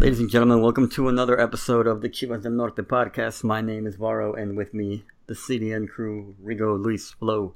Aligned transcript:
Ladies 0.00 0.20
and 0.20 0.30
gentlemen, 0.30 0.62
welcome 0.62 0.88
to 0.92 1.08
another 1.10 1.38
episode 1.38 1.86
of 1.86 2.00
the 2.00 2.08
Chivas 2.08 2.42
del 2.42 2.52
Norte 2.52 2.76
podcast. 2.76 3.44
My 3.44 3.60
name 3.60 3.86
is 3.86 3.96
Varo, 3.96 4.32
and 4.32 4.56
with 4.56 4.72
me, 4.72 5.04
the 5.26 5.34
CDN 5.34 5.90
crew, 5.90 6.34
Rigo, 6.42 6.82
Luis, 6.82 7.10
Flo. 7.10 7.52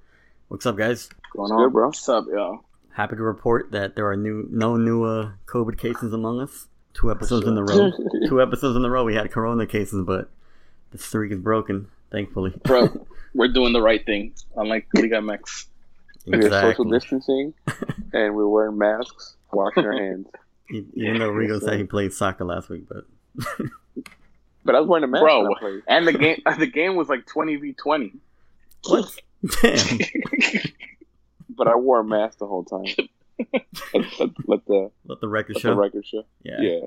What's 0.48 0.66
up, 0.66 0.76
guys? 0.76 1.08
What's 1.32 1.50
going 1.50 1.64
on, 1.64 1.72
bro? 1.72 1.86
What's 1.86 2.06
up, 2.06 2.26
yo? 2.30 2.62
Happy 2.92 3.16
to 3.16 3.22
report 3.22 3.72
that 3.72 3.96
there 3.96 4.10
are 4.10 4.16
new, 4.16 4.46
no 4.50 4.76
new 4.76 5.04
uh, 5.04 5.30
COVID 5.46 5.78
cases 5.78 6.12
among 6.12 6.38
us. 6.38 6.66
Two 6.92 7.10
episodes 7.10 7.46
in 7.46 7.56
a 7.56 7.64
row. 7.64 7.90
Two 8.28 8.42
episodes 8.42 8.76
in 8.76 8.84
a 8.84 8.90
row, 8.90 9.04
we 9.04 9.14
had 9.14 9.32
Corona 9.32 9.66
cases, 9.66 10.04
but 10.06 10.28
the 10.90 10.98
streak 10.98 11.32
is 11.32 11.38
broken, 11.38 11.88
thankfully. 12.12 12.52
Bro, 12.64 13.06
we're 13.34 13.48
doing 13.48 13.72
the 13.72 13.80
right 13.80 14.04
thing, 14.04 14.34
unlike 14.54 14.86
Liga 14.92 15.16
MX. 15.16 15.64
We're 16.26 16.50
social 16.50 16.84
distancing, 16.84 17.54
and 18.12 18.36
we're 18.36 18.46
wearing 18.46 18.76
masks, 18.76 19.36
washing 19.50 19.86
our 19.86 19.94
hands. 19.94 20.26
Even 20.70 21.18
though 21.18 21.30
Rigo 21.30 21.60
said 21.60 21.78
he 21.78 21.84
played 21.96 22.12
soccer 22.12 22.44
last 22.44 22.68
week, 22.68 22.84
but 22.88 23.04
But 24.64 24.74
I 24.74 24.80
was 24.80 24.88
wearing 24.88 25.04
a 25.04 25.08
mask. 25.08 25.22
Bro, 25.22 25.42
when 25.42 25.52
I 25.62 25.80
and 25.96 26.06
the 26.06 26.12
game 26.12 26.40
the 26.58 26.66
game 26.66 26.96
was 26.96 27.08
like 27.08 27.26
twenty 27.26 27.56
v 27.56 27.72
twenty. 27.74 28.12
what? 28.86 29.10
Damn. 29.62 29.98
But 31.56 31.68
I 31.68 31.76
wore 31.76 32.00
a 32.00 32.04
mask 32.04 32.38
the 32.38 32.46
whole 32.48 32.64
time. 32.64 32.84
let, 33.92 34.18
let, 34.18 34.30
let 34.48 34.66
the 34.66 34.90
Let 35.06 35.20
the 35.20 35.28
record 35.28 35.54
let 35.54 35.62
show. 35.62 35.70
the 35.74 35.80
record 35.80 36.04
show. 36.04 36.24
yeah. 36.42 36.56
Yeah. 36.60 36.80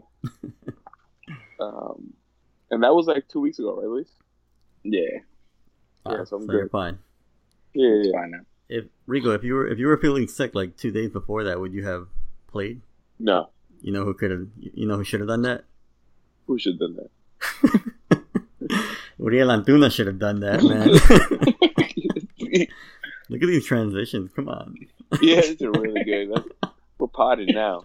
um, 1.61 2.13
and 2.69 2.83
that 2.83 2.93
was 2.93 3.07
like 3.07 3.27
two 3.29 3.39
weeks 3.39 3.59
ago, 3.59 3.77
right, 3.77 3.87
Luis? 3.87 4.09
Yeah, 4.83 5.01
Wow, 6.05 6.17
Yeah, 6.17 6.23
so 6.25 6.35
I'm 6.37 6.49
you're 6.51 6.63
good. 6.63 6.71
fine. 6.71 6.99
Yeah, 7.73 7.87
it's 7.89 8.07
yeah. 8.11 8.19
fine 8.19 8.31
now. 8.31 8.39
If 8.67 8.85
Rigo, 9.07 9.33
if 9.35 9.43
you 9.45 9.53
were 9.53 9.67
if 9.67 9.79
you 9.79 9.87
were 9.87 9.97
feeling 9.97 10.27
sick 10.27 10.53
like 10.53 10.75
two 10.75 10.91
days 10.91 11.11
before 11.11 11.45
that, 11.45 11.59
would 11.61 11.71
you 11.73 11.85
have 11.85 12.07
played? 12.47 12.81
No, 13.19 13.49
You 13.81 13.91
know 13.91 14.03
who 14.03 14.13
could 14.13 14.31
have? 14.31 14.47
You 14.59 14.87
know 14.87 14.97
who 14.97 15.03
should 15.03 15.19
have 15.19 15.29
done 15.29 15.43
that? 15.43 15.65
who 16.47 16.57
should 16.57 16.79
have 16.79 16.95
done 16.95 16.97
that? 16.97 18.23
Uriel 19.19 19.49
Antuna 19.49 19.91
should 19.91 20.07
have 20.07 20.19
done 20.19 20.39
that, 20.39 20.63
man. 20.63 20.87
Look 23.29 23.41
at 23.41 23.47
these 23.47 23.65
transitions. 23.65 24.31
Come 24.33 24.47
on. 24.47 24.75
yeah, 25.21 25.41
it's 25.43 25.61
really 25.61 26.03
good. 26.05 26.31
That's, 26.33 26.73
we're 26.97 27.07
potted 27.07 27.49
now. 27.53 27.83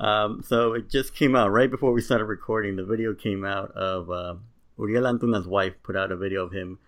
Um, 0.00 0.42
so 0.42 0.72
it 0.72 0.90
just 0.90 1.14
came 1.14 1.36
out 1.36 1.52
right 1.52 1.70
before 1.70 1.92
we 1.92 2.00
started 2.00 2.24
recording. 2.24 2.76
The 2.76 2.84
video 2.84 3.14
came 3.14 3.44
out 3.44 3.70
of 3.72 4.10
uh, 4.10 4.34
Uriel 4.78 5.04
Antuna's 5.04 5.46
wife 5.46 5.74
put 5.82 5.96
out 5.96 6.10
a 6.10 6.16
video 6.16 6.44
of 6.44 6.52
him 6.52 6.78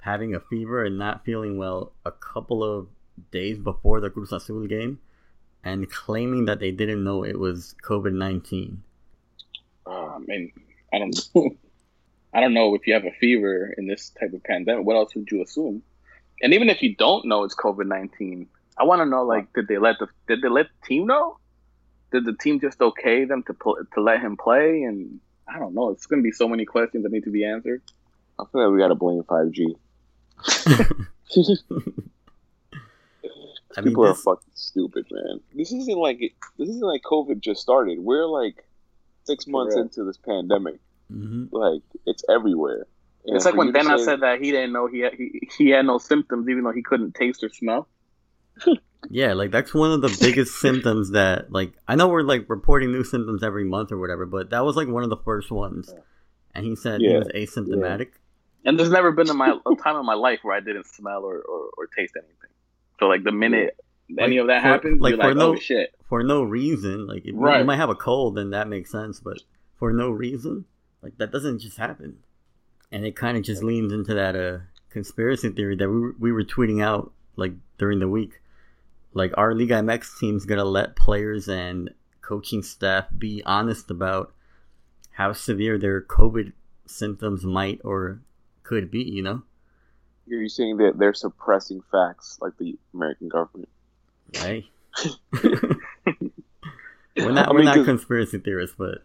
having 0.00 0.34
a 0.34 0.40
fever 0.40 0.84
and 0.84 0.96
not 0.96 1.24
feeling 1.24 1.58
well 1.58 1.92
a 2.04 2.12
couple 2.12 2.62
of 2.62 2.86
days 3.32 3.58
before 3.58 4.00
the 4.00 4.08
Cruz 4.08 4.30
Azul 4.32 4.66
game, 4.68 5.00
and 5.66 5.90
claiming 5.90 6.44
that 6.44 6.60
they 6.60 6.70
didn't 6.70 7.02
know 7.02 7.24
it 7.24 7.40
was 7.40 7.74
COVID 7.82 8.12
nineteen. 8.12 8.84
Oh, 9.84 10.14
I 10.14 10.18
mean, 10.18 10.52
I 10.94 10.98
don't, 11.00 11.28
I 12.34 12.40
don't 12.40 12.54
know 12.54 12.72
if 12.76 12.86
you 12.86 12.94
have 12.94 13.04
a 13.04 13.10
fever 13.10 13.74
in 13.76 13.88
this 13.88 14.10
type 14.10 14.32
of 14.32 14.44
pandemic. 14.44 14.86
What 14.86 14.94
else 14.94 15.14
would 15.16 15.28
you 15.28 15.42
assume? 15.42 15.82
And 16.40 16.54
even 16.54 16.68
if 16.68 16.82
you 16.82 16.94
don't 16.94 17.26
know 17.26 17.42
it's 17.42 17.56
COVID 17.56 17.86
nineteen, 17.86 18.46
I 18.78 18.84
want 18.84 19.00
to 19.00 19.06
know 19.06 19.24
like, 19.24 19.52
did 19.54 19.66
they 19.66 19.78
let 19.78 19.98
the 19.98 20.06
did 20.28 20.40
they 20.40 20.48
let 20.48 20.66
the 20.68 20.86
team 20.86 21.06
know? 21.06 21.38
Did 22.12 22.24
the 22.24 22.34
team 22.34 22.60
just 22.60 22.80
okay 22.80 23.24
them 23.24 23.42
to 23.48 23.54
pl- 23.54 23.84
to 23.94 24.00
let 24.00 24.20
him 24.20 24.36
play? 24.36 24.84
And 24.84 25.18
I 25.48 25.58
don't 25.58 25.74
know. 25.74 25.90
It's 25.90 26.06
going 26.06 26.22
to 26.22 26.24
be 26.24 26.30
so 26.30 26.48
many 26.48 26.64
questions 26.64 27.02
that 27.02 27.10
need 27.10 27.24
to 27.24 27.30
be 27.30 27.44
answered. 27.44 27.82
I 28.38 28.44
feel 28.52 28.62
like 28.62 28.72
we 28.72 28.78
got 28.78 28.88
to 28.88 28.94
blame 28.94 29.22
5G. 29.24 29.74
I 33.76 33.80
mean, 33.80 33.90
People 33.90 34.06
are 34.06 34.14
fucking 34.14 34.52
stupid, 34.54 35.06
man. 35.10 35.40
This 35.54 35.72
isn't 35.72 35.98
like 35.98 36.18
it, 36.20 36.32
this 36.58 36.68
isn't 36.68 36.86
like 36.86 37.02
COVID 37.02 37.40
just 37.40 37.60
started. 37.60 37.98
We're 37.98 38.26
like 38.26 38.64
six 39.24 39.46
months 39.46 39.74
real. 39.74 39.84
into 39.84 40.04
this 40.04 40.16
pandemic. 40.16 40.80
Mhm. 41.12 41.48
Like 41.52 41.82
it's 42.06 42.24
everywhere. 42.28 42.86
And 43.26 43.36
It's 43.36 43.44
like 43.44 43.54
when 43.56 43.66
you 43.68 43.72
Tena 43.72 43.98
say- 43.98 44.04
said 44.04 44.20
that 44.20 44.40
he 44.40 44.50
didn't 44.52 44.72
know 44.72 44.86
he 44.86 45.00
had, 45.00 45.14
he, 45.14 45.48
he 45.58 45.70
had 45.70 45.84
no 45.84 45.98
symptoms, 45.98 46.48
even 46.48 46.64
though 46.64 46.72
he 46.72 46.82
couldn't 46.82 47.14
taste 47.14 47.42
or 47.44 47.48
smell. 47.48 47.88
Yeah, 49.08 49.34
like 49.34 49.52
that's 49.52 49.72
one 49.72 49.92
of 49.92 50.00
the 50.00 50.16
biggest 50.20 50.56
symptoms 50.60 51.10
that 51.12 51.52
like 51.52 51.74
I 51.86 51.94
know 51.94 52.08
we're 52.08 52.22
like 52.22 52.46
reporting 52.48 52.90
new 52.90 53.04
symptoms 53.04 53.44
every 53.44 53.62
month 53.64 53.92
or 53.92 53.98
whatever, 53.98 54.26
but 54.26 54.50
that 54.50 54.64
was 54.64 54.74
like 54.74 54.88
one 54.88 55.04
of 55.04 55.10
the 55.10 55.16
first 55.18 55.50
ones. 55.52 55.94
And 56.54 56.64
he 56.64 56.74
said 56.74 57.00
he 57.02 57.14
was 57.14 57.28
asymptomatic. 57.28 58.08
And 58.64 58.76
there's 58.76 58.90
never 58.90 59.12
been 59.12 59.30
in 59.30 59.36
my 59.36 59.50
a 59.64 59.74
time 59.76 59.96
in 59.96 60.04
my 60.06 60.14
life 60.14 60.40
where 60.42 60.56
I 60.56 60.60
didn't 60.60 60.86
smell 60.86 61.22
or, 61.22 61.36
or, 61.40 61.70
or 61.76 61.86
taste 61.86 62.14
anything. 62.16 62.50
So 62.98 63.06
like 63.06 63.24
the 63.24 63.32
minute 63.32 63.76
any 64.18 64.38
of 64.38 64.46
that 64.48 64.62
for- 64.62 64.68
happens, 64.68 65.00
like, 65.00 65.16
for 65.16 65.28
like, 65.28 65.36
no- 65.36 65.52
oh 65.52 65.56
shit. 65.56 65.94
For 66.08 66.22
no 66.22 66.42
reason. 66.42 67.06
Like 67.06 67.24
if 67.24 67.34
you 67.60 67.64
might 67.64 67.76
have 67.76 67.90
a 67.90 67.94
cold 67.94 68.38
and 68.38 68.52
that 68.52 68.68
makes 68.68 68.90
sense, 68.92 69.20
but 69.20 69.38
for 69.76 69.92
no 69.92 70.10
reason, 70.10 70.64
like 71.02 71.18
that 71.18 71.32
doesn't 71.32 71.58
just 71.58 71.76
happen. 71.76 72.18
And 72.92 73.04
it 73.04 73.16
kind 73.16 73.36
of 73.36 73.42
just 73.42 73.62
leans 73.62 73.92
into 73.92 74.14
that 74.14 74.36
uh 74.36 74.58
conspiracy 74.90 75.50
theory 75.50 75.76
that 75.76 75.88
we 75.88 76.00
were, 76.00 76.14
we 76.18 76.32
were 76.32 76.44
tweeting 76.44 76.82
out 76.82 77.12
like 77.34 77.52
during 77.78 77.98
the 77.98 78.08
week. 78.08 78.40
Like 79.12 79.32
our 79.36 79.54
Liga 79.54 79.74
MX 79.74 80.18
team's 80.18 80.44
gonna 80.44 80.64
let 80.64 80.96
players 80.96 81.48
and 81.48 81.90
coaching 82.22 82.62
staff 82.62 83.06
be 83.16 83.42
honest 83.44 83.90
about 83.90 84.32
how 85.12 85.32
severe 85.32 85.78
their 85.78 86.00
COVID 86.02 86.52
symptoms 86.86 87.44
might 87.44 87.80
or 87.82 88.20
could 88.62 88.90
be, 88.90 89.02
you 89.02 89.22
know? 89.22 89.42
You're 90.26 90.48
saying 90.48 90.78
that 90.78 90.98
they're 90.98 91.14
suppressing 91.14 91.82
facts 91.90 92.38
like 92.40 92.56
the 92.58 92.78
American 92.94 93.28
government. 93.28 93.68
Right? 94.40 94.64
we're 97.16 97.32
not, 97.32 97.48
I 97.48 97.52
we're 97.52 97.58
mean, 97.58 97.66
not 97.66 97.84
conspiracy 97.84 98.38
theorists, 98.38 98.76
but 98.76 98.98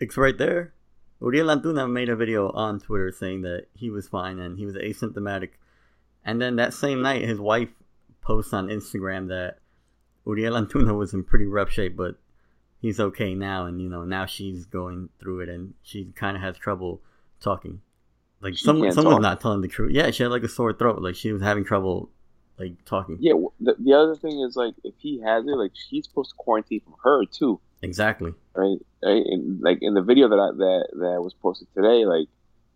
it's 0.00 0.16
right 0.16 0.36
there. 0.36 0.74
Uriel 1.22 1.46
Antuna 1.46 1.90
made 1.90 2.08
a 2.08 2.16
video 2.16 2.50
on 2.50 2.80
Twitter 2.80 3.12
saying 3.12 3.42
that 3.42 3.66
he 3.74 3.90
was 3.90 4.08
fine 4.08 4.40
and 4.40 4.58
he 4.58 4.66
was 4.66 4.74
asymptomatic. 4.74 5.50
And 6.24 6.42
then 6.42 6.56
that 6.56 6.74
same 6.74 7.00
night, 7.00 7.22
his 7.22 7.38
wife 7.38 7.70
posts 8.20 8.52
on 8.52 8.68
Instagram 8.68 9.28
that 9.28 9.58
Uriel 10.26 10.54
Antuna 10.54 10.96
was 10.96 11.14
in 11.14 11.22
pretty 11.22 11.46
rough 11.46 11.70
shape, 11.70 11.96
but 11.96 12.16
he's 12.80 12.98
okay 12.98 13.34
now. 13.34 13.66
And, 13.66 13.80
you 13.80 13.88
know, 13.88 14.04
now 14.04 14.26
she's 14.26 14.66
going 14.66 15.10
through 15.20 15.40
it 15.40 15.48
and 15.48 15.74
she 15.82 16.06
kind 16.16 16.36
of 16.36 16.42
has 16.42 16.56
trouble 16.56 17.00
talking. 17.40 17.80
Like, 18.42 18.56
She 18.56 18.64
someone, 18.64 18.86
can't 18.86 18.94
someone's 18.94 19.14
talk. 19.16 19.22
not 19.22 19.40
telling 19.40 19.60
the 19.60 19.68
truth. 19.68 19.92
Yeah, 19.92 20.10
she 20.10 20.22
had 20.24 20.32
like 20.32 20.42
a 20.42 20.48
sore 20.48 20.72
throat. 20.72 21.00
Like, 21.00 21.14
she 21.14 21.32
was 21.32 21.40
having 21.42 21.64
trouble, 21.64 22.10
like, 22.58 22.84
talking. 22.84 23.16
Yeah. 23.20 23.34
The, 23.60 23.76
the 23.78 23.92
other 23.94 24.16
thing 24.16 24.40
is 24.40 24.56
like 24.56 24.74
if 24.84 24.94
he 24.98 25.20
has 25.20 25.44
it, 25.46 25.50
like 25.56 25.72
he's 25.88 26.04
supposed 26.06 26.30
to 26.30 26.36
quarantine 26.36 26.80
from 26.80 26.94
her 27.04 27.24
too, 27.26 27.60
Exactly. 27.82 28.34
right? 28.54 28.78
Right? 29.02 29.22
And 29.26 29.60
like 29.60 29.78
in 29.80 29.94
the 29.94 30.02
video 30.02 30.28
that 30.28 30.38
I, 30.38 30.50
that 30.56 30.88
that 31.00 31.22
was 31.22 31.34
posted 31.34 31.68
today, 31.74 32.04
like 32.04 32.28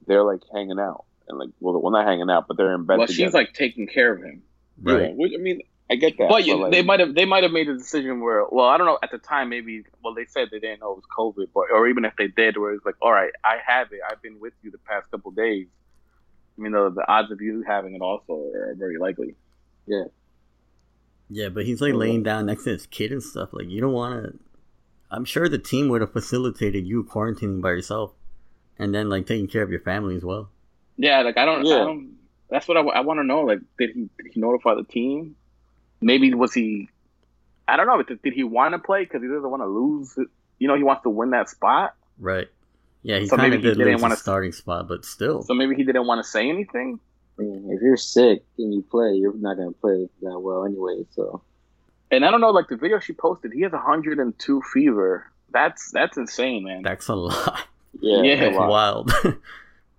they're 0.06 0.22
like 0.24 0.40
hanging 0.52 0.78
out 0.78 1.04
and 1.28 1.38
like 1.38 1.50
well, 1.60 1.80
well 1.80 1.92
not 1.92 2.06
hanging 2.06 2.30
out, 2.30 2.46
but 2.48 2.56
they're 2.56 2.74
in 2.74 2.84
bed 2.86 2.98
Well, 2.98 3.06
together. 3.08 3.26
she's 3.28 3.34
like 3.34 3.52
taking 3.52 3.86
care 3.86 4.12
of 4.14 4.22
him. 4.22 4.42
Right. 4.82 5.02
Yeah, 5.02 5.08
which, 5.14 5.32
I 5.34 5.38
mean, 5.38 5.62
I 5.88 5.94
get 5.94 6.18
that. 6.18 6.28
But 6.28 6.44
you, 6.44 6.56
like, 6.56 6.72
they 6.72 6.82
might 6.82 7.00
have 7.00 7.14
they 7.14 7.24
might 7.24 7.44
have 7.44 7.52
made 7.52 7.68
a 7.68 7.76
decision 7.76 8.20
where 8.20 8.44
well 8.50 8.66
I 8.66 8.76
don't 8.76 8.86
know 8.86 8.98
at 9.02 9.10
the 9.12 9.18
time 9.18 9.48
maybe 9.50 9.84
well 10.02 10.14
they 10.14 10.24
said 10.26 10.48
they 10.50 10.58
didn't 10.58 10.80
know 10.80 10.92
it 10.92 10.96
was 10.96 11.04
COVID 11.16 11.48
but 11.54 11.66
or 11.72 11.86
even 11.86 12.04
if 12.04 12.14
they 12.16 12.26
did 12.26 12.56
where 12.56 12.72
it's 12.72 12.84
like 12.84 12.96
all 13.00 13.12
right 13.12 13.30
I 13.44 13.58
have 13.64 13.92
it 13.92 14.00
I've 14.08 14.20
been 14.20 14.40
with 14.40 14.52
you 14.62 14.70
the 14.70 14.78
past 14.78 15.10
couple 15.10 15.30
days 15.30 15.68
I 16.58 16.62
mean 16.62 16.72
the, 16.72 16.90
the 16.90 17.04
odds 17.08 17.30
of 17.30 17.40
you 17.40 17.62
having 17.66 17.94
it 17.94 18.00
also 18.00 18.34
are 18.54 18.74
very 18.76 18.98
likely 18.98 19.36
Yeah, 19.86 20.04
Yeah, 21.28 21.50
but 21.50 21.66
he's 21.66 21.80
like 21.80 21.94
laying 21.94 22.22
uh, 22.22 22.24
down 22.24 22.46
next 22.46 22.64
to 22.64 22.70
his 22.70 22.86
kid 22.86 23.12
and 23.12 23.22
stuff. 23.22 23.50
Like 23.52 23.68
you 23.68 23.80
don't 23.80 23.92
want 23.92 24.24
to. 24.24 24.38
I'm 25.08 25.24
sure 25.24 25.48
the 25.48 25.58
team 25.58 25.88
would 25.88 26.00
have 26.00 26.12
facilitated 26.12 26.84
you 26.84 27.04
quarantining 27.04 27.62
by 27.62 27.70
yourself, 27.70 28.12
and 28.76 28.92
then 28.92 29.08
like 29.08 29.26
taking 29.26 29.46
care 29.46 29.62
of 29.62 29.70
your 29.70 29.80
family 29.80 30.16
as 30.16 30.24
well. 30.24 30.50
yeah 30.96 31.20
like 31.20 31.36
I 31.36 31.44
don't, 31.44 31.64
Yeah. 31.64 31.74
I 31.74 31.78
don't 31.78 32.16
that's 32.50 32.66
what 32.66 32.76
I, 32.76 33.00
want 33.00 33.18
to 33.18 33.24
know 33.24 33.42
like 33.42 33.60
did 33.78 33.90
he 33.90 34.08
did 34.16 34.32
he 34.32 34.40
notify 34.40 34.74
the 34.74 34.84
team 34.84 35.36
maybe 36.00 36.32
was 36.34 36.52
he 36.54 36.88
I 37.68 37.76
don't 37.76 37.86
know 37.86 38.02
did, 38.02 38.22
did 38.22 38.32
he 38.32 38.44
want 38.44 38.72
to 38.74 38.78
play 38.78 39.04
because 39.04 39.22
he 39.22 39.28
doesn't 39.28 39.50
want 39.50 39.62
to 39.62 39.66
lose 39.66 40.14
you 40.58 40.68
know 40.68 40.76
he 40.76 40.82
wants 40.82 41.02
to 41.04 41.10
win 41.10 41.30
that 41.30 41.48
spot 41.48 41.94
Right. 42.18 42.48
Yeah, 43.02 43.18
he 43.18 43.26
So 43.26 43.36
kind 43.36 43.50
maybe 43.50 43.56
of 43.56 43.62
he 43.62 43.68
did 43.78 43.84
didn't 43.84 44.00
wanna- 44.02 44.14
his 44.14 44.22
starting 44.22 44.52
spot, 44.52 44.88
but 44.88 45.04
still. 45.04 45.42
so 45.42 45.54
maybe 45.54 45.74
he 45.76 45.84
didn't 45.84 46.06
want 46.06 46.24
to 46.24 46.28
say 46.30 46.48
anything 46.48 46.98
I 47.38 47.42
mean, 47.42 47.68
if 47.70 47.82
you're 47.82 47.98
sick 47.98 48.44
and 48.58 48.72
you 48.72 48.80
play, 48.82 49.12
you're 49.12 49.36
not 49.36 49.58
going 49.58 49.68
to 49.74 49.78
play 49.78 50.08
that 50.22 50.38
well 50.40 50.64
anyway. 50.64 51.04
So 51.14 51.42
And 52.10 52.24
I 52.24 52.30
don't 52.30 52.40
know, 52.40 52.48
like 52.50 52.68
the 52.68 52.76
video 52.76 52.98
she 52.98 53.12
posted, 53.12 53.52
he 53.52 53.60
has 53.60 53.72
102 53.72 54.62
fever. 54.72 55.30
That's 55.52 55.90
that's 55.90 56.16
insane, 56.16 56.64
man. 56.64 56.80
That's 56.82 57.08
a 57.08 57.14
lot. 57.14 57.60
yeah, 58.00 58.22
Yeah. 58.22 58.36
That's 58.40 58.56
wild. 58.58 59.12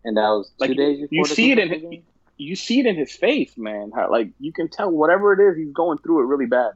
and 0.03 0.17
that 0.17 0.29
was 0.29 0.47
two 0.59 0.67
Like, 0.67 0.77
days 0.77 1.01
before 1.01 1.09
you 1.11 1.23
the 1.25 1.29
see 1.35 1.51
it 1.51 1.59
in 1.59 1.67
Clippers 1.69 1.89
game? 1.91 2.03
You 2.37 2.55
see 2.55 2.79
it 2.79 2.85
in 2.85 2.95
his 2.95 3.11
face, 3.15 3.57
man. 3.57 3.91
How, 3.95 4.11
like 4.11 4.29
you 4.39 4.53
can 4.53 4.69
tell 4.69 4.89
whatever 4.91 5.33
it 5.33 5.51
is, 5.51 5.57
he's 5.57 5.73
going 5.73 5.97
through 5.99 6.21
it 6.21 6.25
really 6.25 6.45
bad. 6.45 6.71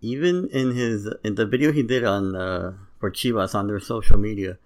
Even 0.00 0.48
in 0.52 0.74
his 0.74 1.08
in 1.22 1.34
the 1.34 1.46
video 1.46 1.72
he 1.72 1.82
did 1.82 2.04
on 2.04 2.34
uh, 2.36 2.74
for 3.00 3.10
Chivas 3.10 3.54
on 3.54 3.66
their 3.66 3.80
social 3.80 4.18
media, 4.18 4.58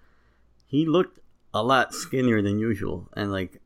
he 0.65 0.85
looked 0.85 1.19
a 1.53 1.63
lot 1.63 1.93
skinnier 1.93 2.41
than 2.41 2.59
usual, 2.59 3.09
and 3.15 3.31
like 3.31 3.61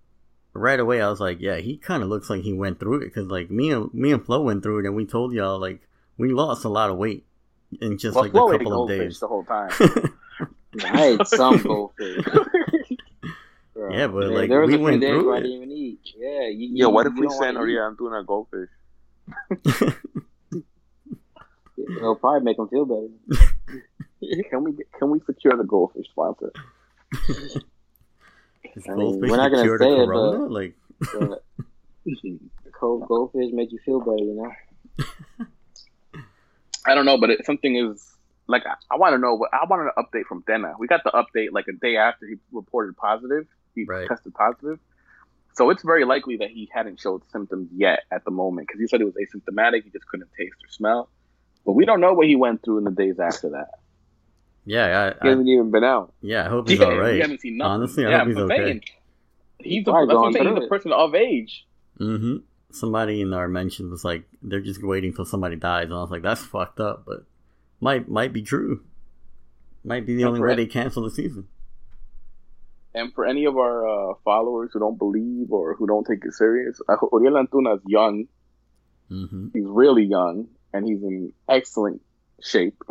right 0.54 0.80
away 0.80 1.02
I 1.02 1.10
was 1.10 1.20
like, 1.20 1.40
yeah, 1.42 1.58
he 1.58 1.78
kind 1.78 2.04
of 2.04 2.10
looks 2.10 2.30
like 2.30 2.42
he 2.42 2.54
went 2.54 2.80
through 2.80 2.98
it 3.02 3.06
because 3.06 3.28
like 3.28 3.50
me 3.50 3.72
and 3.72 3.92
me 3.94 4.12
and 4.12 4.24
Flo 4.26 4.42
went 4.42 4.62
through 4.64 4.80
it, 4.80 4.86
and 4.86 4.96
we 4.96 5.06
told 5.06 5.34
y'all 5.34 5.60
like 5.60 5.82
we 6.18 6.32
lost 6.32 6.64
a 6.64 6.70
lot 6.70 6.90
of 6.92 6.98
weight, 6.98 7.26
in 7.82 7.98
just 7.98 8.16
Well, 8.16 8.26
like 8.26 8.32
Flo 8.32 8.52
a 8.52 8.56
ate 8.56 8.60
couple 8.60 8.84
of 8.84 8.90
days. 8.90 9.20
the 9.20 9.28
whole 9.28 9.44
time. 9.44 9.72
I 10.86 11.04
ate 11.20 11.28
some 11.28 11.62
goldfish. 11.62 12.26
Bro. 13.84 13.94
Yeah, 13.98 14.08
but, 14.08 14.20
There- 14.22 14.30
like, 14.30 14.50
there 14.50 14.62
was 14.62 14.68
we 14.70 14.76
a 14.76 14.80
went 14.80 15.02
days 15.02 15.10
through 15.10 15.26
where 15.28 15.36
I 15.36 15.40
it. 15.40 15.42
didn't 15.44 15.58
even 15.58 15.72
eat. 15.72 16.00
Yeah, 16.18 16.48
you, 16.48 16.68
Yo, 16.74 16.88
you, 16.88 16.90
what 16.90 17.06
if 17.08 17.14
you 17.16 17.22
we 17.22 17.28
don't 17.28 17.38
send 17.38 17.58
wanna 17.58 17.70
eat. 17.70 17.74
Uriel 17.74 17.96
Antuna 17.96 18.26
goldfish? 18.26 18.70
It'll 21.98 22.16
probably 22.16 22.42
make 22.46 22.58
them 22.58 22.70
feel 22.70 22.86
better. 22.86 23.08
can 24.50 24.64
we 24.64 24.74
can 24.98 25.10
we 25.10 25.20
secure 25.26 25.58
the 25.58 25.64
goldfish 25.66 26.08
sponsor? 26.12 26.52
Is 28.76 28.86
I 28.88 28.92
mean, 28.96 29.20
goldfish 29.20 29.30
we're 29.30 29.38
not 29.38 29.52
gonna 29.52 29.64
cure 29.64 29.78
to 29.78 29.84
say 29.84 29.90
it, 29.92 30.06
corona? 30.06 30.46
Like, 30.46 30.76
But 31.20 31.44
cold 32.72 33.06
goldfish 33.08 33.52
make 33.52 33.72
you 33.74 33.80
feel 33.86 34.00
better, 34.00 34.18
you 34.24 34.34
know. 34.36 34.52
I 36.86 36.96
don't 36.96 37.06
know, 37.06 37.18
but 37.18 37.30
it, 37.32 37.46
something 37.46 37.76
is 37.76 38.14
like 38.48 38.66
I, 38.66 38.76
I 38.92 38.98
want 38.98 39.14
to 39.14 39.18
know 39.18 39.36
what 39.36 39.50
I 39.54 39.66
wanted 39.70 39.92
an 39.96 40.04
update 40.04 40.26
from 40.26 40.44
Tena. 40.44 40.74
We 40.80 40.88
got 40.88 41.04
the 41.04 41.12
update 41.12 41.50
like 41.52 41.66
a 41.68 41.74
day 41.74 41.98
after 41.98 42.26
he 42.28 42.36
reported 42.54 42.96
positive. 42.98 43.46
He 43.76 43.84
Right. 43.86 44.08
tested 44.08 44.34
positive, 44.34 44.80
so 45.54 45.70
it's 45.70 45.84
very 45.84 46.06
likely 46.06 46.38
that 46.38 46.50
he 46.50 46.70
hadn't 46.74 47.00
showed 47.00 47.22
symptoms 47.32 47.70
yet 47.76 48.02
at 48.12 48.24
the 48.26 48.32
moment 48.32 48.68
because 48.68 48.80
he 48.82 48.88
said 48.88 49.02
it 49.02 49.06
was 49.06 49.16
asymptomatic. 49.16 49.84
He 49.84 49.90
just 49.90 50.08
couldn't 50.08 50.30
taste 50.38 50.56
or 50.64 50.70
smell. 50.70 51.10
But 51.66 51.74
we 51.74 51.86
don't 51.86 52.02
know 52.02 52.14
what 52.14 52.28
he 52.28 52.36
went 52.36 52.64
through 52.64 52.80
in 52.80 52.84
the 52.84 52.92
days 52.92 53.20
after 53.20 53.50
that. 53.52 53.70
yeah, 54.66 55.14
He 55.22 55.28
I, 55.28 55.28
I, 55.28 55.30
hasn't 55.30 55.48
even 55.48 55.72
been 55.72 55.84
out. 55.84 56.14
yeah, 56.22 56.46
I 56.46 56.50
hope 56.50 56.68
he's 56.70 56.80
yeah, 56.80 56.86
all 56.86 56.98
We 57.00 57.20
haven't 57.20 57.42
seen 57.42 57.58
nothing. 57.58 57.72
Honestly, 57.72 58.06
I 58.06 58.10
yeah, 58.12 58.20
hope 58.20 58.28
he's 58.28 58.38
I'm 58.38 58.44
okay. 58.44 58.58
saying. 58.66 58.82
He's 59.60 59.86
the, 59.86 59.92
that's 59.92 60.08
what 60.16 60.26
I'm 60.26 60.34
saying. 60.34 60.56
He's 60.56 60.66
a 60.66 60.68
person 60.68 60.92
of 60.92 61.16
age. 61.16 61.66
hmm 61.98 62.38
Somebody 62.72 63.22
in 63.22 63.34
our 63.34 63.48
mentions 63.48 63.92
was 63.92 64.04
like, 64.04 64.24
they're 64.42 64.60
just 64.60 64.84
waiting 64.84 65.14
till 65.14 65.26
somebody 65.26 65.56
dies, 65.56 65.86
and 65.86 65.94
I 65.94 65.98
was 66.02 66.10
like, 66.10 66.24
that's 66.24 66.42
fucked 66.42 66.80
up, 66.80 67.04
but 67.06 67.24
might 67.80 68.10
might 68.10 68.34
be 68.34 68.42
true. 68.42 68.84
Might 69.86 70.06
be 70.08 70.16
the 70.16 70.24
That's 70.24 70.30
only 70.30 70.42
way 70.42 70.56
they 70.56 70.66
cancel 70.66 71.04
the 71.04 71.12
season. 71.12 71.48
And 72.96 73.14
for 73.14 73.26
any 73.26 73.46
of 73.46 73.58
our 73.58 73.88
uh, 73.88 74.14
followers 74.24 74.70
who 74.74 74.80
don't 74.80 74.98
believe 75.00 75.52
or 75.52 75.76
who 75.76 75.88
don't 75.88 76.06
take 76.06 76.24
it 76.26 76.34
serious, 76.34 76.80
Uriel 76.88 77.44
Antuna 77.44 77.78
is 77.78 77.82
young. 77.88 78.26
hmm 79.10 79.48
He's 79.54 79.66
really 79.66 80.04
young, 80.04 80.48
and 80.74 80.88
he's 80.88 81.02
in 81.02 81.34
excellent 81.50 82.02
shape. 82.42 82.82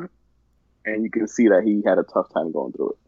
And 0.84 1.04
you 1.04 1.10
can 1.10 1.28
see 1.28 1.48
that 1.48 1.62
he 1.64 1.82
had 1.86 1.98
a 1.98 2.02
tough 2.02 2.32
time 2.34 2.50
going 2.52 2.72
through 2.72 2.90
it. 2.90 2.98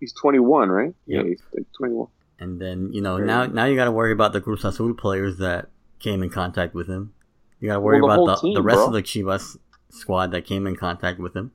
He's 0.00 0.12
21, 0.14 0.68
right? 0.68 0.94
Yep. 1.06 1.24
Yeah, 1.24 1.28
he's 1.28 1.42
like 1.54 1.66
21. 1.78 2.08
And 2.38 2.60
then 2.60 2.92
you 2.92 3.00
know 3.00 3.16
now 3.16 3.46
now 3.46 3.64
you 3.64 3.76
got 3.76 3.86
to 3.86 3.92
worry 3.92 4.12
about 4.12 4.32
the 4.34 4.42
Cruz 4.42 4.62
Azul 4.64 4.92
players 4.92 5.38
that 5.38 5.70
came 6.00 6.22
in 6.22 6.28
contact 6.28 6.74
with 6.74 6.86
him. 6.88 7.14
You 7.60 7.68
got 7.68 7.74
to 7.74 7.80
worry 7.80 8.02
Well, 8.02 8.26
the 8.26 8.32
about 8.32 8.42
the, 8.42 8.54
the 8.54 8.62
rest 8.62 8.76
bro. 8.78 8.86
of 8.88 8.92
the 8.92 9.02
Chivas 9.02 9.56
squad 9.88 10.32
that 10.32 10.44
came 10.44 10.66
in 10.66 10.76
contact 10.76 11.18
with 11.18 11.34
him. 11.34 11.52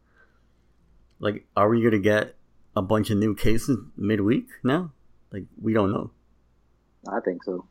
Like, 1.19 1.45
are 1.55 1.69
we 1.69 1.83
gonna 1.83 1.99
get 1.99 2.35
a 2.75 2.81
bunch 2.81 3.09
of 3.09 3.17
new 3.17 3.35
cases 3.35 3.77
midweek 3.97 4.47
now? 4.63 4.91
Like, 5.31 5.43
we 5.61 5.73
don't 5.73 5.91
know. 5.91 6.11
I 7.11 7.19
think 7.19 7.43
so. 7.43 7.65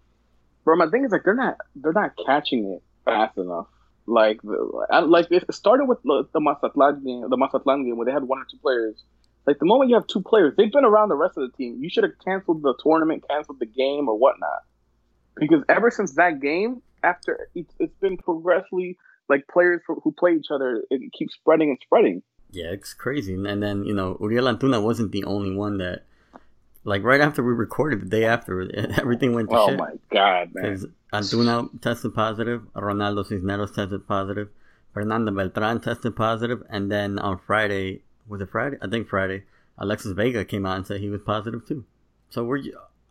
Bro, 0.64 0.76
my 0.76 0.88
thing 0.88 1.05
is 1.05 1.12
like 1.12 1.25
they're 1.25 1.35
not 1.35 1.56
they're 1.76 1.93
not 1.93 2.12
catching 2.26 2.67
it 2.67 2.82
fast 3.05 3.38
enough. 3.38 3.67
Like 4.06 4.43
the, 4.43 4.87
like 5.06 5.26
it 5.31 5.44
started 5.55 5.87
with 5.87 6.02
the, 6.02 6.29
the 6.32 6.41
Mazatlan 6.41 7.05
game, 7.05 7.31
the 7.31 7.37
Mazatlan 7.37 7.85
game 7.85 7.97
where 7.97 8.06
they 8.06 8.12
had 8.12 8.25
one 8.25 8.38
or 8.38 8.47
two 8.50 8.58
players. 8.58 9.02
Like 9.47 9.58
the 9.58 9.67
moment 9.67 9.91
you 9.91 9.97
have 9.97 10.06
two 10.06 10.20
players, 10.20 10.55
they've 10.56 10.70
been 10.70 10.85
around 10.85 11.08
the 11.08 11.17
rest 11.17 11.38
of 11.38 11.50
the 11.50 11.56
team. 11.56 11.79
You 11.82 11.88
should 11.88 12.05
have 12.05 12.12
canceled 12.25 12.62
the 12.62 12.75
tournament, 12.82 13.25
canceled 13.29 13.58
the 13.58 13.67
game, 13.67 14.08
or 14.08 14.19
whatnot. 14.19 14.64
Because 15.37 15.62
ever 15.69 15.91
since 15.91 16.14
that 16.14 16.41
game, 16.41 16.82
after 17.02 17.49
it's, 17.55 17.73
it's 17.79 17.94
been 18.00 18.19
progressively 18.19 18.99
like 19.29 19.47
players 19.50 19.81
who 19.87 20.12
play 20.19 20.32
each 20.32 20.50
other, 20.52 20.82
it 20.91 21.12
keeps 21.12 21.35
spreading 21.35 21.70
and 21.70 21.79
spreading. 21.82 22.23
Yeah, 22.52 22.70
it's 22.73 22.94
crazy. 22.94 23.35
And 23.35 23.62
then 23.62 23.85
you 23.85 23.94
know, 23.94 24.17
Uriel 24.20 24.47
Antuna 24.47 24.82
wasn't 24.82 25.12
the 25.12 25.25
only 25.25 25.55
one 25.55 25.79
that. 25.79 26.02
Like 26.82 27.02
right 27.05 27.20
after 27.20 27.43
we 27.43 27.52
recorded, 27.52 28.00
the 28.00 28.06
day 28.06 28.25
after, 28.25 28.62
everything 28.99 29.35
went 29.35 29.50
to 29.50 29.56
Oh 29.56 29.69
shit. 29.69 29.79
my 29.79 29.93
god, 30.11 30.55
man! 30.55 30.81
Antuna 31.12 31.69
tested 31.82 32.14
positive, 32.14 32.62
Ronaldo 32.75 33.26
Cisneros 33.26 33.73
tested 33.73 34.06
positive, 34.08 34.49
Fernando 34.94 35.31
Beltran 35.31 35.81
tested 35.82 36.17
positive, 36.17 36.62
and 36.70 36.91
then 36.91 37.19
on 37.19 37.38
Friday, 37.47 38.00
was 38.26 38.41
it 38.41 38.49
Friday? 38.50 38.79
I 38.81 38.88
think 38.88 39.08
Friday, 39.08 39.43
Alexis 39.76 40.12
Vega 40.12 40.43
came 40.47 40.64
out 40.64 40.79
and 40.79 40.87
said 40.87 41.00
he 41.00 41.11
was 41.11 41.20
positive 41.20 41.67
too. 41.69 41.85
So 42.31 42.44
we're, 42.44 42.62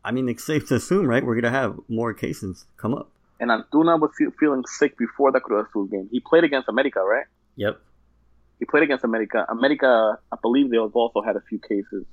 I 0.03 0.11
mean, 0.11 0.27
it's 0.29 0.43
safe 0.43 0.67
to 0.69 0.75
assume, 0.75 1.05
right? 1.05 1.23
We're 1.23 1.35
gonna 1.39 1.51
have 1.51 1.79
more 1.87 2.11
cases 2.15 2.65
come 2.77 2.95
up. 2.95 3.09
And 3.39 3.51
Antuna 3.51 3.99
was 3.99 4.09
feeling 4.39 4.63
sick 4.65 4.97
before 4.97 5.31
the 5.31 5.39
Cruz 5.41 5.67
Azul 5.69 5.85
game. 5.85 6.09
He 6.11 6.19
played 6.21 6.43
against 6.43 6.67
America, 6.69 7.01
right? 7.01 7.25
Yep, 7.55 7.79
He 8.59 8.65
played 8.65 8.83
against 8.83 9.03
America. 9.03 9.45
America, 9.49 10.19
I 10.31 10.35
believe 10.41 10.69
they 10.69 10.77
also 10.77 11.21
had 11.21 11.35
a 11.35 11.41
few 11.41 11.59
cases. 11.59 12.05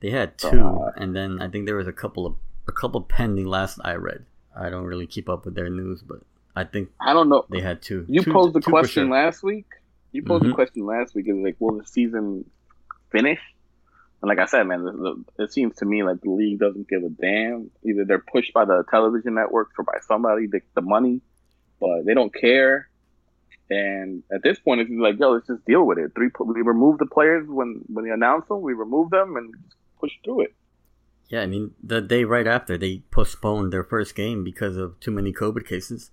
they 0.00 0.10
had 0.10 0.36
two, 0.38 0.60
Uh, 0.64 0.92
and 0.96 1.14
then 1.14 1.40
I 1.42 1.48
think 1.48 1.66
there 1.66 1.76
was 1.76 1.88
a 1.88 1.92
couple 1.92 2.26
of 2.26 2.34
a 2.68 2.72
couple 2.72 3.00
pending. 3.00 3.46
Last 3.46 3.78
I 3.84 3.94
read, 3.94 4.24
I 4.56 4.70
don't 4.70 4.84
really 4.84 5.06
keep 5.06 5.28
up 5.28 5.44
with 5.44 5.54
their 5.54 5.70
news, 5.70 6.02
but 6.02 6.20
I 6.54 6.64
think 6.64 6.90
I 7.00 7.12
don't 7.12 7.28
know. 7.28 7.44
they 7.50 7.60
had 7.60 7.82
two. 7.82 8.04
You 8.08 8.22
Two- 8.22 8.32
posed 8.32 8.54
the 8.54 8.60
question 8.60 9.06
sure. 9.06 9.12
last 9.12 9.42
week. 9.42 9.66
You 10.12 10.22
posed 10.22 10.44
Mhm. 10.44 10.48
the 10.48 10.54
question 10.54 10.86
last 10.86 11.14
week. 11.14 11.26
Is 11.28 11.36
like, 11.36 11.56
will 11.60 11.78
the 11.78 11.84
season 11.86 12.48
finish? 13.10 13.40
And 14.20 14.28
like 14.28 14.38
I 14.40 14.46
said, 14.46 14.64
man, 14.64 14.82
the, 14.84 14.92
the, 14.92 15.44
it 15.44 15.52
seems 15.52 15.76
to 15.76 15.84
me 15.84 16.02
like 16.02 16.20
the 16.22 16.30
league 16.30 16.58
doesn't 16.58 16.88
give 16.88 17.02
a 17.04 17.08
damn. 17.08 17.70
Either 17.84 18.04
they're 18.04 18.18
pushed 18.32 18.52
by 18.52 18.64
the 18.64 18.82
television 18.90 19.34
networks 19.34 19.74
or 19.78 19.84
by 19.84 19.98
somebody, 20.02 20.46
the, 20.48 20.60
the 20.74 20.80
money, 20.82 21.20
but 21.80 22.04
they 22.04 22.14
don't 22.14 22.34
care. 22.34 22.87
And 23.70 24.22
at 24.32 24.42
this 24.42 24.58
point, 24.58 24.80
it's 24.80 24.90
like, 24.90 25.18
yo, 25.18 25.32
let's 25.32 25.46
just 25.46 25.64
deal 25.66 25.84
with 25.84 25.98
it. 25.98 26.12
Three, 26.14 26.30
we 26.40 26.62
remove 26.62 26.98
the 26.98 27.06
players 27.06 27.46
when 27.48 27.82
when 27.88 28.04
they 28.06 28.10
announce 28.10 28.46
them. 28.48 28.62
We 28.62 28.72
remove 28.72 29.10
them 29.10 29.36
and 29.36 29.54
push 30.00 30.12
through 30.24 30.42
it. 30.42 30.54
Yeah, 31.28 31.42
I 31.42 31.46
mean, 31.46 31.74
the 31.82 32.00
day 32.00 32.24
right 32.24 32.46
after 32.46 32.78
they 32.78 33.02
postponed 33.10 33.70
their 33.72 33.84
first 33.84 34.14
game 34.14 34.42
because 34.42 34.78
of 34.78 34.98
too 35.00 35.10
many 35.10 35.32
COVID 35.32 35.66
cases. 35.66 36.10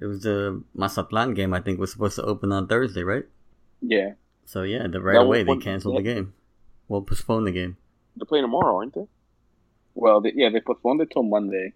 It 0.00 0.06
was 0.06 0.22
the 0.22 0.64
Mazatlan 0.74 1.34
game, 1.34 1.52
I 1.54 1.60
think, 1.60 1.78
was 1.78 1.92
supposed 1.92 2.16
to 2.16 2.22
open 2.24 2.50
on 2.50 2.66
Thursday, 2.66 3.02
right? 3.04 3.26
Yeah, 3.80 4.14
So 4.46 4.62
yeah, 4.62 4.86
the 4.88 5.00
right 5.00 5.14
That 5.14 5.20
away 5.28 5.42
they 5.44 5.56
canceled 5.58 5.94
yeah. 5.94 6.00
the 6.00 6.14
game. 6.14 6.34
Well, 6.88 7.02
postponed 7.02 7.46
the 7.46 7.52
game. 7.52 7.76
They're 8.16 8.26
playing 8.26 8.44
tomorrow, 8.44 8.78
aren't 8.78 8.94
they? 8.94 9.06
well, 9.94 10.20
they, 10.20 10.32
yeah, 10.34 10.48
they 10.50 10.60
postponed 10.60 11.00
it 11.02 11.10
till 11.12 11.22
Monday. 11.22 11.72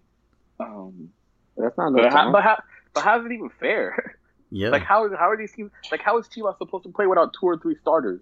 Um, 0.59 1.11
But 1.55 1.63
that's 1.63 1.77
not 1.77 1.93
but 1.93 1.99
enough 2.01 2.13
how, 2.13 2.31
but 2.31 2.43
how, 2.43 2.63
but 2.93 3.03
how 3.03 3.19
is 3.19 3.25
it 3.27 3.31
even 3.31 3.49
fair? 3.59 4.15
Yeah, 4.51 4.69
Like 4.69 4.83
how 4.83 5.07
how 5.15 5.29
are 5.29 5.37
these 5.37 5.51
teams 5.51 5.71
like 5.91 6.01
how 6.01 6.17
is 6.17 6.27
Chivas 6.27 6.57
supposed 6.57 6.83
to 6.85 6.91
play 6.91 7.05
without 7.07 7.33
two 7.39 7.45
or 7.45 7.57
three 7.57 7.75
starters? 7.81 8.21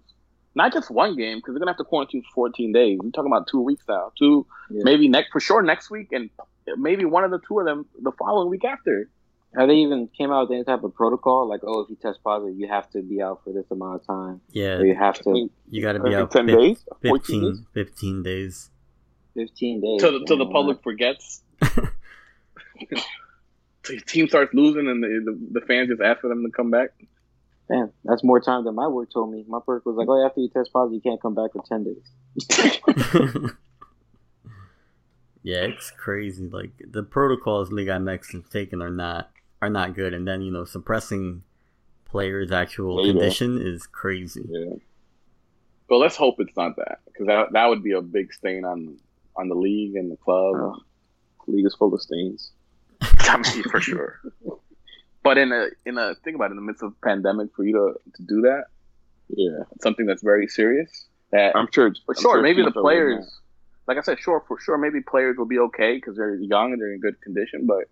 Not 0.54 0.72
just 0.72 0.90
one 0.90 1.16
game 1.16 1.38
because 1.38 1.54
they're 1.54 1.60
gonna 1.60 1.70
have 1.70 1.78
to 1.78 1.84
quarantine 1.84 2.22
for 2.22 2.48
14 2.50 2.72
days. 2.72 2.98
We're 3.02 3.10
talking 3.10 3.30
about 3.32 3.46
two 3.48 3.60
weeks 3.60 3.84
now. 3.88 4.12
Two 4.18 4.46
Yeah. 4.70 4.82
maybe 4.84 5.08
next 5.08 5.30
for 5.32 5.40
sure 5.40 5.62
next 5.62 5.90
week 5.90 6.08
and 6.12 6.28
maybe 6.76 7.04
one 7.04 7.24
of 7.24 7.30
the 7.30 7.38
two 7.46 7.60
of 7.60 7.66
them 7.66 7.86
the 8.02 8.12
following 8.12 8.50
week 8.50 8.64
after. 8.64 9.08
Have 9.56 9.68
they 9.68 9.76
even 9.76 10.08
came 10.08 10.30
out 10.30 10.42
with 10.48 10.56
any 10.56 10.64
type 10.64 10.84
of 10.84 10.94
protocol? 10.94 11.48
Like, 11.48 11.60
oh, 11.64 11.80
if 11.80 11.88
you 11.88 11.96
test 11.96 12.22
positive, 12.22 12.58
you 12.58 12.68
have 12.68 12.90
to 12.90 13.00
be 13.00 13.22
out 13.22 13.40
for 13.44 13.50
this 13.54 13.64
amount 13.70 14.02
of 14.02 14.06
time. 14.06 14.42
yeah. 14.52 14.74
Or 14.76 14.84
you 14.84 14.94
have 14.94 15.18
to 15.22 15.48
You 15.70 15.80
got 15.80 15.92
to 15.94 16.00
be 16.00 16.10
think 16.10 16.20
out 16.20 16.30
10 16.30 16.46
fif- 16.46 16.58
days? 16.58 16.84
14 17.06 17.40
days? 17.40 17.60
15, 17.62 17.66
15 17.72 18.22
days. 18.22 18.70
15 19.34 19.80
days. 19.80 20.00
Till 20.02 20.18
the, 20.20 20.26
till 20.26 20.36
the 20.36 20.46
public 20.46 20.82
forgets. 20.82 21.42
Till 23.88 24.00
team 24.00 24.28
starts 24.28 24.54
losing 24.54 24.88
and 24.88 25.02
the, 25.02 25.08
the 25.24 25.60
the 25.60 25.66
fans 25.66 25.88
just 25.88 26.00
ask 26.00 26.20
for 26.20 26.28
them 26.28 26.44
to 26.44 26.50
come 26.50 26.70
back. 26.70 26.90
Damn, 27.68 27.92
that's 28.04 28.24
more 28.24 28.40
time 28.40 28.64
than 28.64 28.74
my 28.74 28.88
work 28.88 29.12
told 29.12 29.30
me. 29.30 29.44
My 29.46 29.58
work 29.66 29.84
was 29.84 29.96
like, 29.96 30.08
oh, 30.08 30.24
after 30.24 30.40
you 30.40 30.48
test 30.48 30.72
positive, 30.72 30.94
you 30.94 31.00
can't 31.02 31.20
come 31.20 31.34
back 31.34 31.52
for 31.52 31.62
10 31.68 31.84
days. 31.84 33.50
yeah, 35.42 35.64
it's 35.64 35.90
crazy. 35.90 36.48
Like 36.48 36.70
the 36.90 37.02
protocols 37.02 37.70
Liga 37.70 37.92
MX 37.92 38.32
has 38.32 38.42
taken 38.50 38.80
are 38.80 38.90
not 38.90 39.30
are 39.60 39.68
not 39.68 39.94
good, 39.94 40.14
and 40.14 40.26
then 40.26 40.40
you 40.40 40.50
know 40.50 40.64
suppressing 40.64 41.42
players' 42.06 42.52
actual 42.52 43.02
Later. 43.02 43.12
condition 43.12 43.60
is 43.60 43.86
crazy. 43.86 44.44
Yeah. 44.48 44.76
But 45.88 45.96
let's 45.96 46.16
hope 46.16 46.36
it's 46.38 46.56
not 46.56 46.76
that 46.76 47.00
because 47.06 47.26
that 47.26 47.52
that 47.52 47.66
would 47.66 47.82
be 47.82 47.92
a 47.92 48.00
big 48.00 48.32
stain 48.32 48.64
on 48.64 48.98
on 49.36 49.48
the 49.48 49.54
league 49.54 49.96
and 49.96 50.10
the 50.10 50.16
club. 50.16 50.54
Oh. 50.56 50.76
League 51.46 51.66
is 51.66 51.74
full 51.74 51.94
of 51.94 52.02
stains. 52.02 52.52
I 53.28 53.36
mean, 53.36 53.62
for 53.64 53.80
sure. 53.80 54.20
But 55.22 55.36
in 55.38 55.52
a 55.52 55.66
in 55.84 55.98
a 55.98 56.14
think 56.24 56.36
about 56.36 56.46
it, 56.46 56.52
in 56.52 56.56
the 56.56 56.62
midst 56.62 56.82
of 56.82 56.98
pandemic, 57.02 57.48
for 57.54 57.64
you 57.64 57.72
to 57.74 58.10
to 58.16 58.22
do 58.22 58.40
that, 58.42 58.64
Yeah. 59.28 59.64
something 59.82 60.06
that's 60.06 60.22
very 60.22 60.46
serious. 60.46 61.06
That 61.32 61.54
I'm 61.56 61.68
sure. 61.72 61.92
for 62.06 62.14
I'm 62.16 62.22
sure, 62.22 62.42
maybe 62.42 62.62
the 62.62 62.68
teams 62.70 62.76
are 62.76 62.82
winning 62.82 63.00
players, 63.16 63.40
like 63.86 63.98
I 63.98 64.00
said, 64.02 64.18
sure 64.18 64.42
for 64.48 64.58
sure, 64.58 64.78
maybe 64.78 65.00
players 65.02 65.36
will 65.36 65.44
be 65.46 65.58
okay 65.58 65.96
because 65.96 66.16
they're 66.16 66.36
young 66.36 66.72
and 66.72 66.80
they're 66.80 66.92
in 66.92 67.00
good 67.00 67.20
condition. 67.20 67.66
But 67.66 67.84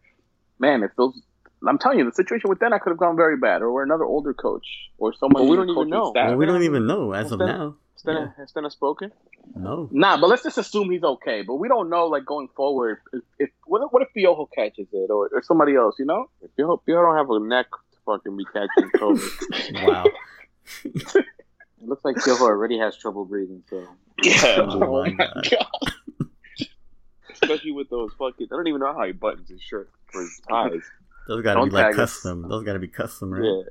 man, 0.59 0.83
if 0.83 0.93
those, 0.97 1.21
I'm 1.69 1.79
telling 1.79 1.99
you, 1.99 2.05
the 2.07 2.13
situation 2.13 2.49
with 2.49 2.61
them, 2.61 2.73
I 2.73 2.79
could 2.79 2.91
have 2.91 2.99
gone 2.99 3.17
very 3.17 3.37
bad, 3.37 3.61
or 3.61 3.83
another 3.83 4.05
older 4.05 4.33
coach, 4.33 4.67
or 4.99 5.13
someone. 5.13 5.43
Well, 5.43 5.51
we 5.51 5.57
don't 5.59 5.69
even 5.69 5.91
know. 5.91 6.11
staff. 6.13 6.29
Well, 6.29 6.37
we 6.39 6.47
don't 6.47 6.63
even 6.63 6.87
know 6.87 7.13
as 7.13 7.31
of 7.33 7.41
Instead- 7.43 7.57
now. 8.05 8.13
Stena, 8.13 8.37
Has 8.37 8.53
Stena 8.53 8.71
spoken? 8.71 9.13
No. 9.55 9.89
Nah, 9.93 10.21
but 10.21 10.29
let's 10.29 10.43
just 10.43 10.59
assume 10.59 10.91
he's 10.91 11.05
okay. 11.05 11.43
But 11.43 11.55
we 11.55 11.69
don't 11.69 11.89
know, 11.89 12.07
like 12.07 12.25
going 12.25 12.49
forward, 12.57 12.99
if, 13.13 13.23
if 13.39 13.51
what, 13.65 13.83
if- 13.83 13.93
what 13.93 14.03
if 14.03 14.09
Piojo 14.17 14.49
catches 14.55 14.89
it 14.93 15.11
or, 15.11 15.29
or 15.33 15.43
somebody 15.43 15.75
else, 15.77 15.97
you 15.99 16.05
know? 16.05 16.29
Pio, 16.57 16.77
Pio 16.79 17.03
don't 17.03 17.17
have 17.17 17.31
a 17.31 17.39
neck 17.41 17.67
to 17.71 17.99
fucking 18.05 18.37
be 18.37 18.45
catching 18.47 18.91
COVID. 18.97 19.87
Wow. 19.87 20.05
It 21.83 21.89
looks 21.91 22.05
like 22.05 22.17
Piojo 22.17 22.41
already 22.41 22.79
has 22.79 22.97
trouble 22.97 23.25
breathing. 23.27 23.63
So 23.71 23.87
Yeah, 24.23 24.57
Oh 24.61 25.03
my 25.05 25.15
oh 25.21 25.41
God. 25.51 26.67
especially 27.31 27.73
with 27.73 27.91
those 27.91 28.13
fucking. 28.19 28.49
I 28.51 28.57
don't 28.57 28.67
even 28.67 28.81
know 28.81 28.93
how 28.95 29.05
he 29.05 29.13
buttons 29.13 29.49
his 29.51 29.61
shirt 29.61 29.91
for 30.11 30.23
his 30.23 30.41
ties. 30.49 30.81
Those 31.29 31.43
gotta 31.43 31.61
Don't 31.61 31.69
be 31.69 31.75
like 31.75 31.85
tag 31.93 32.01
us. 32.01 32.13
custom. 32.15 32.49
Those 32.49 32.65
gotta 32.65 32.79
be 32.79 32.89
custom, 32.89 33.33
right? 33.33 33.45
Yeah, 33.45 33.63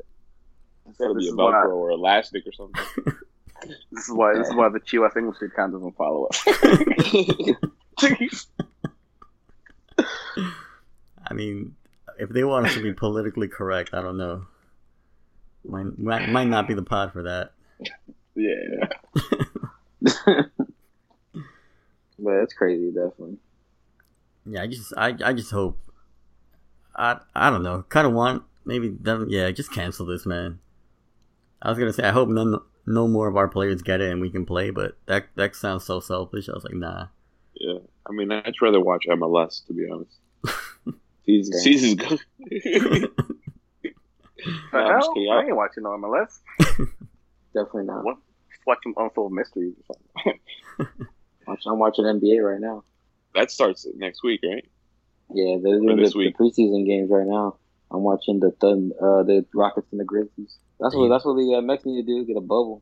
it's 0.90 0.98
gotta 1.00 1.16
be 1.16 1.26
a 1.28 1.30
is 1.30 1.36
why- 1.36 1.52
Velcro 1.52 1.74
or 1.76 1.90
elastic 1.92 2.44
or 2.48 2.52
something. 2.54 2.84
This 3.64 4.08
is 4.08 4.14
why 4.14 4.34
this 4.38 4.48
is 4.48 4.56
why 4.56 4.70
the 4.70 4.80
Chivas 4.80 5.16
English 5.18 5.42
account 5.42 5.74
doesn't 5.74 5.96
follow 5.96 6.26
us. 6.26 6.44
I 11.28 11.34
mean, 11.34 11.76
if 12.20 12.30
they 12.30 12.44
want 12.44 12.68
us 12.68 12.74
to 12.76 12.84
be 12.84 12.94
politically 12.94 13.48
correct, 13.48 13.92
I 13.94 14.02
don't 14.02 14.18
know. 14.18 14.46
Might, 15.68 15.98
might, 15.98 16.30
might 16.30 16.48
not 16.48 16.68
be 16.68 16.76
the 16.76 16.84
pod 16.84 17.12
for 17.12 17.24
that. 17.24 17.54
yeah. 18.36 18.88
but 22.20 22.34
it's 22.34 22.54
crazy, 22.54 22.92
definitely. 22.92 23.38
Yeah, 24.46 24.62
I 24.62 24.68
just, 24.68 24.94
I, 24.96 25.16
I 25.24 25.34
just 25.34 25.50
hope. 25.50 25.80
I, 26.96 27.18
I 27.34 27.50
don't 27.50 27.64
know. 27.64 27.84
Kind 27.90 28.06
of 28.06 28.14
want 28.14 28.44
maybe 28.66 28.90
them. 28.90 29.28
Yeah, 29.30 29.50
just 29.52 29.72
cancel 29.72 30.06
this, 30.06 30.26
man. 30.26 30.60
I 31.62 31.70
was 31.70 31.80
gonna 31.80 31.94
say 31.94 32.04
I 32.04 32.12
hope 32.12 32.30
none, 32.30 32.60
no 32.86 33.08
more 33.08 33.28
of 33.28 33.36
our 33.38 33.48
players 33.48 33.82
get 33.82 34.02
it 34.02 34.12
and 34.12 34.22
we 34.22 34.30
can 34.30 34.46
play, 34.46 34.70
but 34.70 34.98
that 35.08 35.28
that 35.36 35.56
sounds 35.56 35.84
so 35.86 36.00
selfish. 36.00 36.48
I 36.50 36.54
was 36.54 36.64
like, 36.64 36.74
nah. 36.76 37.08
yeah, 37.56 37.80
I 38.08 38.12
mean, 38.12 38.32
I'd 38.32 38.54
rather 38.62 38.80
watch 38.80 39.06
MLS 39.10 39.66
to 39.68 39.74
be 39.74 39.88
honest. 39.90 40.20
Season, 41.26 41.52
Damn. 41.54 41.62
season's 41.62 41.96
good. 42.00 42.20
The 43.82 44.78
I'm 44.78 45.00
just 45.00 45.06
hell? 45.08 45.14
kidding. 45.16 45.32
I 45.32 45.42
ain't 45.44 45.56
watching 45.56 45.84
no 45.84 45.90
MLS. 45.98 46.40
Definitely 47.54 47.86
not. 47.86 48.04
What? 48.04 48.18
Just 48.52 48.62
watching 48.68 48.94
Unsolved 48.96 49.34
Mysteries. 49.34 49.74
Watch- 51.48 51.64
I'm 51.66 51.80
watching 51.80 52.06
NBA 52.06 52.44
right 52.44 52.60
now. 52.60 52.84
that 53.34 53.50
starts 53.50 53.88
next 53.96 54.24
week, 54.24 54.42
right? 54.44 54.66
Yeah, 55.34 55.58
they're 55.64 55.80
doing 55.80 55.96
the, 55.96 56.04
this 56.04 56.14
the 56.14 56.20
week. 56.20 56.38
preseason 56.38 56.86
games 56.86 57.10
right 57.10 57.26
now. 57.26 57.56
I'm 57.90 58.02
watching 58.04 58.40
the 58.40 58.52
Thun- 58.62 58.92
uh, 59.02 59.24
the 59.24 59.46
Rockets 59.54 59.88
and 59.92 60.00
the 60.00 60.06
Grizzlies. 60.06 60.58
That's 60.80 60.94
what 60.96 61.10
that's 61.10 61.26
what 61.26 61.36
the 61.36 61.56
uh, 61.58 61.62
Mex 61.62 61.86
need 61.86 62.02
to 62.02 62.06
do. 62.06 62.26
Get 62.26 62.38
a 62.38 62.42
bubble. 62.42 62.82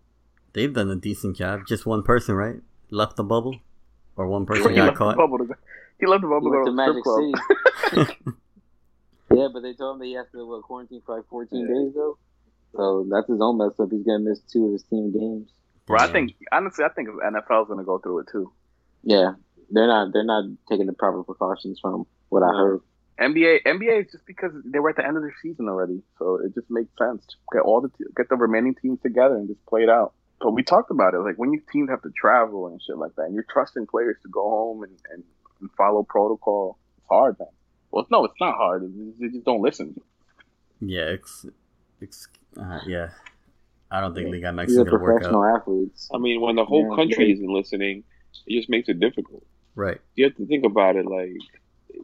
They've 0.53 0.73
done 0.73 0.89
a 0.89 0.95
decent 0.95 1.35
job. 1.37 1.61
Just 1.67 1.85
one 1.85 2.03
person, 2.03 2.35
right? 2.35 2.57
Left 2.89 3.15
the 3.15 3.23
bubble, 3.23 3.57
or 4.15 4.27
one 4.27 4.45
person 4.45 4.69
he 4.71 4.75
got 4.75 4.85
left 4.85 4.95
the 4.95 5.05
caught. 5.05 5.17
bubble 5.17 5.37
to 5.39 5.45
go. 5.45 5.53
He 5.99 6.05
left 6.07 6.21
the 6.21 6.27
He 6.27 6.33
bubble 6.33 6.51
to 6.51 6.71
went 6.71 7.03
go 7.03 7.03
to 7.03 7.03
to 7.03 7.93
the 7.93 7.95
Magic. 7.95 8.07
City. 8.07 8.33
yeah, 9.35 9.47
but 9.53 9.61
they 9.61 9.73
told 9.73 9.95
him 9.95 9.99
that 9.99 10.05
he 10.05 10.13
has 10.13 10.27
to 10.31 10.45
what, 10.47 10.63
quarantine 10.63 11.01
for 11.05 11.17
like 11.17 11.27
14 11.29 11.67
days 11.67 11.93
though. 11.95 12.17
So 12.75 13.05
that's 13.09 13.27
his 13.29 13.39
own 13.41 13.57
mess 13.57 13.79
up. 13.79 13.89
He's 13.91 14.03
gonna 14.03 14.19
miss 14.19 14.39
two 14.51 14.65
of 14.67 14.73
his 14.73 14.83
team 14.83 15.11
games. 15.11 15.49
Bro, 15.85 15.99
I 15.99 16.11
think 16.11 16.33
honestly, 16.51 16.83
I 16.85 16.89
think 16.89 17.09
NFL's 17.09 17.67
gonna 17.67 17.83
go 17.83 17.99
through 17.99 18.19
it 18.19 18.27
too. 18.31 18.51
Yeah, 19.03 19.33
they're 19.69 19.87
not 19.87 20.13
they're 20.13 20.23
not 20.23 20.45
taking 20.69 20.87
the 20.87 20.93
proper 20.93 21.23
precautions 21.23 21.79
from 21.79 22.05
what 22.29 22.41
I 22.41 22.47
heard. 22.47 22.81
NBA, 23.19 23.63
NBA 23.65 24.05
is 24.05 24.11
just 24.11 24.25
because 24.25 24.51
they 24.65 24.79
were 24.79 24.89
at 24.89 24.95
the 24.95 25.05
end 25.05 25.17
of 25.17 25.23
their 25.23 25.35
season 25.41 25.69
already, 25.69 26.01
so 26.17 26.39
it 26.43 26.53
just 26.55 26.69
makes 26.69 26.89
sense 26.97 27.25
to 27.27 27.35
get 27.53 27.61
all 27.61 27.81
the 27.81 27.91
get 28.17 28.29
the 28.29 28.35
remaining 28.35 28.75
teams 28.75 28.99
together 29.01 29.35
and 29.35 29.47
just 29.47 29.63
play 29.67 29.83
it 29.83 29.89
out. 29.89 30.13
But 30.41 30.51
we 30.51 30.63
talked 30.63 30.91
about 30.91 31.13
it, 31.13 31.19
like 31.19 31.35
when 31.37 31.53
your 31.53 31.61
teams 31.71 31.89
have 31.89 32.01
to 32.01 32.09
travel 32.19 32.67
and 32.67 32.81
shit 32.81 32.97
like 32.97 33.15
that, 33.15 33.23
and 33.23 33.33
you're 33.35 33.45
trusting 33.49 33.87
players 33.87 34.17
to 34.23 34.29
go 34.29 34.41
home 34.41 34.83
and, 34.83 34.91
and, 35.11 35.23
and 35.61 35.69
follow 35.77 36.03
protocol. 36.03 36.77
It's 36.97 37.07
hard, 37.07 37.37
man. 37.39 37.47
Well, 37.91 38.07
no, 38.09 38.25
it's 38.25 38.33
not 38.41 38.55
hard. 38.55 38.91
They 39.19 39.27
just 39.29 39.45
don't 39.45 39.61
listen. 39.61 39.99
Yeah, 40.81 41.03
it's, 41.03 41.45
it's 42.01 42.27
uh, 42.59 42.79
yeah. 42.87 43.09
I 43.91 44.01
don't 44.01 44.15
think 44.15 44.31
Liga 44.31 44.47
MX 44.47 44.65
These 44.67 44.71
is 44.75 44.77
are 44.79 44.85
gonna 44.85 44.97
work 45.03 45.15
professional 45.17 45.43
out. 45.43 45.61
athletes. 45.61 46.09
I 46.13 46.17
mean, 46.17 46.41
when 46.41 46.55
the 46.55 46.65
whole 46.65 46.89
Yeah. 46.89 46.95
country 46.95 47.31
isn't 47.31 47.47
listening, 47.47 48.03
it 48.47 48.57
just 48.57 48.69
makes 48.69 48.89
it 48.89 48.99
difficult. 48.99 49.45
Right. 49.75 50.01
You 50.15 50.25
have 50.25 50.35
to 50.37 50.45
think 50.47 50.65
about 50.65 50.95
it 50.95 51.05
like, 51.05 51.37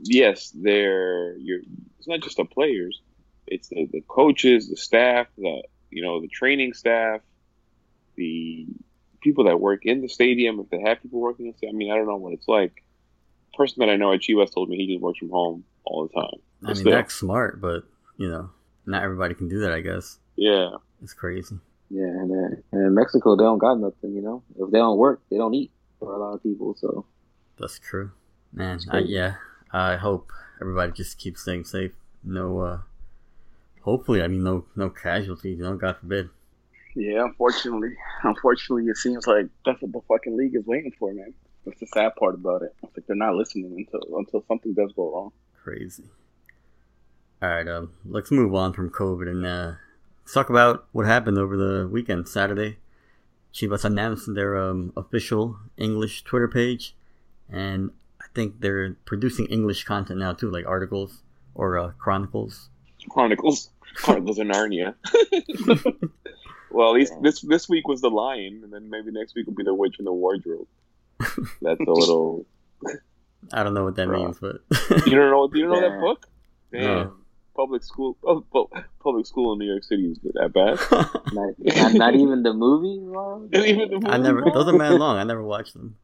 yes, 0.03 0.51
they're 0.55 1.35
you're. 1.37 1.61
It's 1.97 2.07
not 2.07 2.21
just 2.21 2.37
the 2.37 2.45
players; 2.45 3.01
it's 3.47 3.69
the, 3.69 3.87
the 3.91 4.01
coaches, 4.07 4.69
the 4.69 4.77
staff, 4.77 5.27
the 5.37 5.63
you 5.89 6.03
know 6.03 6.21
the 6.21 6.27
training 6.27 6.73
staff, 6.73 7.21
the 8.15 8.67
people 9.21 9.45
that 9.45 9.59
work 9.59 9.85
in 9.85 10.01
the 10.01 10.09
stadium. 10.09 10.59
If 10.59 10.69
they 10.69 10.81
have 10.81 11.01
people 11.01 11.19
working 11.19 11.47
in 11.47 11.51
the 11.51 11.57
stadium, 11.57 11.75
I 11.75 11.77
mean, 11.77 11.91
I 11.91 11.95
don't 11.95 12.07
know 12.07 12.17
what 12.17 12.33
it's 12.33 12.47
like. 12.47 12.83
The 13.51 13.57
person 13.57 13.79
that 13.79 13.89
I 13.89 13.95
know 13.95 14.13
at 14.13 14.21
Chivas 14.21 14.53
told 14.53 14.69
me 14.69 14.77
he 14.77 14.87
just 14.87 15.01
works 15.01 15.19
from 15.19 15.29
home 15.29 15.63
all 15.83 16.07
the 16.07 16.13
time. 16.13 16.39
I 16.63 16.67
mean, 16.67 16.75
still, 16.75 16.91
that's 16.91 17.13
smart, 17.13 17.61
but 17.61 17.83
you 18.17 18.29
know, 18.29 18.49
not 18.85 19.03
everybody 19.03 19.33
can 19.33 19.49
do 19.49 19.59
that. 19.61 19.71
I 19.71 19.81
guess 19.81 20.19
yeah, 20.35 20.69
it's 21.03 21.13
crazy. 21.13 21.57
Yeah, 21.89 22.03
and, 22.03 22.31
uh, 22.31 22.55
and 22.71 22.85
in 22.85 22.93
Mexico 22.93 23.35
they 23.35 23.43
don't 23.43 23.57
got 23.57 23.79
nothing. 23.79 24.13
You 24.13 24.21
know, 24.21 24.43
if 24.57 24.71
they 24.71 24.77
don't 24.77 24.97
work, 24.97 25.21
they 25.29 25.37
don't 25.37 25.53
eat 25.53 25.71
for 25.99 26.13
a 26.13 26.17
lot 26.17 26.33
of 26.33 26.43
people. 26.43 26.75
So 26.79 27.05
That's 27.57 27.79
true, 27.79 28.11
man. 28.53 28.75
It's 28.75 28.87
I, 28.89 28.99
yeah, 28.99 29.35
I 29.71 29.97
hope 29.97 30.31
everybody 30.61 30.91
just 30.91 31.17
keeps 31.17 31.41
staying 31.41 31.65
safe. 31.65 31.91
No, 32.23 32.59
uh 32.59 32.79
hopefully, 33.81 34.21
I 34.21 34.27
mean, 34.27 34.43
no, 34.43 34.65
no 34.75 34.89
casualties. 34.89 35.57
You 35.57 35.63
know, 35.63 35.75
God 35.75 35.97
forbid. 35.97 36.29
Yeah, 36.95 37.25
unfortunately, 37.25 37.95
unfortunately, 38.23 38.85
it 38.85 38.97
seems 38.97 39.27
like 39.27 39.47
that's 39.65 39.81
what 39.81 39.91
the 39.91 40.01
fucking 40.07 40.35
league 40.35 40.55
is 40.55 40.65
waiting 40.65 40.93
for, 40.97 41.13
man. 41.13 41.33
That's 41.65 41.79
the 41.79 41.87
sad 41.87 42.15
part 42.15 42.35
about 42.35 42.63
it. 42.63 42.73
It's 42.83 42.97
like 42.97 43.05
they're 43.07 43.15
not 43.15 43.35
listening 43.35 43.73
until 43.77 44.17
until 44.17 44.43
something 44.47 44.73
does 44.73 44.91
go 44.95 45.11
wrong. 45.11 45.31
Crazy. 45.63 46.05
All 47.41 47.49
right, 47.49 47.67
um, 47.67 47.93
let's 48.05 48.31
move 48.31 48.53
on 48.53 48.73
from 48.73 48.89
COVID 48.89 49.29
and 49.29 49.45
uh, 49.45 49.71
let's 50.21 50.33
talk 50.33 50.49
about 50.49 50.87
what 50.91 51.05
happened 51.05 51.37
over 51.37 51.55
the 51.55 51.87
weekend, 51.87 52.27
Saturday. 52.27 52.77
Chivas 53.53 53.85
announced 53.85 54.33
their 54.33 54.57
um, 54.57 54.91
official 54.97 55.57
English 55.77 56.23
Twitter 56.23 56.47
page, 56.47 56.95
and 57.49 57.91
think 58.33 58.59
they're 58.61 58.95
producing 59.05 59.45
English 59.47 59.83
content 59.83 60.19
now 60.19 60.33
too, 60.33 60.49
like 60.51 60.65
articles 60.65 61.23
or 61.55 61.77
uh, 61.77 61.91
chronicles. 61.97 62.69
Chronicles, 63.09 63.69
Chronicles 63.95 64.39
of 64.39 64.47
Narnia. 64.47 64.95
well, 66.71 66.89
at 66.89 66.93
least 66.93 67.13
this 67.21 67.41
this 67.41 67.67
week 67.69 67.87
was 67.87 68.01
the 68.01 68.09
Lion, 68.09 68.61
and 68.63 68.71
then 68.73 68.89
maybe 68.89 69.11
next 69.11 69.35
week 69.35 69.47
will 69.47 69.55
be 69.55 69.63
the 69.63 69.73
Witch 69.73 69.95
in 69.99 70.05
the 70.05 70.13
Wardrobe. 70.13 70.67
That's 71.61 71.79
a 71.79 71.91
little. 71.91 72.45
I 73.53 73.63
don't 73.63 73.73
know 73.73 73.85
what 73.85 73.95
that 73.95 74.07
Bruh. 74.07 74.25
means, 74.25 74.37
but 74.39 74.61
You 75.07 75.15
don't 75.15 75.31
know? 75.31 75.47
Do 75.47 75.59
you 75.59 75.67
know 75.67 75.79
that 75.79 75.99
book? 76.01 76.27
Damn. 76.71 76.81
No. 76.83 77.13
Public 77.55 77.83
school, 77.83 78.15
oh, 78.23 78.41
pu- 78.53 78.69
public 79.01 79.25
school 79.25 79.51
in 79.53 79.59
New 79.59 79.65
York 79.65 79.83
City 79.83 80.11
is 80.11 80.19
that 80.33 80.53
bad. 80.53 80.79
not, 81.33 81.55
not, 81.59 81.93
not 81.93 82.15
even 82.15 82.41
the 82.43 82.53
movie. 82.53 82.99
Ron? 83.01 83.49
Not 83.51 83.65
even 83.65 83.99
the 83.99 84.09
I 84.09 84.17
never. 84.17 84.39
movie? 84.39 84.51
Those 84.53 84.67
are 84.69 84.77
mad 84.77 84.93
long. 84.93 85.17
I 85.17 85.23
never 85.23 85.43
watched 85.43 85.73
them. 85.73 85.97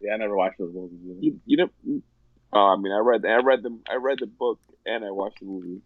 Yeah, 0.00 0.14
I 0.14 0.16
never 0.16 0.36
watched 0.36 0.58
those 0.58 0.72
movies. 0.74 0.98
You, 1.20 1.40
you 1.46 1.56
know, 1.56 1.68
oh, 2.52 2.58
I 2.58 2.76
mean, 2.76 2.92
I 2.92 2.98
read, 2.98 3.24
I 3.24 3.36
read 3.36 3.62
the, 3.62 3.78
I 3.88 3.96
read 3.96 4.18
the 4.20 4.26
book, 4.26 4.58
and 4.84 5.04
I 5.04 5.10
watched 5.10 5.40
the 5.40 5.46
movie. 5.46 5.80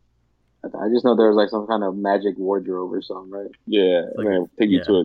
I 0.65 0.89
just 0.93 1.05
know 1.05 1.15
there 1.15 1.29
was 1.29 1.37
like 1.37 1.51
some 1.51 1.67
kind 1.67 1.85
of 1.85 1.97
magic 1.97 2.37
wardrobe 2.39 2.93
or 2.93 3.01
something, 3.03 3.31
right? 3.31 3.51
Yeah, 3.67 4.03
Like, 4.17 4.27
and 4.27 4.47
they 4.57 4.65
take 4.65 4.71
you 4.71 4.79
yeah. 4.79 4.85
to 4.85 4.93
a, 4.95 5.05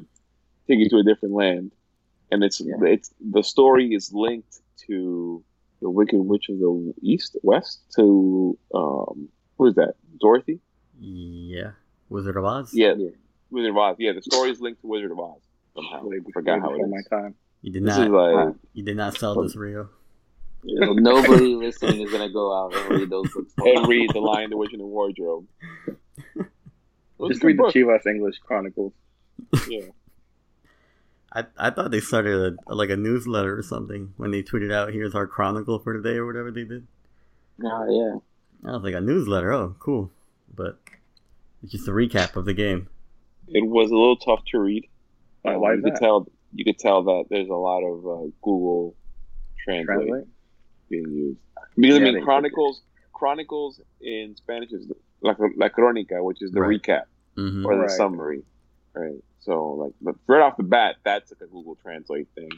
take 0.67 0.79
you 0.79 0.89
to 0.89 0.97
a 0.97 1.03
different 1.03 1.35
land, 1.35 1.71
and 2.31 2.43
it's 2.43 2.59
Yeah. 2.61 2.75
it's 2.85 3.13
the 3.19 3.43
story 3.43 3.93
is 3.93 4.11
linked 4.11 4.59
to 4.87 5.43
the 5.81 5.89
Wicked 5.89 6.19
Witch 6.19 6.49
of 6.49 6.57
the 6.57 6.93
East, 7.01 7.37
West, 7.43 7.81
to 7.95 8.57
um, 8.73 9.29
who 9.57 9.67
is 9.67 9.75
that? 9.75 9.95
Dorothy? 10.19 10.59
Yeah, 10.99 11.71
Wizard 12.09 12.37
of 12.37 12.45
Oz. 12.45 12.73
Yeah, 12.73 12.93
Yeah. 12.97 13.09
Wizard 13.51 13.71
of 13.71 13.77
Oz. 13.77 13.95
Yeah, 13.99 14.13
the 14.13 14.21
story 14.21 14.49
is 14.49 14.61
linked 14.61 14.81
to 14.81 14.87
Wizard 14.87 15.11
of 15.11 15.19
Oz 15.19 15.41
somehow. 15.75 16.09
I 16.09 16.31
forgot 16.31 16.59
how 16.59 16.69
before 16.71 16.85
it 16.85 16.89
my 16.89 17.01
time. 17.17 17.35
You 17.61 17.71
did 17.71 17.85
This 17.85 17.97
not. 17.97 18.09
like 18.11 18.47
uh, 18.47 18.51
you 18.73 18.83
did 18.83 18.97
not 18.97 19.15
sell 19.17 19.41
this 19.41 19.55
Rio. 19.55 19.89
So 20.63 20.93
nobody 20.93 21.55
listening 21.55 22.01
is 22.01 22.11
gonna 22.11 22.29
go 22.31 22.53
out 22.55 22.75
and 22.75 22.89
read 22.99 23.09
those 23.09 23.31
books. 23.33 23.53
and 23.57 23.87
read 23.87 24.09
The 24.13 24.19
Lion, 24.19 24.49
the 24.49 24.57
Witch, 24.57 24.71
and 24.73 24.81
the 24.81 24.85
Wardrobe. 24.85 25.45
It 26.35 27.27
Just 27.27 27.43
read 27.43 27.57
good 27.57 27.73
the 27.75 27.81
book. 27.83 28.01
Chivas 28.01 28.05
English 28.07 28.39
Chronicles. 28.39 28.93
Yeah. 29.69 29.87
I, 31.33 31.45
I 31.57 31.69
thought 31.69 31.91
they 31.91 31.99
started 31.99 32.57
a, 32.67 32.75
like 32.75 32.89
a 32.89 32.97
newsletter 32.97 33.57
or 33.57 33.61
something 33.63 34.13
when 34.17 34.31
they 34.31 34.43
tweeted 34.43 34.73
out 34.73 34.91
here's 34.91 35.15
our 35.15 35.27
chronicle 35.27 35.79
for 35.79 35.93
today 35.93 36.17
or 36.17 36.25
whatever 36.25 36.51
they 36.51 36.63
did. 36.63 36.87
Oh 37.63 38.21
yeah. 38.63 38.69
I 38.69 38.73
was 38.73 38.83
like 38.83 38.95
a 38.95 39.01
newsletter. 39.01 39.51
Oh, 39.53 39.75
cool. 39.79 40.11
But 40.53 40.79
it's 41.63 41.71
just 41.71 41.87
a 41.87 41.91
recap 41.91 42.35
of 42.35 42.45
the 42.45 42.53
game. 42.53 42.87
It 43.47 43.65
was 43.67 43.91
a 43.91 43.95
little 43.95 44.17
tough 44.17 44.43
to 44.51 44.59
read. 44.59 44.87
Why- 45.43 45.55
why 45.57 45.73
you 45.73 45.79
is 45.79 45.83
could 45.85 45.95
tell 45.95 46.27
you 46.53 46.65
could 46.65 46.79
tell 46.79 47.03
that 47.03 47.25
there's 47.29 47.49
a 47.49 47.53
lot 47.53 47.83
of 47.83 47.97
uh, 48.05 48.27
Google 48.43 48.95
Translate, 49.63 49.87
Translate. 50.07 50.23
being 50.89 51.11
used 51.11 51.39
because 51.75 51.99
Yeah, 51.99 52.07
I 52.07 52.11
mean 52.11 52.23
Chronicles 52.23 52.81
Chronicles 53.13 53.81
in 54.01 54.35
Spanish 54.35 54.71
is 54.71 54.91
la, 55.21 55.33
la 55.57 55.69
crónica, 55.69 56.23
which 56.23 56.41
is 56.41 56.51
the 56.51 56.61
Right. 56.61 56.81
recap 56.81 57.03
hmm 57.35 57.65
or 57.65 57.75
the 57.75 57.81
Right. 57.83 57.89
summary, 57.91 58.43
right? 58.95 59.21
So 59.39 59.73
like 59.73 59.93
but 60.01 60.15
right 60.27 60.41
off 60.41 60.57
the 60.57 60.63
bat, 60.63 60.95
that's 61.05 61.31
like 61.31 61.41
a 61.41 61.51
Google 61.51 61.77
Translate 61.81 62.27
thing, 62.35 62.49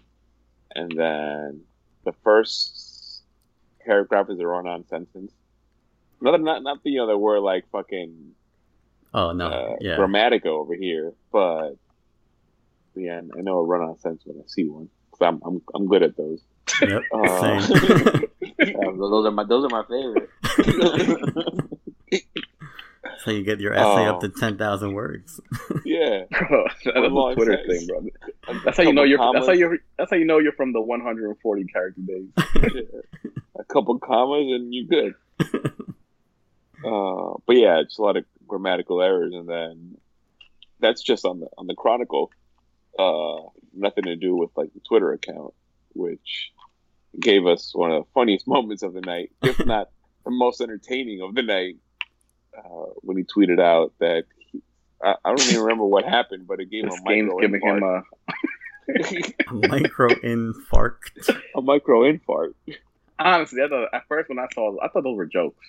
and 0.76 0.92
then 0.98 1.64
the 2.06 2.14
first 2.24 3.24
paragraph 3.86 4.28
is 4.30 4.40
a 4.40 4.48
run-on 4.48 4.86
sentence. 4.88 5.34
Not 6.22 6.40
not 6.42 6.64
not 6.64 6.84
the 6.84 6.92
you 6.92 6.98
know 7.00 7.08
that 7.08 7.18
were 7.18 7.40
like 7.40 7.66
fucking 7.72 8.32
Oh 9.14 9.32
no, 9.32 9.46
uh, 9.48 9.76
yeah, 9.80 9.98
Grammatica 9.98 10.48
over 10.48 10.74
here, 10.74 11.14
but 11.32 11.74
yeah, 12.96 13.22
I 13.38 13.42
know 13.42 13.58
a 13.60 13.64
run 13.66 13.82
on 13.82 13.98
sense 14.00 14.22
when 14.26 14.38
I 14.38 14.44
see 14.48 14.66
one. 14.68 14.90
i 15.22 15.26
I'm, 15.26 15.42
I'm 15.46 15.62
I'm 15.76 15.88
good 15.88 16.04
at 16.04 16.16
those. 16.18 16.42
yep, 16.82 17.02
Uh. 17.14 17.68
Yeah, 18.60 18.92
those 18.96 19.26
are 19.26 19.32
my 19.32 19.44
those 19.44 19.66
are 19.66 19.70
my 19.70 19.84
favorite. 19.90 20.30
So 23.24 23.32
you 23.32 23.44
get 23.44 23.60
your 23.62 23.74
essay 23.74 24.06
up 24.06 24.20
to 24.22 24.30
ten 24.30 24.58
thousand 24.58 24.94
words. 24.94 25.40
yeah, 25.86 26.24
Bro, 26.30 26.66
that's 26.84 26.86
a 26.86 27.10
Twitter 27.36 27.58
sentence. 27.58 27.80
thing, 27.80 27.88
bro. 27.88 28.06
A 28.50 28.60
That's 28.66 28.78
how 28.78 28.84
you 28.84 28.92
know 28.94 29.04
you're. 29.04 29.18
That's 29.34 29.46
how 29.46 29.54
you're. 29.54 29.78
That's 29.98 30.12
how 30.12 30.18
you 30.18 30.26
know 30.26 30.40
you're 30.40 30.52
from 30.54 30.74
the 30.74 30.82
140 30.82 31.64
character 31.66 32.02
days. 32.02 32.28
Yeah. 32.74 32.82
a 33.58 33.64
couple 33.66 33.98
commas 34.00 34.52
and 34.52 34.74
you're 34.74 34.86
good. 34.86 35.16
Uh, 36.86 37.36
but 37.46 37.56
yeah, 37.56 37.80
it's 37.80 37.98
a 37.98 38.02
lot 38.02 38.18
of 38.18 38.26
grammatical 38.46 39.02
errors, 39.02 39.34
and 39.34 39.48
then 39.48 39.98
that's 40.82 41.02
just 41.02 41.24
on 41.24 41.40
the 41.40 41.48
on 41.58 41.68
the 41.68 41.76
Chronicle. 41.76 42.30
Uh, 42.98 43.50
nothing 43.74 44.04
to 44.06 44.16
do 44.16 44.36
with 44.36 44.50
like 44.56 44.74
the 44.74 44.80
Twitter 44.82 45.12
account, 45.14 45.54
which 45.94 46.52
gave 47.20 47.46
us 47.48 47.72
one 47.74 47.92
of 47.92 48.04
the 48.04 48.10
funniest 48.14 48.48
moments 48.56 48.84
of 48.84 48.94
the 48.94 49.02
night, 49.02 49.32
if 49.42 49.64
not 49.66 49.90
the 50.26 50.32
most 50.32 50.62
entertaining 50.62 51.22
of 51.22 51.34
the 51.36 51.42
night, 51.42 51.78
uh, 52.58 52.92
when 53.02 53.18
he 53.18 53.24
tweeted 53.24 53.60
out 53.60 53.94
that 54.00 54.26
he, 54.52 54.62
I, 55.04 55.16
I 55.26 55.30
don't 55.30 55.42
even 55.48 55.62
remember 55.62 55.86
what 55.86 56.06
happened, 56.06 56.48
but 56.48 56.60
it 56.60 56.70
gave 56.70 56.84
him 56.86 56.92
a 56.92 57.10
game's 57.10 57.28
micro 57.28 57.40
giving 57.40 57.62
him 57.62 57.80
infarct. 57.82 58.04
a. 58.04 58.34
A 59.50 59.54
micro 59.54 60.10
infarct. 60.10 61.40
a 61.56 61.62
micro 61.62 62.02
infarct. 62.02 62.54
Honestly, 63.18 63.62
I 63.64 63.70
thought 63.70 63.88
at 63.94 64.04
first 64.10 64.28
when 64.28 64.40
I 64.40 64.48
saw, 64.54 64.76
I 64.84 64.90
thought 64.90 65.04
those 65.06 65.16
were 65.16 65.26
jokes. 65.26 65.66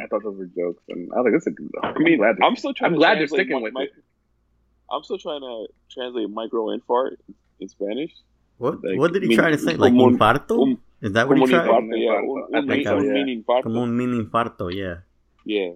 I 0.00 0.06
thought 0.06 0.22
those 0.22 0.36
were 0.36 0.44
jokes, 0.46 0.82
and 0.90 1.10
I 1.14 1.20
was 1.20 1.24
like, 1.24 1.32
"This 1.42 1.46
is." 1.46 1.54
A, 1.82 1.86
I 1.86 1.98
mean, 1.98 2.12
I'm 2.14 2.18
glad. 2.18 2.36
I'm 2.42 2.56
still 2.56 2.74
trying. 2.74 2.88
I'm 2.88 2.92
to 2.92 2.98
glad 2.98 3.18
you're 3.18 3.26
sticking 3.28 3.56
mi- 3.56 3.62
with 3.62 3.72
mi- 3.72 3.84
it. 3.84 3.92
I'm 4.90 5.02
still 5.04 5.18
trying 5.18 5.40
to 5.42 5.66
translate 5.90 6.30
micro 6.30 6.66
infart 6.76 7.16
in 7.60 7.68
Spanish. 7.68 8.12
What 8.58 8.82
Like, 8.82 8.98
what 8.98 9.12
did 9.12 9.22
he 9.22 9.28
min- 9.28 9.38
try 9.38 9.50
to 9.50 9.58
say? 9.58 9.74
Like 9.76 9.92
como 9.92 10.06
un- 10.06 10.18
infarto? 10.18 10.62
un- 10.62 10.78
Is 11.00 11.12
that 11.12 11.28
what 11.28 11.38
he 11.38 11.46
tried? 11.46 11.68
infarto, 11.68 11.96
yeah, 11.96 12.18
un, 12.18 12.44
I 12.54 12.58
un, 12.58 12.66
think 12.66 12.78
mi- 12.78 12.84
so, 12.84 12.96
un 12.96 13.04
yeah. 13.06 13.12
mini 13.12 13.36
infarto. 13.42 13.62
Como 13.64 13.82
un 13.82 13.96
mini 13.96 14.18
infarto, 14.20 14.74
yeah. 14.74 14.96
Yeah, 15.44 15.72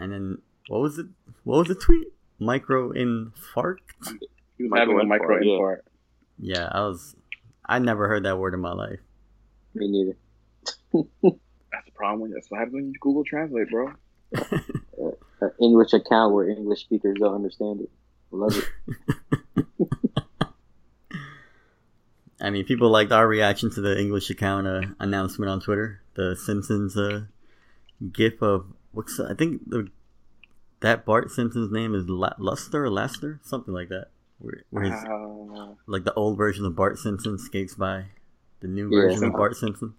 And 0.00 0.10
then 0.12 0.38
what 0.68 0.80
was 0.80 0.98
it? 0.98 1.06
What 1.44 1.58
was 1.58 1.68
the 1.68 1.74
tweet? 1.74 2.08
Micro 2.38 2.92
infarct. 2.92 3.78
He 4.56 4.64
was 4.64 4.70
Micro 4.70 4.80
having 4.80 5.00
a 5.00 5.04
micro 5.04 5.40
infarct, 5.40 5.82
yeah. 6.38 6.56
Yeah, 6.56 6.68
I 6.72 6.80
was. 6.88 7.14
I 7.66 7.78
never 7.78 8.08
heard 8.08 8.24
that 8.24 8.38
word 8.38 8.54
in 8.54 8.60
my 8.60 8.72
life. 8.72 8.98
Me 9.74 9.86
neither. 9.88 10.16
That's 11.22 11.84
the 11.84 11.92
problem. 11.94 12.20
When, 12.20 12.30
that's 12.32 12.50
what 12.50 12.58
happens 12.58 12.74
when 12.74 12.86
you 12.88 12.94
Google 13.00 13.22
Translate, 13.24 13.68
bro. 13.70 13.88
An 13.88 13.94
uh, 15.00 15.44
uh, 15.44 15.48
English 15.60 15.92
account 15.92 16.34
where 16.34 16.48
English 16.48 16.80
speakers 16.80 17.16
don't 17.20 17.34
understand 17.34 17.82
it. 17.82 17.90
Love 18.32 18.56
it. 18.56 19.88
I 22.40 22.48
mean, 22.50 22.64
people 22.64 22.88
liked 22.88 23.12
our 23.12 23.28
reaction 23.28 23.70
to 23.72 23.80
the 23.80 23.98
English 23.98 24.30
account 24.30 24.66
uh, 24.66 24.80
announcement 24.98 25.50
on 25.50 25.60
Twitter. 25.60 26.00
The 26.14 26.34
Simpsons 26.36 26.96
uh, 26.96 27.24
gif 28.12 28.40
of 28.42 28.66
what's 28.92 29.20
I 29.20 29.34
think 29.34 29.68
the 29.68 29.88
that 30.80 31.04
Bart 31.04 31.30
Simpson's 31.30 31.70
name 31.70 31.94
is 31.94 32.08
La- 32.08 32.32
Luster 32.38 32.84
or 32.86 32.90
Laster, 32.90 33.40
something 33.42 33.74
like 33.74 33.88
that. 33.90 34.06
Where, 34.38 34.62
where 34.70 34.84
his, 34.84 34.94
Uh, 35.04 35.74
like 35.86 36.04
the 36.04 36.14
old 36.14 36.38
version 36.38 36.64
of 36.64 36.74
Bart 36.74 36.98
Simpson 36.98 37.36
skates 37.38 37.74
by 37.74 38.06
the 38.60 38.68
new 38.68 38.88
Yeah. 38.90 39.08
version 39.08 39.24
of 39.24 39.32
Bart 39.32 39.56
Simpson. 39.56 39.92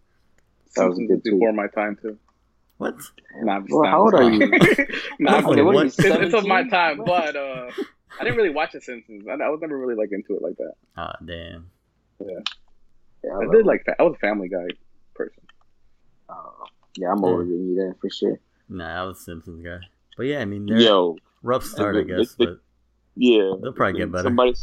That 0.75 0.89
was 0.89 0.97
a 0.97 1.01
Simpsons 1.01 1.07
good 1.07 1.17
is 1.17 1.21
tweet. 1.21 1.33
before 1.41 1.53
my 1.53 1.67
time 1.67 1.97
too. 2.01 2.17
What? 2.79 2.95
Nah, 3.43 3.61
Well, 3.69 3.87
how 3.87 4.01
old 4.01 4.15
are 4.15 4.23
you? 4.31 4.39
nah, 5.19 5.35
I'm 5.37 5.43
what? 5.43 5.85
It's, 5.85 5.99
it's 5.99 6.33
of 6.33 6.47
my 6.47 6.67
time, 6.67 7.03
but 7.05 7.35
uh, 7.35 7.69
I 8.19 8.23
didn't 8.23 8.37
really 8.37 8.49
watch 8.49 8.73
The 8.73 8.81
Simpsons. 8.81 9.25
I, 9.27 9.33
I 9.33 9.49
was 9.49 9.59
never 9.61 9.77
really 9.77 9.95
like 9.95 10.11
into 10.11 10.35
it 10.35 10.41
like 10.41 10.57
that. 10.57 10.73
Ah, 10.97 11.15
damn. 11.25 11.69
Yeah, 12.19 12.35
I 13.31 13.37
love 13.37 13.51
did 13.51 13.65
like. 13.65 13.83
fa- 13.85 13.95
I 13.99 14.03
was 14.03 14.15
a 14.15 14.19
Family 14.19 14.49
Guy 14.49 14.67
person. 15.13 15.43
Uh, 16.29 16.35
yeah, 16.97 17.11
I'm 17.11 17.23
older 17.23 17.43
than 17.43 17.69
you 17.69 17.75
then 17.75 17.95
for 17.99 18.09
sure. 18.09 18.39
Nah, 18.69 19.01
I 19.01 19.05
was 19.05 19.19
a 19.19 19.21
Simpsons 19.23 19.63
guy. 19.63 19.79
But 20.17 20.23
yeah, 20.27 20.39
I 20.39 20.45
mean, 20.45 20.65
they're 20.65 20.79
yo, 20.79 21.17
rough 21.43 21.63
start, 21.63 21.95
I 21.95 22.03
guess. 22.03 22.35
the- 22.35 22.45
But 22.45 22.59
yeah. 23.15 23.53
They'll 23.61 23.73
probably 23.73 23.99
get 23.99 24.11
better. 24.11 24.23
Somebody, 24.23 24.53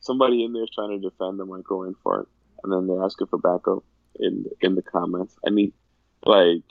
somebody 0.00 0.44
in 0.44 0.52
there 0.52 0.64
is 0.64 0.70
trying 0.74 0.90
to 1.00 1.08
defend 1.08 1.38
the 1.38 1.44
micro 1.46 1.90
infarct, 1.90 2.26
and 2.62 2.72
then 2.72 2.86
they're 2.86 3.02
asking 3.04 3.26
for 3.28 3.38
backup 3.38 3.82
in 4.18 4.46
in 4.60 4.74
the 4.74 4.82
comments. 4.82 5.36
I 5.46 5.50
mean, 5.50 5.72
like, 6.24 6.62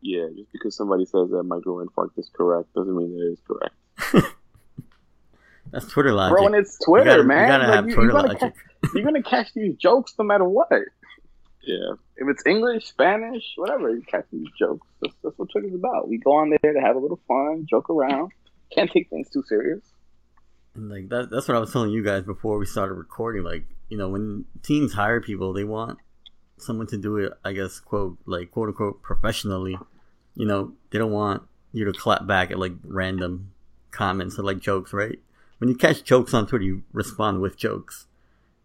yeah, 0.00 0.26
just 0.36 0.52
because 0.52 0.76
somebody 0.76 1.04
says 1.06 1.30
that 1.30 1.42
micro 1.44 1.84
infarct 1.84 2.18
is 2.18 2.30
correct 2.32 2.72
doesn't 2.74 2.96
mean 2.96 3.12
it 3.18 3.32
is 3.32 3.40
correct. 3.46 3.74
that's 5.72 5.86
Twitter 5.88 6.12
logic. 6.12 6.36
Bro, 6.36 6.46
and 6.46 6.54
it's 6.54 6.78
you 6.80 6.86
Twitter, 6.86 7.10
gotta, 7.10 7.22
man. 7.24 7.42
You 7.42 7.48
gotta 7.48 7.64
Like, 7.66 7.74
have 7.74 7.88
you- 7.88 7.94
Twitter 7.94 8.10
you're, 8.12 8.12
gonna 8.22 8.28
logic. 8.34 8.54
ca- 8.54 8.90
you're 8.94 9.04
gonna 9.04 9.22
catch 9.22 9.52
these 9.54 9.76
jokes 9.76 10.14
no 10.18 10.24
matter 10.24 10.44
what. 10.44 10.68
Yeah, 11.62 11.92
If 12.16 12.28
it's 12.28 12.46
English, 12.46 12.86
Spanish, 12.86 13.44
whatever, 13.56 13.90
you 13.94 14.00
catch 14.02 14.24
these 14.32 14.46
jokes. 14.58 14.86
That's, 15.02 15.14
that's 15.22 15.38
what 15.38 15.50
Twitter's 15.50 15.74
about. 15.74 16.08
We 16.08 16.16
go 16.18 16.32
on 16.32 16.50
there 16.62 16.72
to 16.72 16.80
have 16.80 16.96
a 16.96 16.98
little 16.98 17.20
fun, 17.28 17.66
joke 17.68 17.90
around. 17.90 18.32
Can't 18.74 18.90
take 18.90 19.10
things 19.10 19.28
too 19.28 19.42
serious. 19.46 19.82
And 20.74 20.88
like 20.88 21.08
that, 21.10 21.28
that's 21.30 21.46
what 21.48 21.56
I 21.56 21.60
was 21.60 21.70
telling 21.72 21.90
you 21.90 22.02
guys 22.02 22.22
before 22.24 22.56
we 22.58 22.64
started 22.64 22.94
recording. 22.94 23.42
Like, 23.42 23.64
you 23.90 23.98
know, 23.98 24.08
when 24.08 24.46
teams 24.62 24.92
hire 24.94 25.20
people, 25.20 25.52
they 25.52 25.64
want 25.64 25.98
someone 26.56 26.86
to 26.88 26.96
do 26.96 27.16
it. 27.18 27.32
I 27.44 27.52
guess 27.52 27.80
quote 27.80 28.16
like 28.24 28.50
quote 28.50 28.68
unquote 28.68 29.02
professionally. 29.02 29.76
You 30.36 30.46
know, 30.46 30.72
they 30.90 30.98
don't 30.98 31.12
want 31.12 31.42
you 31.72 31.84
to 31.84 31.92
clap 31.92 32.26
back 32.26 32.50
at 32.50 32.58
like 32.58 32.72
random 32.84 33.52
comments 33.90 34.38
or 34.38 34.42
like 34.44 34.60
jokes, 34.60 34.92
right? 34.94 35.18
When 35.58 35.68
you 35.68 35.76
catch 35.76 36.04
jokes 36.04 36.34
on 36.34 36.46
Twitter, 36.46 36.64
you 36.64 36.82
respond 36.92 37.40
with 37.40 37.56
jokes. 37.56 38.06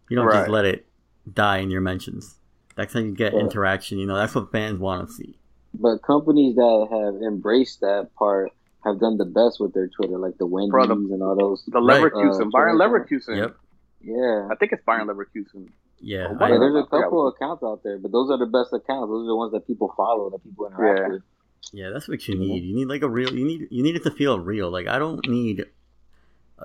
You 0.08 0.16
don't 0.16 0.26
Right. 0.26 0.40
just 0.40 0.50
let 0.50 0.64
it 0.64 0.86
die 1.32 1.58
in 1.58 1.70
your 1.70 1.80
mentions. 1.80 2.38
That's 2.76 2.92
how 2.92 3.00
you 3.00 3.12
get 3.12 3.32
Yeah. 3.32 3.40
interaction. 3.40 3.98
You 3.98 4.06
know, 4.06 4.16
that's 4.16 4.34
what 4.34 4.50
fans 4.52 4.78
want 4.78 5.06
to 5.08 5.12
see. 5.12 5.38
But 5.74 6.02
companies 6.02 6.54
that 6.56 6.88
have 6.90 7.22
embraced 7.22 7.80
that 7.80 8.14
part 8.14 8.50
have 8.84 9.00
done 9.00 9.16
the 9.16 9.24
best 9.24 9.58
with 9.60 9.72
their 9.72 9.88
Twitter, 9.88 10.18
like 10.18 10.36
the 10.38 10.46
Wendy's 10.46 10.70
Bro, 10.70 10.86
the- 10.86 10.92
and 10.92 11.22
all 11.22 11.34
those. 11.36 11.64
The 11.66 11.80
Right. 11.80 12.02
Leverkusen, 12.02 12.46
Uh, 12.46 12.50
Byron 12.50 12.76
Leverkusen. 12.78 13.36
Yep. 13.36 13.56
Yeah. 14.02 14.48
I 14.50 14.54
think 14.56 14.72
it's 14.72 14.84
Byron 14.84 15.08
Leverkusen. 15.08 15.70
Yeah. 16.00 16.28
Oh, 16.38 16.44
I- 16.44 16.50
Yeah, 16.50 16.58
there's 16.58 16.74
I 16.76 16.80
a 16.80 16.84
forgot 16.84 17.02
couple 17.04 17.24
what- 17.24 17.34
accounts 17.34 17.62
out 17.62 17.82
there, 17.82 17.98
but 17.98 18.12
those 18.12 18.30
are 18.30 18.36
the 18.36 18.46
best 18.46 18.72
accounts. 18.74 19.08
Those 19.10 19.24
are 19.24 19.28
the 19.28 19.36
ones 19.36 19.52
that 19.52 19.66
people 19.66 19.92
follow, 19.96 20.28
that 20.30 20.44
people 20.44 20.66
interact 20.66 20.98
Yeah. 21.00 21.08
with. 21.14 21.22
Yeah, 21.72 21.90
that's 21.90 22.08
what 22.08 22.28
you 22.28 22.36
need. 22.38 22.62
You 22.62 22.74
need 22.74 22.88
like 22.88 23.02
a 23.02 23.08
real. 23.08 23.32
You 23.34 23.44
need 23.46 23.68
you 23.70 23.82
need 23.82 23.96
it 23.96 24.02
to 24.02 24.10
feel 24.10 24.38
real. 24.38 24.70
Like 24.70 24.86
I 24.86 24.98
don't 24.98 25.26
need, 25.26 25.64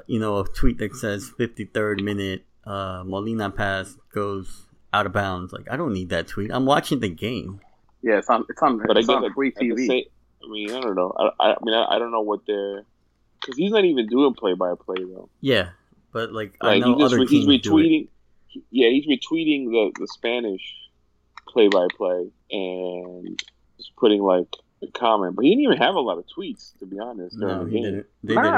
you 0.07 0.19
know, 0.19 0.39
a 0.39 0.47
tweet 0.47 0.77
that 0.79 0.95
says 0.95 1.31
53rd 1.39 2.01
minute, 2.03 2.45
uh, 2.65 3.03
Molina 3.05 3.49
pass 3.49 3.95
goes 4.13 4.65
out 4.93 5.05
of 5.05 5.13
bounds. 5.13 5.53
Like 5.53 5.69
I 5.71 5.77
don't 5.77 5.93
need 5.93 6.09
that 6.09 6.27
tweet. 6.27 6.51
I'm 6.51 6.65
watching 6.65 6.99
the 6.99 7.09
game. 7.09 7.59
Yeah, 8.01 8.17
it's 8.17 8.29
on. 8.29 8.45
It's 8.49 8.61
on. 8.61 8.81
but 8.85 8.97
it's 8.97 9.07
guess 9.07 9.15
on 9.17 9.33
free 9.33 9.51
TV. 9.51 9.87
same- 9.87 10.05
I 10.41 10.47
mean, 10.49 10.71
I 10.71 10.79
don't 10.79 10.95
know. 10.95 11.13
I, 11.17 11.49
I, 11.49 11.51
I 11.51 11.55
mean, 11.63 11.75
I, 11.75 11.95
I 11.95 11.99
don't 11.99 12.11
know 12.11 12.21
what 12.21 12.45
they're 12.47 12.83
because 13.41 13.57
he's 13.57 13.71
not 13.71 13.83
even 13.83 14.07
doing 14.07 14.33
play 14.33 14.53
by 14.53 14.73
play 14.75 15.03
though. 15.03 15.29
Yeah, 15.41 15.69
but 16.13 16.31
like 16.31 16.55
I 16.61 16.79
know 16.79 16.95
he 16.95 17.01
just 17.01 17.13
other 17.13 17.19
he's 17.19 17.29
teams 17.29 17.45
do 17.61 17.77
it. 17.77 17.81
retweeting. 17.81 18.07
Yeah, 18.71 18.89
he's 18.89 19.05
retweeting 19.05 19.65
the 19.65 19.91
the 19.99 20.07
Spanish 20.07 20.61
play 21.47 21.67
by 21.67 21.87
play 21.95 22.31
and 22.51 23.37
just 23.77 23.95
putting 23.97 24.21
like 24.21 24.47
a 24.81 24.87
comment. 24.87 25.35
But 25.35 25.43
he 25.43 25.51
didn't 25.51 25.63
even 25.65 25.77
have 25.77 25.95
a 25.95 25.99
lot 25.99 26.17
of 26.17 26.25
tweets 26.25 26.77
to 26.79 26.85
be 26.85 26.99
honest. 26.99 27.35
No, 27.37 27.65
he 27.65 27.73
game. 27.75 27.83
didn't. 27.83 28.05
They 28.23 28.35
didn't. 28.35 28.53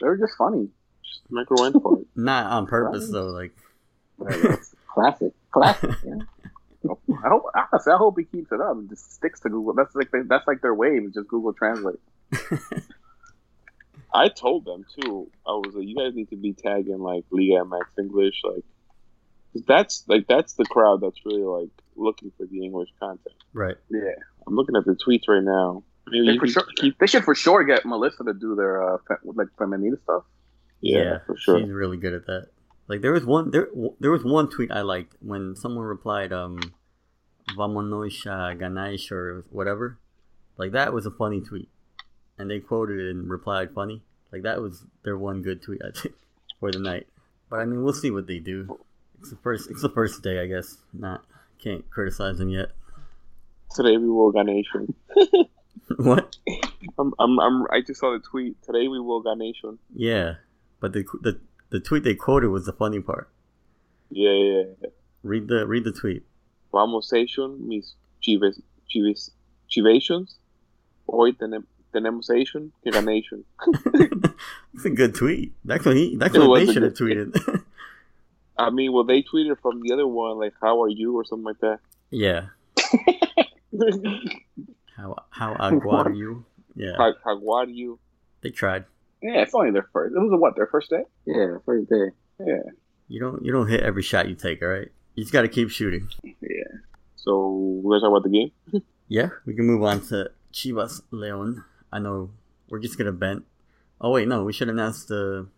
Nah, 0.00 0.06
they're 0.06 0.16
just 0.16 0.36
funny. 0.36 0.68
Just 1.04 1.20
micro 1.30 1.56
infarct. 1.58 2.06
Not 2.16 2.46
on 2.52 2.66
purpose 2.66 3.08
though. 3.10 3.26
Like 3.28 3.52
Classic. 4.86 5.32
Classic. 5.50 5.90
yeah. 6.04 6.14
I 7.24 7.28
hope 7.28 7.44
honestly, 7.72 7.92
I 7.92 7.96
hope 7.96 8.18
he 8.18 8.24
keeps 8.24 8.50
it 8.52 8.60
up 8.60 8.76
and 8.76 8.88
just 8.88 9.12
sticks 9.14 9.40
to 9.40 9.48
Google. 9.50 9.74
That's 9.74 9.94
like 9.94 10.10
they, 10.10 10.20
that's 10.22 10.46
like 10.46 10.62
their 10.62 10.74
wave 10.74 11.04
is 11.04 11.14
just 11.14 11.28
Google 11.28 11.52
Translate. 11.52 12.00
I 14.12 14.28
told 14.28 14.64
them 14.64 14.84
too. 15.00 15.30
I 15.46 15.50
was 15.52 15.74
like, 15.74 15.86
you 15.86 15.94
guys 15.94 16.14
need 16.14 16.30
to 16.30 16.36
be 16.36 16.52
tagging 16.52 16.98
like 16.98 17.24
Liga 17.30 17.62
MX 17.64 17.82
English, 17.98 18.40
like 18.44 18.64
'cause 19.52 19.62
that's 19.66 20.04
like 20.08 20.26
that's 20.26 20.54
the 20.54 20.64
crowd 20.64 21.00
that's 21.00 21.20
really 21.24 21.42
like 21.42 21.70
looking 21.96 22.32
for 22.36 22.46
the 22.46 22.64
English 22.64 22.88
content. 22.98 23.34
right. 23.52 23.76
Yeah, 23.88 24.14
I'm 24.46 24.56
looking 24.56 24.74
at 24.76 24.84
the 24.84 24.92
tweets 24.96 25.28
right 25.28 25.42
now. 25.44 25.82
Maybe 26.10 26.32
they, 26.32 26.38
for 26.38 26.46
sure, 26.46 26.64
keep, 26.76 26.98
they 26.98 27.06
should 27.06 27.24
for 27.24 27.34
sure 27.34 27.64
get 27.64 27.84
Melissa 27.84 28.24
to 28.24 28.34
do 28.34 28.54
their 28.54 28.82
uh, 28.82 28.98
fe- 29.08 29.14
like 29.24 29.48
feminine 29.58 29.98
stuff. 30.02 30.24
yeah, 30.80 31.18
for 31.26 31.36
sure. 31.36 31.60
She's 31.60 31.70
really 31.70 31.96
good 31.96 32.14
at 32.14 32.26
that. 32.26 32.48
Like 32.90 33.02
there 33.02 33.12
was 33.12 33.24
one 33.24 33.52
there 33.52 33.68
there 34.00 34.10
was 34.10 34.24
one 34.24 34.50
tweet 34.50 34.72
I 34.72 34.80
liked 34.80 35.14
when 35.20 35.54
someone 35.54 35.84
replied 35.84 36.32
um 36.32 36.58
Vamonos 37.56 38.26
a 38.26 38.56
ganaish 38.56 39.12
or 39.12 39.44
whatever. 39.50 39.96
Like 40.56 40.72
that 40.72 40.92
was 40.92 41.06
a 41.06 41.10
funny 41.12 41.40
tweet. 41.40 41.68
And 42.36 42.50
they 42.50 42.58
quoted 42.58 42.98
it 42.98 43.10
and 43.10 43.30
replied 43.30 43.70
funny. 43.72 44.02
Like 44.32 44.42
that 44.42 44.60
was 44.60 44.86
their 45.04 45.16
one 45.16 45.40
good 45.40 45.62
tweet 45.62 45.82
I 45.84 45.92
think 45.96 46.16
for 46.58 46.72
the 46.72 46.80
night. 46.80 47.06
But 47.48 47.60
I 47.60 47.64
mean 47.64 47.84
we'll 47.84 47.92
see 47.92 48.10
what 48.10 48.26
they 48.26 48.40
do. 48.40 48.80
It's 49.20 49.30
the 49.30 49.36
first 49.36 49.70
it's 49.70 49.82
the 49.82 49.88
first 49.88 50.20
day 50.24 50.40
I 50.40 50.46
guess. 50.46 50.78
Not 50.92 51.24
can't 51.62 51.88
criticize 51.90 52.38
them 52.38 52.48
yet. 52.48 52.70
Today 53.72 53.98
we 53.98 54.08
will 54.08 54.32
Nation. 54.42 54.96
what? 55.96 56.36
I'm, 56.98 57.12
I'm, 57.18 57.38
I'm, 57.40 57.66
I 57.70 57.80
just 57.80 58.00
saw 58.00 58.12
the 58.12 58.20
tweet. 58.20 58.60
Today 58.62 58.88
we 58.88 59.00
will 59.00 59.22
Ganation. 59.22 59.78
Yeah, 59.94 60.34
but 60.80 60.92
the 60.92 61.04
the 61.20 61.40
the 61.70 61.80
tweet 61.80 62.04
they 62.04 62.14
quoted 62.14 62.48
was 62.48 62.66
the 62.66 62.72
funny 62.72 63.00
part. 63.00 63.28
Yeah, 64.10 64.30
yeah, 64.32 64.62
yeah. 64.82 64.88
Read 65.22 65.48
the 65.48 65.66
read 65.66 65.84
the 65.84 65.92
tweet. 65.92 66.24
Vamosation 66.72 67.60
mis 67.60 67.94
chives, 68.20 68.60
chives, 68.88 69.30
chivations. 69.68 70.36
Hoy 71.08 71.32
tenem, 71.32 71.64
tenemosation 71.92 72.70
que 72.82 72.92
ganation. 72.92 73.44
It's 74.74 74.84
a 74.90 74.90
good 74.90 75.14
tweet. 75.14 75.52
That's 75.64 75.84
what 75.84 75.96
he. 75.96 76.16
That's 76.16 76.34
It 76.34 76.46
what 76.46 76.66
they 76.66 76.72
should 76.72 76.82
have 76.82 76.94
tweeted. 76.94 77.62
I 78.58 78.70
mean, 78.70 78.92
well, 78.92 79.04
they 79.04 79.22
tweeted 79.22 79.58
from 79.62 79.80
the 79.80 79.92
other 79.94 80.06
one, 80.06 80.38
like, 80.38 80.52
how 80.60 80.82
are 80.82 80.88
you, 80.88 81.16
or 81.16 81.24
something 81.24 81.44
like 81.44 81.60
that. 81.60 81.78
yeah. 82.10 82.46
How 84.96 85.16
how 85.30 85.54
agua 85.58 86.04
are 86.04 86.12
you? 86.12 86.44
Yeah, 86.74 86.96
How, 86.96 87.12
how 87.24 87.50
are 87.52 87.66
you? 87.68 87.98
they 88.42 88.50
tried. 88.50 88.84
Yeah, 89.22 89.42
it's 89.42 89.54
only 89.54 89.70
their 89.70 89.88
first. 89.92 90.14
It 90.14 90.18
was 90.18 90.30
what 90.40 90.56
their 90.56 90.66
first 90.66 90.88
day. 90.90 91.04
Yeah, 91.26 91.58
first 91.66 91.90
day. 91.90 92.10
Yeah, 92.38 92.62
You 93.08 93.20
don't 93.20 93.44
you 93.44 93.52
don't 93.52 93.68
hit 93.68 93.82
every 93.82 94.02
shot 94.02 94.28
you 94.28 94.34
take. 94.34 94.62
All 94.62 94.68
right. 94.68 94.88
You 95.14 95.24
just 95.24 95.32
got 95.32 95.42
to 95.42 95.48
keep 95.48 95.70
shooting. 95.70 96.08
yeah. 96.22 96.64
So, 97.16 97.48
we're 97.82 97.98
going 97.98 98.00
to 98.00 98.06
talk 98.06 98.16
about 98.16 98.22
the 98.30 98.30
game? 98.72 98.82
Yeah, 99.08 99.30
we 99.44 99.54
can 99.54 99.66
move 99.66 99.82
on 99.82 100.00
to 100.06 100.30
Chivas 100.52 101.02
Leon. 101.10 101.64
I 101.92 101.98
know 101.98 102.30
we're 102.70 102.78
just 102.78 102.96
gonna 102.96 103.10
bend. 103.10 103.42
Oh 104.00 104.10
wait, 104.12 104.28
no, 104.28 104.44
we 104.44 104.52
should 104.52 104.68
announce 104.68 105.04
the 105.04 105.48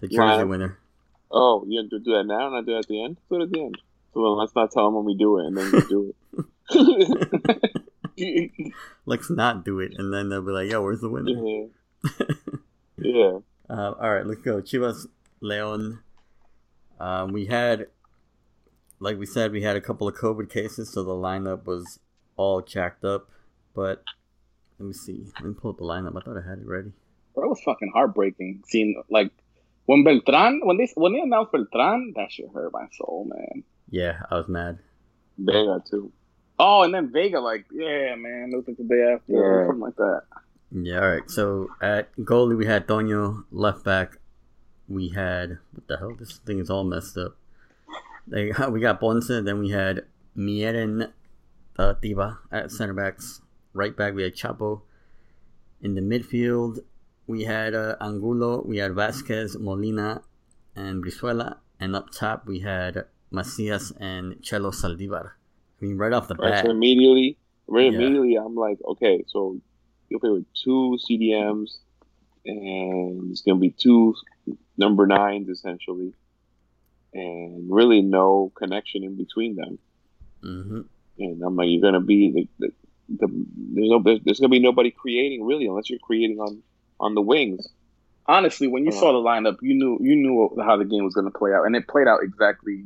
the 0.00 0.06
jersey 0.06 0.18
Lineup. 0.44 0.48
winner. 0.50 0.78
Oh, 1.30 1.64
you 1.66 1.80
have 1.80 1.88
to 1.90 1.98
do 1.98 2.12
that 2.12 2.24
now, 2.24 2.48
and 2.48 2.56
I 2.56 2.60
do 2.60 2.76
it 2.76 2.80
at 2.80 2.88
the 2.88 3.02
end? 3.02 3.16
Do 3.30 3.36
it 3.40 3.44
at 3.44 3.50
the 3.52 3.60
end. 3.62 3.78
So 4.12 4.20
then 4.22 4.36
let's 4.36 4.54
not 4.54 4.70
tell 4.70 4.84
them 4.84 4.96
when 4.96 5.06
we 5.06 5.14
do 5.16 5.38
it, 5.38 5.46
and 5.46 5.56
then 5.56 5.72
we 5.72 5.80
do 5.88 6.14
it. 6.36 7.72
Let's 9.06 9.30
not 9.30 9.64
do 9.64 9.80
it, 9.80 9.92
and 9.96 10.12
then 10.12 10.28
they'll 10.28 10.42
be 10.42 10.52
like, 10.52 10.70
"Yo, 10.70 10.82
where's 10.82 11.00
the 11.00 11.08
winner?" 11.08 11.30
yeah. 11.30 12.26
yeah. 12.98 13.38
Uh, 13.68 13.92
all 14.00 14.14
right, 14.14 14.26
let's 14.26 14.40
go. 14.40 14.60
Chivas 14.60 15.06
Leon. 15.40 16.00
Um, 16.98 17.32
we 17.32 17.46
had, 17.46 17.86
like 18.98 19.18
we 19.18 19.26
said, 19.26 19.52
we 19.52 19.62
had 19.62 19.76
a 19.76 19.80
couple 19.80 20.08
of 20.08 20.14
COVID 20.16 20.50
cases, 20.50 20.92
so 20.92 21.02
the 21.02 21.12
lineup 21.12 21.64
was 21.66 22.00
all 22.36 22.60
jacked 22.60 23.04
up. 23.04 23.28
But 23.74 24.02
let 24.78 24.86
me 24.86 24.92
see. 24.92 25.26
Let 25.36 25.44
me 25.44 25.54
pull 25.54 25.70
up 25.70 25.78
the 25.78 25.84
lineup. 25.84 26.16
I 26.16 26.20
thought 26.20 26.36
I 26.36 26.48
had 26.48 26.58
it 26.58 26.66
ready. 26.66 26.92
Bro, 27.34 27.44
it 27.44 27.48
was 27.48 27.62
fucking 27.64 27.92
heartbreaking 27.94 28.64
seeing 28.66 29.02
like 29.08 29.30
when 29.86 30.04
Beltran 30.04 30.60
when 30.64 30.76
they 30.76 30.88
when 30.94 31.12
they 31.12 31.20
announced 31.20 31.52
Beltran, 31.52 32.12
that 32.16 32.32
shit 32.32 32.48
hurt 32.52 32.72
my 32.72 32.86
soul, 32.96 33.28
man. 33.28 33.62
Yeah, 33.88 34.22
I 34.30 34.36
was 34.36 34.48
mad. 34.48 34.78
Vega, 35.38 35.82
too. 35.88 36.12
Oh, 36.60 36.82
and 36.82 36.92
then 36.92 37.10
Vega, 37.10 37.40
like, 37.40 37.64
yeah, 37.72 38.14
man, 38.16 38.50
it 38.52 38.56
was 38.56 38.68
like 38.68 38.76
the 38.76 38.84
day 38.84 39.14
after, 39.14 39.32
or 39.32 39.66
something 39.66 39.80
like 39.80 39.96
that. 39.96 40.22
Yeah, 40.70 41.00
all 41.00 41.08
right. 41.08 41.30
So 41.30 41.68
at 41.80 42.14
goalie, 42.16 42.56
we 42.56 42.66
had 42.66 42.86
Tonyo. 42.86 43.44
Left 43.50 43.82
back, 43.82 44.18
we 44.86 45.08
had 45.08 45.58
what 45.72 45.88
the 45.88 45.96
hell? 45.96 46.14
This 46.14 46.38
thing 46.38 46.58
is 46.58 46.68
all 46.68 46.84
messed 46.84 47.16
up. 47.16 47.36
They 48.26 48.52
we 48.70 48.80
got 48.80 49.00
Ponce. 49.00 49.28
Then 49.28 49.58
we 49.58 49.70
had 49.70 50.04
Mieren 50.36 51.12
uh, 51.78 51.94
Tiba 51.94 52.38
at 52.52 52.70
center 52.70 52.94
backs. 52.94 53.40
Right 53.72 53.96
back, 53.96 54.14
we 54.14 54.22
had 54.22 54.34
Chapo. 54.34 54.82
In 55.80 55.94
the 55.94 56.02
midfield, 56.02 56.80
we 57.26 57.44
had 57.44 57.74
uh, 57.74 57.96
Angulo. 58.00 58.62
We 58.66 58.76
had 58.78 58.94
Vasquez, 58.94 59.56
Molina, 59.58 60.22
and 60.76 61.02
Brizuela. 61.02 61.56
And 61.80 61.96
up 61.96 62.10
top, 62.10 62.46
we 62.46 62.60
had 62.60 63.06
Macias 63.32 63.92
and 63.98 64.34
Chelo 64.42 64.74
Saldivar. 64.74 65.39
I 65.80 65.84
mean, 65.84 65.96
right 65.96 66.12
off 66.12 66.28
the 66.28 66.34
Right, 66.36 66.50
bat, 66.50 66.64
so 66.64 66.70
immediately, 66.70 67.38
right 67.68 67.86
Yeah. 67.86 67.88
immediately, 67.88 68.36
I'm 68.36 68.54
like, 68.54 68.78
okay, 68.84 69.24
so 69.28 69.60
you'll 70.08 70.20
play 70.20 70.30
with 70.30 70.46
two 70.54 70.98
CDMs, 70.98 71.80
and 72.44 73.30
it's 73.30 73.42
gonna 73.42 73.60
be 73.60 73.70
two 73.70 74.14
number 74.76 75.06
nines 75.06 75.48
essentially, 75.48 76.14
and 77.12 77.70
really 77.70 78.02
no 78.02 78.52
connection 78.56 79.04
in 79.04 79.16
between 79.16 79.56
them. 79.56 79.78
hmm 80.42 80.80
And 81.18 81.42
I'm 81.42 81.56
like, 81.56 81.68
you're 81.70 81.82
gonna 81.82 82.00
be 82.00 82.48
the, 82.58 82.66
the, 82.66 82.72
the 83.18 83.46
there's 83.74 83.90
no 83.90 84.02
there's 84.24 84.40
gonna 84.40 84.48
be 84.48 84.60
nobody 84.60 84.90
creating 84.90 85.44
really 85.44 85.66
unless 85.66 85.90
you're 85.90 85.98
creating 85.98 86.38
on 86.38 86.62
on 86.98 87.14
the 87.14 87.20
wings. 87.22 87.66
Honestly, 88.26 88.68
when 88.68 88.84
you 88.84 88.92
Uh. 88.92 88.94
saw 89.00 89.12
the 89.12 89.18
lineup, 89.28 89.56
you 89.62 89.74
knew 89.74 89.98
you 90.00 90.16
knew 90.16 90.62
how 90.64 90.76
the 90.76 90.84
game 90.84 91.04
was 91.04 91.14
going 91.14 91.30
to 91.30 91.38
play 91.38 91.52
out, 91.52 91.64
and 91.64 91.76
it 91.76 91.88
played 91.88 92.08
out 92.08 92.20
exactly 92.22 92.84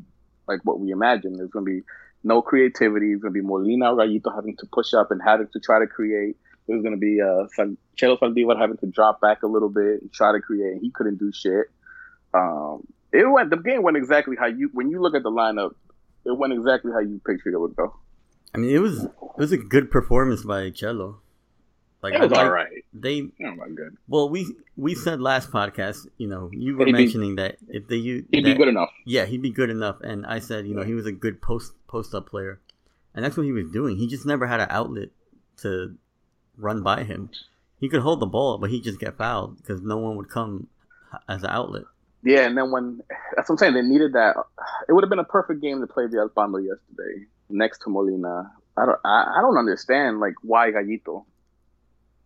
like 0.48 0.60
what 0.64 0.80
we 0.80 0.90
imagined. 0.90 1.38
There's 1.38 1.50
going 1.50 1.64
to 1.66 1.70
be 1.70 1.82
no 2.24 2.42
creativity. 2.42 3.12
It's 3.12 3.22
going 3.22 3.32
to 3.34 3.40
be 3.40 3.46
Molina 3.46 3.92
or 3.92 3.98
Rayito 3.98 4.34
having 4.34 4.56
to 4.56 4.66
push 4.72 4.94
up 4.94 5.10
and 5.10 5.20
having 5.24 5.48
to 5.52 5.60
try 5.60 5.78
to 5.78 5.86
create. 5.86 6.36
There's 6.66 6.82
going 6.82 6.94
to 6.94 6.98
be 7.00 7.20
uh, 7.20 7.46
Sal- 7.54 7.76
Chelo 7.96 8.18
Saldivar 8.18 8.58
having 8.58 8.78
to 8.78 8.86
drop 8.86 9.20
back 9.20 9.42
a 9.42 9.46
little 9.46 9.68
bit 9.68 10.00
and 10.02 10.12
try 10.12 10.32
to 10.32 10.40
create. 10.40 10.78
He 10.80 10.90
couldn't 10.90 11.18
do 11.18 11.30
shit. 11.32 11.66
Um, 12.32 12.86
it 13.12 13.24
went. 13.30 13.50
The 13.50 13.56
game 13.56 13.82
went 13.82 13.96
exactly 13.96 14.36
how 14.38 14.46
you. 14.46 14.70
When 14.72 14.90
you 14.90 15.00
look 15.00 15.14
at 15.14 15.22
the 15.22 15.30
lineup, 15.30 15.74
it 16.24 16.36
went 16.36 16.52
exactly 16.52 16.90
how 16.92 17.00
you 17.00 17.20
pictured 17.26 17.54
it 17.54 17.58
would 17.60 17.76
go. 17.76 17.94
I 18.54 18.58
mean, 18.58 18.74
it 18.74 18.78
was 18.78 19.04
it 19.04 19.10
was 19.36 19.52
a 19.52 19.56
good 19.58 19.90
performance 19.90 20.42
by 20.42 20.70
Cello. 20.70 21.20
Like 22.02 22.14
It 22.14 22.20
was 22.20 22.30
like- 22.32 22.50
right. 22.50 22.84
They 22.92 23.22
Oh 23.44 23.54
my 23.56 23.68
good. 23.68 23.96
well, 24.08 24.28
we 24.28 24.54
we 24.76 24.94
said 24.94 25.20
last 25.20 25.50
podcast, 25.50 26.06
you 26.18 26.28
know, 26.28 26.50
you 26.52 26.76
were 26.76 26.84
He'd 26.86 26.92
be- 26.92 26.98
mentioning 26.98 27.36
that 27.36 27.56
if 27.68 27.88
they 27.88 27.96
use 27.96 28.24
He'd 28.30 28.44
be 28.44 28.54
good 28.54 28.68
enough. 28.68 28.90
yeah, 29.06 29.24
he'd 29.24 29.42
be 29.42 29.50
good 29.50 29.70
enough, 29.70 30.00
and 30.02 30.26
I 30.26 30.38
said, 30.38 30.66
you 30.66 30.74
know, 30.74 30.82
he 30.82 30.94
was 30.94 31.06
a 31.06 31.12
good 31.12 31.40
post 31.40 31.72
post 31.94 32.12
up 32.12 32.28
player, 32.28 32.60
and 33.14 33.24
that's 33.24 33.36
what 33.36 33.46
he 33.46 33.52
was 33.52 33.70
doing. 33.70 33.96
He 33.96 34.08
just 34.08 34.26
never 34.26 34.48
had 34.48 34.58
an 34.58 34.66
outlet 34.68 35.10
to 35.58 35.94
run 36.56 36.82
by 36.82 37.04
him. 37.04 37.30
He 37.78 37.88
could 37.88 38.00
hold 38.00 38.18
the 38.18 38.26
ball, 38.26 38.58
but 38.58 38.70
he 38.70 38.80
just 38.80 38.98
get 38.98 39.16
fouled 39.16 39.58
because 39.58 39.80
no 39.80 39.96
one 39.98 40.16
would 40.16 40.28
come 40.28 40.66
as 41.28 41.44
an 41.44 41.50
outlet. 41.50 41.84
Yeah, 42.24 42.46
and 42.46 42.58
then 42.58 42.72
when 42.72 43.00
that's 43.36 43.48
what 43.48 43.54
I'm 43.54 43.58
saying, 43.58 43.74
they 43.74 43.82
needed 43.82 44.14
that. 44.14 44.34
It 44.88 44.92
would 44.92 45.04
have 45.04 45.10
been 45.10 45.20
a 45.20 45.24
perfect 45.24 45.62
game 45.62 45.80
to 45.80 45.86
play 45.86 46.08
the 46.08 46.16
Alpamo 46.16 46.58
yesterday 46.58 47.26
next 47.48 47.78
to 47.82 47.90
Molina. 47.90 48.50
I 48.76 48.86
don't, 48.86 48.98
I, 49.04 49.36
I 49.38 49.40
don't 49.40 49.56
understand 49.56 50.18
like 50.18 50.34
why 50.42 50.72
Gallito. 50.72 51.24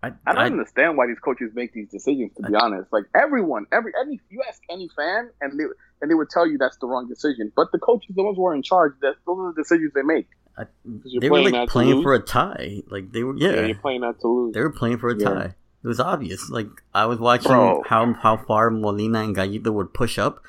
I, 0.02 0.08
I 0.26 0.32
don't 0.32 0.38
I- 0.38 0.46
understand 0.46 0.96
why 0.96 1.06
these 1.08 1.18
coaches 1.18 1.50
make 1.54 1.72
these 1.72 1.88
decisions. 1.88 2.32
To 2.36 2.42
be 2.48 2.54
honest, 2.54 2.92
like 2.92 3.04
everyone, 3.14 3.66
every 3.72 3.92
any 4.00 4.20
you 4.30 4.42
ask 4.48 4.60
any 4.70 4.88
fan, 4.96 5.30
and 5.40 5.58
they 5.58 5.64
and 6.00 6.10
they 6.10 6.14
would 6.14 6.30
tell 6.30 6.46
you 6.46 6.56
that's 6.58 6.76
the 6.78 6.86
wrong 6.86 7.08
decision. 7.08 7.50
But 7.56 7.72
the 7.72 7.78
coaches, 7.78 8.14
the 8.14 8.22
ones 8.22 8.36
who 8.36 8.46
are 8.46 8.54
in 8.54 8.62
charge, 8.62 8.92
that 9.02 9.14
those 9.26 9.38
are 9.38 9.52
the 9.52 9.60
decisions 9.62 9.92
they 9.94 10.02
make. 10.02 10.28
I- 10.56 10.66
you're 11.04 11.20
they 11.20 11.30
were 11.30 11.40
like 11.42 11.68
playing 11.68 12.02
for 12.02 12.14
a 12.14 12.20
tie. 12.20 12.82
Like 12.88 13.12
they 13.12 13.22
were, 13.24 13.36
Yeah, 13.36 13.54
yeah, 13.54 13.66
you're 13.66 13.74
playing 13.78 14.00
not 14.02 14.20
to 14.20 14.28
lose. 14.28 14.54
they 14.54 14.60
were 14.60 14.70
playing 14.70 14.98
for 14.98 15.10
a 15.10 15.16
Yeah. 15.18 15.28
tie. 15.28 15.54
It 15.84 15.86
was 15.86 16.00
obvious. 16.00 16.48
Like 16.50 16.68
I 16.94 17.06
was 17.06 17.18
watching 17.18 17.50
Bro. 17.52 17.82
how 17.86 18.12
how 18.14 18.36
far 18.36 18.70
Molina 18.70 19.20
and 19.20 19.34
Gallito 19.36 19.72
would 19.72 19.92
push 19.94 20.18
up, 20.18 20.42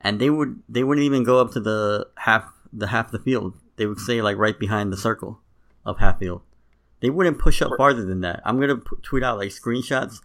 and 0.00 0.18
they 0.20 0.30
would 0.30 0.62
they 0.68 0.82
wouldn't 0.84 1.04
even 1.04 1.24
go 1.24 1.40
up 1.40 1.52
to 1.52 1.60
the 1.60 2.06
half 2.16 2.50
the 2.72 2.86
half 2.88 3.10
the 3.10 3.18
field. 3.18 3.54
They 3.76 3.86
would 3.86 3.98
stay 3.98 4.22
like 4.22 4.36
right 4.38 4.58
behind 4.58 4.92
the 4.92 4.96
circle 4.96 5.40
of 5.84 5.98
half 5.98 6.18
field. 6.20 6.42
They 7.04 7.10
wouldn't 7.10 7.38
push 7.38 7.60
up 7.60 7.72
farther 7.76 8.02
than 8.02 8.22
that. 8.22 8.40
I'm 8.46 8.58
gonna 8.58 8.78
p- 8.78 8.96
tweet 9.02 9.22
out 9.22 9.36
like 9.36 9.50
screenshots 9.50 10.22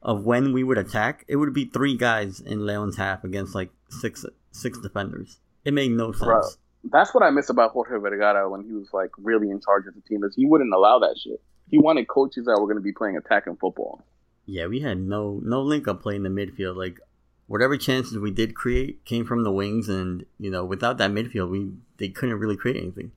of 0.00 0.24
when 0.24 0.54
we 0.54 0.64
would 0.64 0.78
attack. 0.78 1.26
It 1.28 1.36
would 1.36 1.52
be 1.52 1.66
three 1.66 1.94
guys 1.94 2.40
in 2.40 2.64
Leon's 2.64 2.96
half 2.96 3.22
against 3.22 3.54
like 3.54 3.68
six 3.90 4.24
six 4.50 4.78
defenders. 4.78 5.40
It 5.66 5.74
made 5.74 5.90
no 5.90 6.10
sense. 6.12 6.24
Bro. 6.24 6.40
That's 6.84 7.12
what 7.12 7.22
I 7.22 7.28
miss 7.28 7.50
about 7.50 7.72
Jorge 7.72 7.98
Vergara 7.98 8.48
when 8.48 8.64
he 8.64 8.72
was 8.72 8.88
like 8.94 9.10
really 9.18 9.50
in 9.50 9.60
charge 9.60 9.86
of 9.86 9.94
the 9.94 10.00
team. 10.00 10.24
Is 10.24 10.34
he 10.34 10.46
wouldn't 10.46 10.72
allow 10.72 11.00
that 11.00 11.18
shit. 11.22 11.38
He 11.68 11.76
wanted 11.76 12.08
coaches 12.08 12.46
that 12.46 12.58
were 12.58 12.66
going 12.66 12.76
to 12.76 12.82
be 12.82 12.92
playing 12.92 13.18
attacking 13.18 13.56
football. 13.56 14.02
Yeah, 14.46 14.68
we 14.68 14.80
had 14.80 14.98
no 14.98 15.38
no 15.44 15.60
link 15.60 15.86
up 15.86 16.00
play 16.00 16.16
in 16.16 16.22
the 16.22 16.30
midfield. 16.30 16.76
Like 16.76 16.98
whatever 17.46 17.76
chances 17.76 18.16
we 18.16 18.30
did 18.30 18.54
create 18.54 19.04
came 19.04 19.26
from 19.26 19.44
the 19.44 19.52
wings, 19.52 19.90
and 19.90 20.24
you 20.38 20.50
know 20.50 20.64
without 20.64 20.96
that 20.96 21.10
midfield, 21.10 21.50
we 21.50 21.72
they 21.98 22.08
couldn't 22.08 22.38
really 22.38 22.56
create 22.56 22.78
anything. 22.78 23.12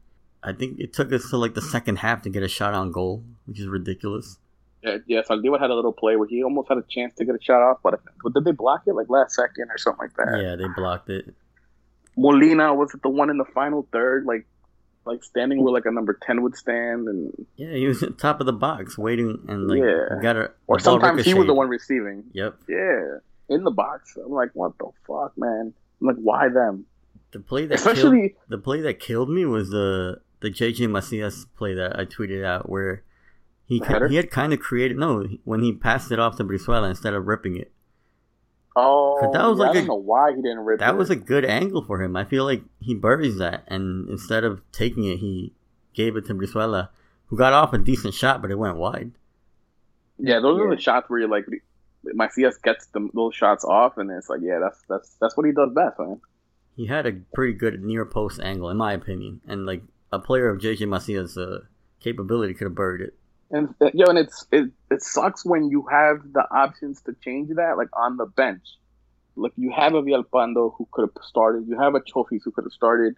I 0.45 0.53
think 0.53 0.79
it 0.79 0.93
took 0.93 1.11
us 1.11 1.29
to 1.31 1.37
like 1.37 1.53
the 1.55 1.61
second 1.61 1.97
half 1.97 2.21
to 2.23 2.29
get 2.29 2.43
a 2.43 2.47
shot 2.47 2.73
on 2.73 2.91
goal, 2.91 3.23
which 3.45 3.59
is 3.59 3.67
ridiculous. 3.67 4.37
Yeah, 4.83 4.97
yeah. 5.07 5.21
Saldivar 5.23 5.59
had 5.59 5.71
a 5.71 5.75
little 5.75 5.93
play 5.93 6.15
where 6.15 6.27
he 6.27 6.43
almost 6.43 6.69
had 6.69 6.77
a 6.77 6.83
chance 6.89 7.13
to 7.15 7.25
get 7.25 7.33
a 7.33 7.41
shot 7.41 7.61
off, 7.61 7.79
but, 7.83 7.99
but 8.23 8.33
did 8.35 8.45
they 8.45 8.51
block 8.51 8.83
it 8.85 8.93
like 8.93 9.09
last 9.09 9.33
second 9.35 9.69
or 9.71 9.77
something 9.79 10.07
like 10.07 10.15
that? 10.17 10.41
Yeah, 10.43 10.55
they 10.55 10.71
blocked 10.75 11.09
it. 11.09 11.33
Molina 12.17 12.73
was 12.73 12.93
it 12.93 13.01
the 13.01 13.09
one 13.09 13.29
in 13.29 13.37
the 13.37 13.45
final 13.53 13.87
third, 13.91 14.25
like 14.25 14.45
like 15.05 15.23
standing 15.23 15.63
where 15.63 15.73
like 15.73 15.85
a 15.85 15.91
number 15.91 16.17
ten 16.21 16.41
would 16.43 16.55
stand, 16.55 17.07
and 17.07 17.45
Yeah, 17.55 17.73
he 17.73 17.87
was 17.87 18.01
at 18.03 18.17
top 18.17 18.39
of 18.39 18.45
the 18.45 18.53
box 18.53 18.97
waiting, 18.97 19.37
and 19.47 19.67
like 19.67 19.79
Yeah. 19.79 20.21
got 20.21 20.35
a 20.37 20.51
or 20.67 20.79
sometimes 20.79 21.25
he 21.25 21.33
was 21.33 21.47
the 21.47 21.53
one 21.53 21.67
receiving. 21.67 22.23
Yep, 22.33 22.55
Yeah, 22.69 23.17
in 23.49 23.63
the 23.63 23.71
box. 23.71 24.17
I'm 24.23 24.31
like, 24.31 24.51
what 24.53 24.77
the 24.77 24.89
fuck, 25.07 25.33
man? 25.37 25.73
I'm 26.01 26.07
like, 26.07 26.17
why 26.17 26.49
them? 26.49 26.85
the 27.31 27.39
play 27.41 27.65
that 27.65 27.77
killed 27.79 27.97
Especially 27.97 28.35
the 28.47 28.57
play 28.57 28.79
that 28.81 28.99
killed 28.99 29.29
me 29.29 29.43
was 29.45 29.69
the 29.69 30.21
the 30.45 30.51
JJ 30.51 30.89
Macias 30.89 31.45
play 31.57 31.73
that 31.73 31.97
I 31.99 32.05
tweeted 32.05 32.45
out 32.45 32.69
where 32.69 33.03
he 33.65 33.79
The 33.79 33.85
ca- 33.85 34.07
he 34.07 34.15
had 34.15 34.29
kind 34.29 34.53
of 34.53 34.59
created 34.59 34.97
no 34.97 35.25
when 35.43 35.61
he 35.61 35.73
passed 35.73 36.11
it 36.11 36.19
off 36.19 36.37
to 36.37 36.43
Brizuela 36.43 36.87
instead 36.89 37.13
of 37.15 37.25
ripping 37.25 37.57
it. 37.57 37.71
Oh, 38.77 39.31
that 39.31 39.47
was 39.47 39.57
yeah, 39.57 39.65
like 39.65 39.75
I 39.75 39.79
a- 39.79 39.81
don't 39.81 39.87
know 39.87 39.95
why 39.95 40.31
he 40.35 40.41
didn't 40.41 40.59
rip. 40.59 40.79
That 40.79 40.95
it. 40.95 40.97
was 40.97 41.09
a 41.09 41.15
good 41.15 41.45
angle 41.45 41.81
for 41.83 42.01
him. 42.03 42.15
I 42.15 42.25
feel 42.25 42.43
like 42.43 42.63
he 42.79 42.93
buries 42.93 43.37
that, 43.37 43.63
and 43.67 44.09
instead 44.09 44.43
of 44.43 44.61
taking 44.71 45.05
it, 45.05 45.17
he 45.17 45.53
gave 45.93 46.15
it 46.17 46.25
to 46.27 46.33
Brizuela, 46.35 46.89
who 47.27 47.37
got 47.37 47.53
off 47.53 47.73
a 47.73 47.77
decent 47.77 48.13
shot, 48.13 48.41
but 48.41 48.51
it 48.51 48.59
went 48.59 48.75
wide. 48.77 49.11
Yeah, 50.17 50.39
those 50.41 50.59
are 50.59 50.69
the 50.75 50.79
shots 50.81 51.09
where 51.09 51.19
you're 51.21 51.29
like, 51.29 51.45
Macias 52.03 52.57
gets 52.57 52.85
them 52.87 53.09
those 53.13 53.33
shots 53.33 53.63
off, 53.63 53.97
and 53.97 54.11
it's 54.11 54.29
like, 54.29 54.41
yeah, 54.43 54.59
that's 54.59 54.81
that's 54.89 55.15
that's 55.21 55.35
what 55.37 55.45
he 55.45 55.53
does 55.53 55.71
best, 55.73 55.97
man. 55.97 56.19
He 56.75 56.85
had 56.87 57.05
a 57.05 57.13
pretty 57.33 57.53
good 57.53 57.81
near 57.81 58.05
post 58.05 58.41
angle, 58.41 58.69
in 58.69 58.75
my 58.77 58.91
opinion, 58.91 59.39
and 59.47 59.65
like 59.65 59.81
a 60.15 60.19
player 60.19 60.49
of 60.49 60.59
JJ 60.59 60.87
Macia's 60.87 61.37
uh, 61.37 61.59
capability 61.99 62.53
could 62.53 62.65
have 62.65 62.75
buried 62.75 63.01
it. 63.01 63.13
And 63.51 63.75
uh, 63.79 63.91
yo, 63.93 64.05
and 64.07 64.17
it's 64.17 64.45
it 64.51 64.71
it 64.89 65.01
sucks 65.01 65.45
when 65.45 65.69
you 65.69 65.85
have 65.91 66.17
the 66.33 66.45
options 66.51 67.01
to 67.03 67.15
change 67.23 67.49
that, 67.55 67.77
like 67.77 67.89
on 67.93 68.17
the 68.17 68.25
bench. 68.25 68.63
Like 69.35 69.51
you 69.57 69.71
have 69.75 69.93
a 69.93 70.01
Villalpando 70.01 70.73
who 70.77 70.87
could 70.91 71.09
have 71.09 71.23
started, 71.23 71.67
you 71.67 71.77
have 71.77 71.93
a 71.93 71.99
Chofis 71.99 72.41
who 72.43 72.51
could 72.51 72.63
have 72.63 72.71
started. 72.71 73.15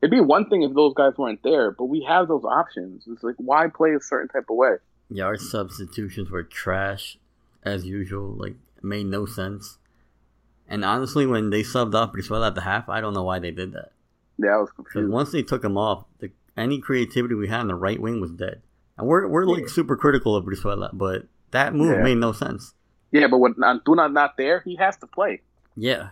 It'd 0.00 0.12
be 0.12 0.20
one 0.20 0.48
thing 0.48 0.62
if 0.62 0.72
those 0.74 0.94
guys 0.94 1.14
weren't 1.18 1.42
there, 1.42 1.72
but 1.72 1.86
we 1.86 2.04
have 2.08 2.28
those 2.28 2.44
options. 2.44 3.04
It's 3.08 3.22
like 3.22 3.34
why 3.38 3.66
play 3.66 3.94
a 3.94 4.00
certain 4.00 4.28
type 4.28 4.48
of 4.48 4.56
way? 4.56 4.76
Yeah, 5.10 5.24
our 5.24 5.36
substitutions 5.36 6.30
were 6.30 6.44
trash, 6.44 7.18
as 7.64 7.84
usual. 7.84 8.30
Like, 8.36 8.54
made 8.82 9.06
no 9.06 9.26
sense. 9.26 9.78
And 10.68 10.84
honestly, 10.84 11.26
when 11.26 11.50
they 11.50 11.62
subbed 11.62 11.94
off 11.94 12.12
Brizuela 12.12 12.48
at 12.48 12.54
the 12.54 12.60
half, 12.60 12.88
I 12.88 13.00
don't 13.00 13.14
know 13.14 13.24
why 13.24 13.38
they 13.38 13.50
did 13.50 13.72
that. 13.72 13.92
Yeah, 14.38 14.50
I 14.50 14.58
was 14.58 14.70
Because 14.76 14.92
confused. 14.92 15.12
once 15.12 15.32
they 15.32 15.42
took 15.42 15.64
him 15.64 15.76
off, 15.76 16.04
the, 16.20 16.30
any 16.56 16.80
creativity 16.80 17.34
we 17.34 17.48
had 17.48 17.60
on 17.60 17.66
the 17.68 17.74
right 17.74 18.00
wing 18.00 18.20
was 18.20 18.30
dead. 18.32 18.62
And 18.96 19.06
we're, 19.06 19.26
we're 19.28 19.44
like 19.46 19.68
super 19.68 19.96
critical 19.96 20.34
of 20.36 20.44
Brizuela, 20.44 20.90
but 20.92 21.26
that 21.52 21.74
move 21.74 21.96
Yeah. 21.96 22.02
made 22.02 22.18
no 22.18 22.32
sense. 22.32 22.74
Yeah, 23.12 23.26
but 23.28 23.38
when 23.38 23.54
Antuna 23.54 24.12
not 24.12 24.36
there, 24.36 24.60
he 24.60 24.76
has 24.76 24.96
to 24.98 25.06
play. 25.06 25.40
Yeah. 25.76 26.10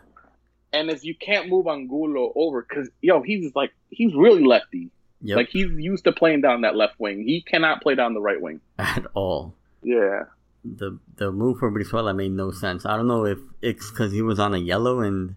And 0.72 0.90
if 0.90 1.04
you 1.04 1.14
can't 1.14 1.48
move 1.48 1.66
Angulo 1.66 2.32
over, 2.36 2.64
because 2.68 2.88
yo, 3.02 3.22
he's 3.22 3.54
like 3.54 3.72
he's 3.90 4.14
really 4.14 4.44
lefty. 4.44 4.90
Yep. 5.22 5.36
Like 5.36 5.48
he's 5.48 5.70
used 5.72 6.04
to 6.04 6.12
playing 6.12 6.42
down 6.42 6.60
that 6.62 6.76
left 6.76 6.98
wing. 7.00 7.22
He 7.26 7.40
cannot 7.42 7.82
play 7.82 7.94
down 7.94 8.14
the 8.14 8.20
right 8.20 8.40
wing. 8.40 8.60
at 8.78 9.06
all. 9.14 9.54
Yeah. 9.82 10.24
the 10.64 10.98
the 11.16 11.30
move 11.32 11.58
for 11.58 11.70
Brizuela 11.70 12.14
made 12.14 12.32
no 12.32 12.50
sense. 12.50 12.84
I 12.86 12.96
don't 12.96 13.08
know 13.08 13.24
if 13.26 13.38
it's 13.62 13.90
because 13.90 14.12
he 14.12 14.22
was 14.22 14.38
on 14.38 14.54
a 14.54 14.58
yellow 14.58 15.00
and 15.00 15.36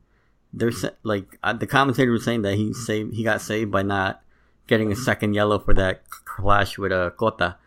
there's 0.54 0.84
like 1.04 1.38
uh, 1.44 1.54
the 1.54 1.68
commentator 1.68 2.12
was 2.12 2.24
saying 2.26 2.42
that 2.44 2.56
he 2.56 2.74
saved 2.74 3.14
he 3.14 3.24
got 3.24 3.42
saved 3.42 3.72
by 3.72 3.82
not 3.84 4.22
getting 4.68 4.92
a 4.92 4.96
second 4.96 5.34
yellow 5.34 5.60
for 5.60 5.74
that 5.74 6.08
clash 6.10 6.78
with 6.78 6.92
uh, 6.92 7.10
Cota, 7.12 7.58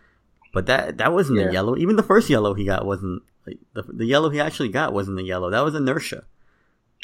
but 0.53 0.67
that 0.67 0.99
that 0.99 1.13
wasn't 1.13 1.39
Yeah. 1.39 1.49
a 1.49 1.53
yellow. 1.53 1.77
Even 1.77 1.97
the 1.97 2.03
first 2.03 2.29
yellow 2.31 2.55
he 2.55 2.65
got 2.65 2.85
wasn't 2.87 3.23
like 3.47 3.59
the 3.75 3.83
the 3.83 4.07
yellow 4.07 4.31
he 4.31 4.41
actually 4.41 4.69
got 4.69 4.93
wasn't 4.93 5.19
a 5.19 5.23
yellow. 5.23 5.51
That 5.51 5.65
was 5.65 5.75
inertia. 5.75 6.25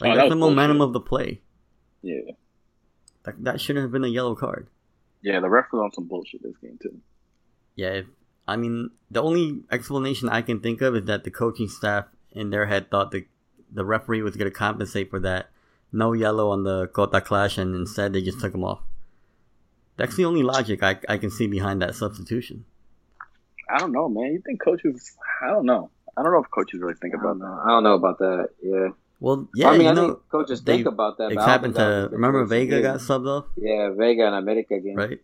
Like 0.00 0.12
Oh, 0.12 0.14
that's 0.16 0.24
was 0.24 0.30
the 0.30 0.36
momentum 0.36 0.78
bullshit. 0.78 0.88
of 0.88 0.92
the 0.94 1.00
play. 1.00 1.40
Yeah. 2.02 2.32
That, 3.24 3.44
that 3.44 3.60
shouldn't 3.60 3.82
have 3.84 3.92
been 3.92 4.04
a 4.04 4.08
yellow 4.08 4.34
card. 4.34 4.68
Yeah, 5.22 5.40
the 5.40 5.48
ref 5.50 5.66
was 5.72 5.80
on 5.82 5.92
some 5.92 6.06
bullshit 6.06 6.42
this 6.42 6.56
game 6.62 6.78
too. 6.80 6.98
Yeah, 7.74 7.88
if, 7.90 8.06
I 8.46 8.56
mean, 8.56 8.90
the 9.10 9.20
only 9.22 9.62
explanation 9.70 10.28
I 10.28 10.42
can 10.42 10.60
think 10.60 10.80
of 10.80 10.94
is 10.96 11.04
that 11.06 11.24
the 11.24 11.30
coaching 11.30 11.68
staff 11.68 12.06
in 12.32 12.50
their 12.50 12.66
head 12.66 12.90
thought 12.90 13.10
the 13.10 13.26
the 13.70 13.84
referee 13.84 14.22
was 14.22 14.36
going 14.36 14.50
to 14.50 14.56
compensate 14.56 15.10
for 15.10 15.20
that 15.20 15.50
no 15.92 16.12
yellow 16.12 16.50
on 16.50 16.64
the 16.64 16.86
Cota 16.88 17.20
clash, 17.20 17.58
and 17.58 17.74
instead 17.74 18.12
they 18.12 18.22
just 18.22 18.40
took 18.40 18.54
him 18.54 18.64
off. 18.64 18.80
That's 19.96 20.16
the 20.16 20.24
only 20.24 20.42
logic 20.42 20.82
I, 20.82 20.98
I 21.08 21.18
can 21.18 21.30
see 21.30 21.46
behind 21.46 21.82
that 21.82 21.94
substitution. 21.94 22.64
I 23.68 23.78
don't 23.78 23.92
know, 23.92 24.08
man. 24.08 24.32
You 24.32 24.42
think 24.44 24.62
coaches? 24.62 25.16
I 25.42 25.48
don't 25.48 25.66
know. 25.66 25.90
I 26.16 26.22
don't 26.22 26.32
know 26.32 26.38
if 26.42 26.50
coaches 26.50 26.80
really 26.80 26.94
think 27.00 27.14
about 27.14 27.38
know. 27.38 27.46
that. 27.46 27.62
I 27.64 27.68
don't 27.68 27.82
know 27.82 27.94
about 27.94 28.18
that. 28.18 28.48
Yeah. 28.62 28.88
Well, 29.20 29.48
yeah, 29.54 29.68
I 29.68 29.72
mean, 29.72 29.82
you 29.82 29.88
I 29.88 29.92
know, 29.94 30.06
think 30.08 30.28
coaches 30.30 30.62
they- 30.62 30.76
think 30.76 30.86
about 30.86 31.18
that. 31.18 31.32
it's 31.32 31.32
I 31.32 31.40
don't 31.40 31.48
happened 31.48 31.74
think 31.74 31.86
that 31.86 32.00
was 32.02 32.10
to. 32.10 32.14
Remember. 32.16 32.44
Vega 32.44 32.76
yeah. 32.76 32.82
got 32.82 32.96
subbed 33.00 33.26
off, 33.26 33.44
Yeah, 33.56 33.90
Vega 33.90 34.26
and 34.26 34.36
America 34.36 34.78
game. 34.78 34.94
right? 34.94 35.20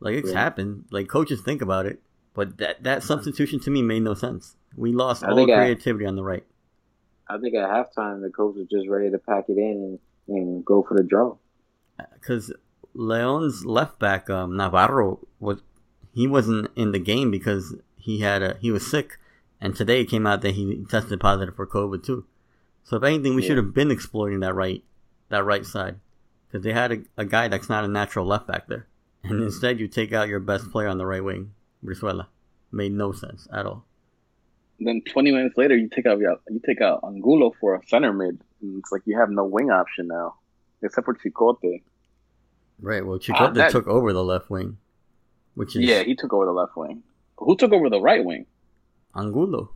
Like 0.00 0.14
it's 0.16 0.30
Yeah. 0.32 0.38
happened. 0.38 0.84
Like 0.90 1.08
coaches 1.08 1.40
think 1.40 1.62
about 1.62 1.86
it, 1.86 2.02
but 2.34 2.58
that 2.58 2.82
that 2.82 3.02
substitution 3.02 3.60
to 3.60 3.70
me 3.70 3.80
made 3.82 4.02
no 4.02 4.12
sense. 4.14 4.56
We 4.76 4.92
lost 4.92 5.24
I 5.24 5.30
all 5.30 5.36
think 5.36 5.50
I- 5.50 5.56
creativity 5.56 6.04
on 6.06 6.16
the 6.16 6.22
right. 6.22 6.44
I 7.34 7.38
think 7.38 7.54
at 7.54 7.68
halftime 7.68 8.20
the 8.22 8.30
coach 8.30 8.56
was 8.56 8.66
just 8.70 8.88
ready 8.88 9.10
to 9.10 9.18
pack 9.18 9.44
it 9.48 9.56
in 9.58 9.98
and, 10.28 10.36
and 10.36 10.64
go 10.64 10.82
for 10.82 10.94
the 10.96 11.02
draw. 11.02 11.36
because 12.14 12.52
Leon's 12.94 13.64
left 13.64 13.98
back 13.98 14.28
um, 14.30 14.56
Navarro 14.56 15.20
was 15.40 15.60
he 16.14 16.26
wasn't 16.26 16.70
in 16.76 16.92
the 16.92 16.98
game 16.98 17.30
because 17.30 17.74
he 17.96 18.20
had 18.20 18.42
a 18.42 18.56
he 18.60 18.70
was 18.70 18.88
sick, 18.90 19.18
and 19.60 19.74
today 19.74 20.00
it 20.02 20.10
came 20.10 20.26
out 20.26 20.42
that 20.42 20.54
he 20.54 20.84
tested 20.90 21.20
positive 21.20 21.56
for 21.56 21.66
COVID 21.66 22.04
too. 22.04 22.26
So 22.84 22.96
if 22.96 23.02
anything, 23.04 23.34
we 23.34 23.42
Yeah. 23.42 23.48
should 23.48 23.56
have 23.58 23.72
been 23.74 23.90
exploiting 23.90 24.40
that 24.40 24.54
right 24.54 24.82
that 25.30 25.44
right 25.44 25.64
side 25.64 25.96
because 26.48 26.62
they 26.64 26.72
had 26.72 26.92
a, 26.92 26.98
a 27.16 27.24
guy 27.24 27.48
that's 27.48 27.68
not 27.70 27.84
a 27.84 27.88
natural 27.88 28.26
left 28.26 28.46
back 28.46 28.66
there, 28.68 28.86
and 29.24 29.42
instead 29.42 29.80
you 29.80 29.88
take 29.88 30.12
out 30.12 30.28
your 30.28 30.40
best 30.40 30.70
player 30.70 30.88
on 30.88 30.98
the 30.98 31.06
right 31.06 31.24
wing, 31.24 31.54
Brizuela. 31.84 32.26
Made 32.70 32.92
no 32.92 33.12
sense 33.12 33.46
at 33.52 33.66
all. 33.66 33.84
Then 34.84 35.02
20 35.06 35.32
minutes 35.32 35.56
later, 35.56 35.76
you 35.76 35.88
take 35.88 36.06
out 36.06 36.18
you 36.20 36.60
take 36.64 36.80
out 36.80 37.00
Angulo 37.04 37.52
for 37.60 37.74
a 37.76 37.86
center 37.86 38.12
mid. 38.12 38.40
And 38.60 38.78
it's 38.78 38.90
like 38.92 39.02
you 39.06 39.18
have 39.18 39.30
no 39.30 39.44
wing 39.44 39.70
option 39.70 40.06
now, 40.08 40.34
except 40.82 41.04
for 41.04 41.14
Chicote. 41.14 41.82
Right. 42.80 43.04
Well, 43.04 43.16
Ah, 43.16 43.18
Chicote 43.18 43.54
that- 43.54 43.70
took 43.70 43.86
over 43.86 44.12
the 44.12 44.24
left 44.24 44.50
wing, 44.50 44.78
which 45.54 45.76
is 45.76 45.82
Yeah, 45.82 46.02
he 46.02 46.14
took 46.16 46.32
over 46.32 46.46
the 46.46 46.52
left 46.52 46.76
wing. 46.76 47.02
But 47.38 47.44
who 47.46 47.56
took 47.56 47.72
over 47.72 47.88
the 47.90 48.00
right 48.00 48.24
wing? 48.24 48.46
Angulo. 49.16 49.70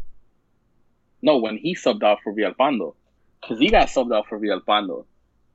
No, 1.23 1.39
when 1.39 1.57
he 1.57 1.75
subbed 1.75 2.03
out 2.03 2.19
for 2.23 2.33
Villalpando, 2.33 2.95
because 3.41 3.59
he 3.59 3.69
got 3.71 3.89
subbed 3.89 4.15
out 4.15 4.27
for 4.29 4.39
Villalpando, 4.39 5.05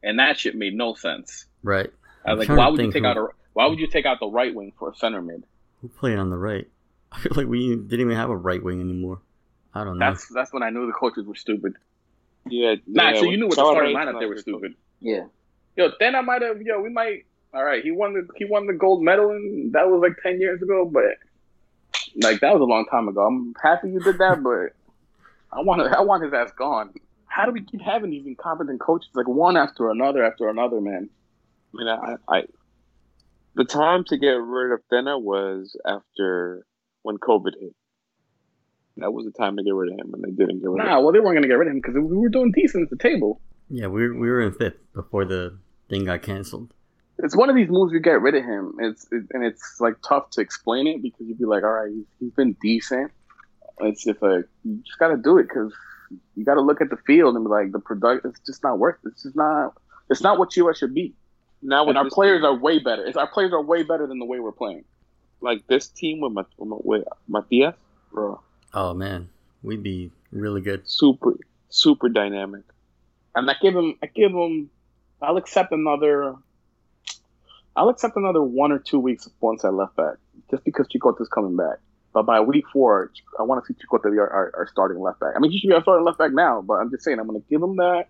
and 0.03 0.19
that 0.19 0.37
shit 0.39 0.55
made 0.55 0.73
no 0.75 0.93
sense. 0.95 1.45
Right. 1.63 1.89
I 2.25 2.31
I'm 2.31 2.37
was 2.37 2.47
like, 2.49 2.57
why 2.57 2.67
would 2.67 2.79
you 2.81 2.91
take 2.91 3.03
who- 3.03 3.07
out 3.07 3.17
a 3.17 3.27
why 3.53 3.67
would 3.67 3.79
you 3.79 3.87
take 3.87 4.05
out 4.05 4.19
the 4.21 4.27
right 4.27 4.53
wing 4.55 4.71
for 4.79 4.89
a 4.91 4.95
center 4.95 5.21
mid? 5.21 5.43
Who 5.81 5.89
played 5.89 6.17
on 6.17 6.29
the 6.29 6.37
right? 6.37 6.67
I 7.11 7.19
feel 7.19 7.33
like 7.35 7.47
we 7.47 7.75
didn't 7.75 7.99
even 7.99 8.15
have 8.15 8.29
a 8.29 8.37
right 8.37 8.63
wing 8.63 8.79
anymore. 8.79 9.19
I 9.73 9.83
don't 9.83 9.97
know. 9.97 10.05
That's 10.05 10.27
that's 10.27 10.51
when 10.53 10.63
I 10.63 10.69
knew 10.69 10.87
the 10.87 10.93
coaches 10.93 11.25
were 11.25 11.35
stupid. 11.35 11.75
Yeah. 12.45 12.75
Nah, 12.87 13.11
yeah, 13.11 13.19
so 13.19 13.25
you 13.25 13.37
knew 13.37 13.45
what 13.45 13.51
the 13.51 13.61
Salah 13.61 13.73
starting 13.73 13.95
lineup 13.95 14.19
they 14.19 14.25
were 14.25 14.37
stupid. 14.37 14.75
Yeah. 14.99 15.25
Yo, 15.75 15.89
then 15.99 16.15
I 16.15 16.21
might 16.21 16.41
have 16.41 16.61
yo, 16.61 16.81
we 16.81 16.89
might 16.89 17.25
all 17.53 17.63
right, 17.63 17.83
he 17.83 17.91
won 17.91 18.13
the 18.13 18.27
he 18.35 18.45
won 18.45 18.67
the 18.67 18.73
gold 18.73 19.03
medal 19.03 19.31
and 19.31 19.73
that 19.73 19.89
was 19.89 20.01
like 20.01 20.21
ten 20.23 20.39
years 20.39 20.61
ago, 20.61 20.85
but 20.85 21.17
like 22.15 22.39
that 22.41 22.53
was 22.53 22.61
a 22.61 22.65
long 22.65 22.85
time 22.85 23.07
ago. 23.07 23.25
I'm 23.25 23.53
happy 23.61 23.89
you 23.89 23.99
did 23.99 24.17
that, 24.17 24.43
but 24.43 24.73
I 25.51 25.61
want 25.61 25.81
I 25.81 26.01
want 26.01 26.23
his 26.23 26.33
ass 26.33 26.51
gone. 26.57 26.93
How 27.25 27.45
do 27.45 27.51
we 27.51 27.63
keep 27.63 27.81
having 27.81 28.11
these 28.11 28.25
incompetent 28.25 28.81
coaches 28.81 29.09
like 29.13 29.27
one 29.27 29.55
after 29.55 29.89
another 29.89 30.23
after 30.23 30.49
another, 30.49 30.81
man? 30.81 31.09
I 31.73 31.77
mean, 31.77 31.87
I, 31.87 32.15
I 32.27 32.43
the 33.55 33.65
time 33.65 34.03
to 34.05 34.17
get 34.17 34.41
rid 34.41 34.73
of 34.73 34.81
Tena 34.91 35.21
was 35.21 35.75
after 35.85 36.65
when 37.03 37.17
COVID 37.17 37.53
hit. 37.59 37.75
That 38.97 39.11
was 39.13 39.25
the 39.25 39.31
time 39.31 39.57
to 39.57 39.63
get 39.63 39.73
rid 39.73 39.93
of 39.93 39.99
him, 39.99 40.13
and 40.13 40.23
they 40.23 40.31
didn't 40.31 40.59
get 40.59 40.69
rid 40.69 40.77
Nah, 40.77 40.91
of 40.93 40.97
him. 40.99 41.03
well 41.05 41.13
they 41.13 41.19
weren't 41.19 41.35
gonna 41.37 41.47
get 41.47 41.55
rid 41.57 41.67
of 41.67 41.73
him 41.73 41.79
because 41.81 41.95
we 41.95 42.01
were 42.17 42.29
doing 42.29 42.51
decent 42.51 42.83
at 42.83 42.89
the 42.89 42.97
table. 42.97 43.39
yeah, 43.69 43.87
we 43.87 44.07
were, 44.07 44.13
we 44.13 44.29
were 44.29 44.41
in 44.41 44.51
fifth 44.53 44.77
before 44.93 45.25
the 45.25 45.57
thing 45.89 46.05
got 46.05 46.21
canceled. 46.21 46.73
It's 47.19 47.35
one 47.35 47.49
of 47.49 47.55
these 47.55 47.69
moves 47.69 47.93
you 47.93 47.99
get 47.99 48.21
rid 48.21 48.35
of 48.35 48.43
him. 48.43 48.75
It's 48.79 49.05
it, 49.11 49.23
and 49.31 49.43
it's 49.45 49.79
like 49.79 49.95
tough 50.07 50.29
to 50.31 50.41
explain 50.41 50.87
it 50.87 51.01
because 51.01 51.27
you'd 51.27 51.37
be 51.37 51.45
like, 51.45 51.63
all 51.63 51.69
right, 51.71 51.91
he's, 51.91 52.05
he's 52.19 52.31
been 52.33 52.55
decent. 52.61 53.11
It's 53.79 54.03
just 54.03 54.21
like 54.21 54.45
you 54.63 54.77
just 54.85 54.97
got 54.99 55.09
to 55.09 55.17
do 55.17 55.37
it 55.37 55.43
because 55.43 55.71
you 56.35 56.43
got 56.43 56.55
to 56.55 56.61
look 56.61 56.81
at 56.81 56.89
the 56.89 56.97
field 56.97 57.35
and 57.35 57.45
be 57.45 57.49
like, 57.49 57.71
the 57.71 57.79
product. 57.79 58.25
It's 58.25 58.39
just 58.45 58.63
not 58.63 58.79
worth. 58.79 58.97
It. 59.05 59.09
It's 59.09 59.23
just 59.23 59.35
not. 59.35 59.73
It's 60.09 60.21
not 60.21 60.37
what 60.39 60.49
Chivas 60.51 60.77
should 60.77 60.93
be. 60.93 61.13
Now 61.61 61.83
with 61.85 61.95
And 61.95 61.99
our 61.99 62.09
players 62.09 62.41
team, 62.41 62.45
are 62.45 62.55
way 62.57 62.79
better. 62.79 63.05
It's, 63.05 63.15
our 63.17 63.27
players 63.27 63.53
are 63.53 63.61
way 63.61 63.83
better 63.83 64.07
than 64.07 64.17
the 64.19 64.25
way 64.25 64.39
we're 64.39 64.51
playing, 64.51 64.83
like 65.41 65.65
this 65.67 65.87
team 65.87 66.19
with, 66.21 66.33
Mat- 66.33 66.47
with 66.57 67.03
Matias, 67.27 67.75
bro. 68.11 68.41
Oh 68.73 68.93
man, 68.93 69.29
we'd 69.63 69.83
be 69.83 70.11
really 70.31 70.61
good. 70.61 70.87
super 70.87 71.37
super 71.69 72.09
dynamic. 72.09 72.63
And 73.35 73.49
I 73.49 73.55
give 73.61 73.75
him. 73.75 73.97
I 74.03 74.07
give 74.07 74.31
him. 74.31 74.69
I'll 75.21 75.37
accept 75.37 75.71
another. 75.71 76.35
I'll 77.75 77.89
accept 77.89 78.17
another 78.17 78.41
one 78.41 78.71
or 78.71 78.79
two 78.79 78.99
weeks 78.99 79.29
once 79.39 79.63
I 79.63 79.69
left 79.69 79.95
back, 79.95 80.15
just 80.49 80.65
because 80.65 80.87
Chicote's 80.89 81.29
coming 81.29 81.55
back. 81.55 81.77
But 82.13 82.23
by 82.23 82.41
week 82.41 82.65
four, 82.73 83.11
I 83.39 83.43
want 83.43 83.63
to 83.63 83.73
see 83.73 83.79
Chicote 83.79 84.11
be 84.11 84.19
our, 84.19 84.29
our, 84.29 84.51
our 84.57 84.67
starting 84.67 84.99
left 85.01 85.21
back. 85.21 85.33
I 85.35 85.39
mean, 85.39 85.51
he 85.51 85.59
should 85.59 85.69
be 85.69 85.73
our 85.73 85.81
starting 85.81 86.05
left 86.05 86.17
back 86.17 86.33
now, 86.33 86.61
but 86.61 86.73
I'm 86.73 86.89
just 86.91 87.03
saying 87.05 87.19
I'm 87.19 87.27
going 87.27 87.41
to 87.41 87.47
give 87.49 87.63
him 87.63 87.77
that. 87.77 88.09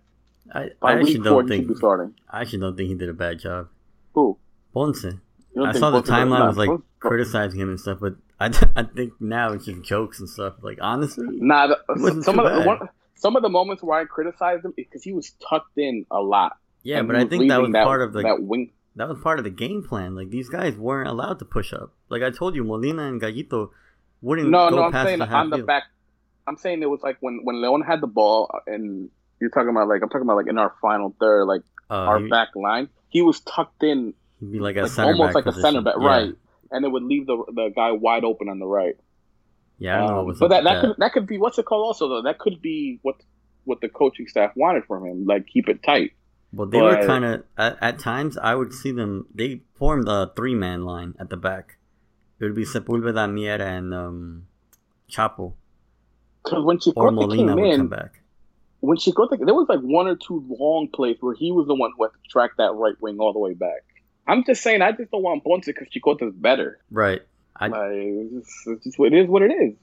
I, 0.51 0.71
By 0.79 0.93
I 0.93 0.95
actually 0.95 1.13
week 1.19 1.23
four, 1.23 1.43
don't 1.43 1.51
he 1.51 1.57
should 1.57 1.59
think 1.59 1.67
be 1.67 1.75
starting. 1.75 2.15
I 2.27 2.41
actually 2.41 2.59
don't 2.59 2.75
think 2.75 2.89
he 2.89 2.95
did 2.95 3.09
a 3.09 3.13
bad 3.13 3.37
job. 3.39 3.67
Who? 4.13 4.39
Ponce. 4.73 5.05
I 5.05 5.11
think 5.11 5.75
saw 5.75 5.91
the 5.91 5.99
both 5.99 5.99
of 5.99 6.05
them- 6.07 6.29
timeline 6.29 6.47
was 6.47 6.57
like 6.57 6.79
criticizing 6.99 7.59
him 7.59 7.69
and 7.69 7.79
stuff, 7.79 7.99
but 8.01 8.15
I, 8.41 8.69
I 8.75 8.83
think 8.83 9.13
now 9.19 9.53
it's 9.53 9.65
just 9.65 9.81
jokes 9.83 10.19
and 10.19 10.29
stuff. 10.29 10.55
Like 10.61 10.79
honestly, 10.81 11.25
Nah, 11.29 11.67
the, 11.67 12.21
some 12.23 12.39
of 12.39 12.51
the 12.53 12.63
one, 12.67 12.89
some 13.15 13.35
of 13.35 13.41
the 13.43 13.49
moments 13.49 13.83
where 13.83 13.99
I 13.99 14.05
criticized 14.05 14.65
him 14.65 14.73
is 14.77 14.85
because 14.87 15.03
he 15.03 15.13
was 15.13 15.31
tucked 15.49 15.77
in 15.77 16.05
a 16.11 16.19
lot. 16.19 16.57
yeah, 16.83 16.99
And 16.99 17.07
but 17.07 17.15
I 17.15 17.25
think 17.25 17.47
that 17.49 17.61
was 17.61 17.67
leaving 17.69 17.83
part 17.83 18.01
of 18.01 18.13
the 18.13 18.21
that 18.23 18.41
wing. 18.41 18.71
that 18.95 19.07
was 19.07 19.19
part 19.19 19.37
of 19.39 19.43
the 19.45 19.51
game 19.51 19.83
plan. 19.83 20.15
Like 20.15 20.29
these 20.29 20.49
guys 20.49 20.75
weren't 20.75 21.07
allowed 21.07 21.39
to 21.39 21.45
push 21.45 21.71
up. 21.73 21.93
Like 22.09 22.23
I 22.23 22.31
told 22.31 22.55
you, 22.55 22.63
Molina 22.63 23.03
and 23.07 23.21
Gallito 23.21 23.69
wouldn't 24.21 24.49
No, 24.49 24.69
no, 24.69 24.83
I'm 24.85 25.05
saying 25.05 25.19
the 25.19 25.27
on 25.27 25.49
the 25.49 25.57
field. 25.57 25.67
back. 25.67 25.83
I'm 26.47 26.57
saying 26.57 26.81
it 26.81 26.89
was 26.89 27.01
like 27.03 27.17
when 27.21 27.41
when 27.43 27.61
Leon 27.61 27.81
had 27.81 28.01
the 28.01 28.07
ball, 28.07 28.49
and 28.65 29.09
you're 29.39 29.51
talking 29.51 29.69
about 29.69 29.87
like 29.87 30.01
I'm 30.01 30.09
talking 30.09 30.23
about 30.27 30.37
like 30.37 30.47
in 30.47 30.57
our 30.57 30.73
final 30.81 31.15
third, 31.19 31.45
like 31.45 31.61
Uh, 31.89 31.93
our 31.93 32.19
he, 32.19 32.27
back 32.29 32.49
line. 32.55 32.89
He 33.09 33.21
was 33.21 33.39
tucked 33.41 33.83
in, 33.83 34.13
like 34.41 34.77
a 34.77 34.81
like, 34.83 34.91
center 34.91 35.11
almost 35.11 35.33
back 35.35 35.45
like 35.45 35.55
a 35.55 35.59
center 35.61 35.81
back, 35.81 35.95
Yeah. 35.99 36.07
right? 36.07 36.33
And 36.71 36.85
it 36.85 36.89
would 36.89 37.03
leave 37.03 37.27
the 37.27 37.37
the 37.53 37.69
guy 37.75 37.91
wide 37.91 38.23
open 38.23 38.49
on 38.49 38.59
the 38.59 38.67
right. 38.67 38.95
Yeah, 39.79 39.97
I 39.97 40.01
don't 40.01 40.15
know 40.15 40.23
what 40.23 40.35
Um, 40.35 40.37
but 40.39 40.49
that 40.49 40.63
that 40.65 40.73
that. 40.75 40.81
could 40.81 40.95
that 40.99 41.13
could 41.13 41.27
be 41.27 41.37
what's 41.37 41.57
it 41.59 41.65
called 41.65 41.85
also 41.85 42.09
though. 42.09 42.21
That 42.23 42.39
could 42.39 42.61
be 42.61 42.99
what 43.03 43.15
what 43.65 43.81
the 43.81 43.89
coaching 43.89 44.27
staff 44.27 44.51
wanted 44.55 44.85
from 44.85 45.05
him. 45.05 45.25
Like 45.25 45.47
keep 45.47 45.69
it 45.69 45.83
tight. 45.83 46.11
Well, 46.53 46.67
they 46.67 46.81
were 46.81 46.97
kind 46.97 47.25
of 47.25 47.43
at, 47.57 47.77
at 47.81 47.99
times. 47.99 48.37
I 48.37 48.55
would 48.55 48.73
see 48.73 48.91
them. 48.91 49.27
They 49.33 49.61
formed 49.75 50.07
a 50.07 50.31
three 50.35 50.55
man 50.55 50.83
line 50.83 51.15
at 51.19 51.29
the 51.29 51.37
back. 51.37 51.77
It 52.39 52.45
would 52.45 52.55
be 52.55 52.65
Sepulveda, 52.65 53.29
Miera, 53.29 53.61
and 53.61 53.93
um, 53.93 54.47
Chapo, 55.09 55.55
Because 56.43 56.63
when 56.65 56.77
Chicote 56.79 57.13
Molina 57.13 57.55
came 57.55 57.59
would 57.59 57.71
in, 57.71 57.75
come 57.75 57.89
back. 57.89 58.21
when 58.81 58.97
Chicote, 58.97 59.37
there 59.45 59.53
was 59.55 59.67
like 59.69 59.79
one 59.81 60.07
or 60.07 60.15
two 60.15 60.45
long 60.49 60.87
plays 60.93 61.17
where 61.21 61.35
he 61.35 61.51
was 61.51 61.67
the 61.67 61.75
one 61.75 61.91
who 61.97 62.03
had 62.03 62.09
to 62.13 62.19
track 62.29 62.51
that 62.57 62.73
right 62.73 62.95
wing 63.01 63.17
all 63.19 63.33
the 63.33 63.39
way 63.39 63.53
back. 63.53 63.83
I'm 64.27 64.43
just 64.45 64.61
saying, 64.63 64.81
I 64.81 64.91
just 64.91 65.11
don't 65.11 65.23
want 65.23 65.43
Ponce 65.43 65.65
because 65.65 65.87
Chicote 65.89 66.21
is 66.27 66.33
better. 66.33 66.79
Right. 66.91 67.21
I, 67.55 67.67
Like, 67.67 67.91
it's 67.93 68.33
just, 68.33 68.67
it's 68.67 68.83
just 68.85 68.99
it 68.99 69.13
is. 69.13 69.27
What 69.27 69.41
it 69.41 69.51
is. 69.51 69.73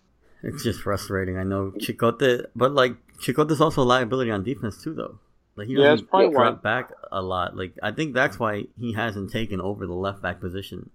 it's 0.43 0.63
just 0.65 0.81
frustrating. 0.81 1.37
I 1.39 1.43
know 1.45 1.73
Chicote, 1.79 2.47
but 2.57 2.73
like 2.73 2.95
Chicote's 3.21 3.61
also 3.61 3.83
a 3.83 3.85
liability 3.85 4.31
on 4.31 4.43
defense 4.45 4.83
too, 4.83 4.95
though. 4.95 5.19
Like 5.57 5.67
he 5.67 5.75
Yeah, 5.75 5.91
doesn't 5.91 6.09
probably 6.09 6.31
drop 6.31 6.57
why. 6.57 6.61
back 6.63 6.93
a 7.11 7.21
lot. 7.21 7.57
Like 7.57 7.73
I 7.83 7.91
think 7.93 8.15
that's 8.15 8.39
why 8.39 8.67
he 8.79 8.93
hasn't 8.93 9.31
taken 9.33 9.61
over 9.61 9.87
the 9.87 9.93
left 9.95 10.23
back 10.23 10.41
position 10.41 10.91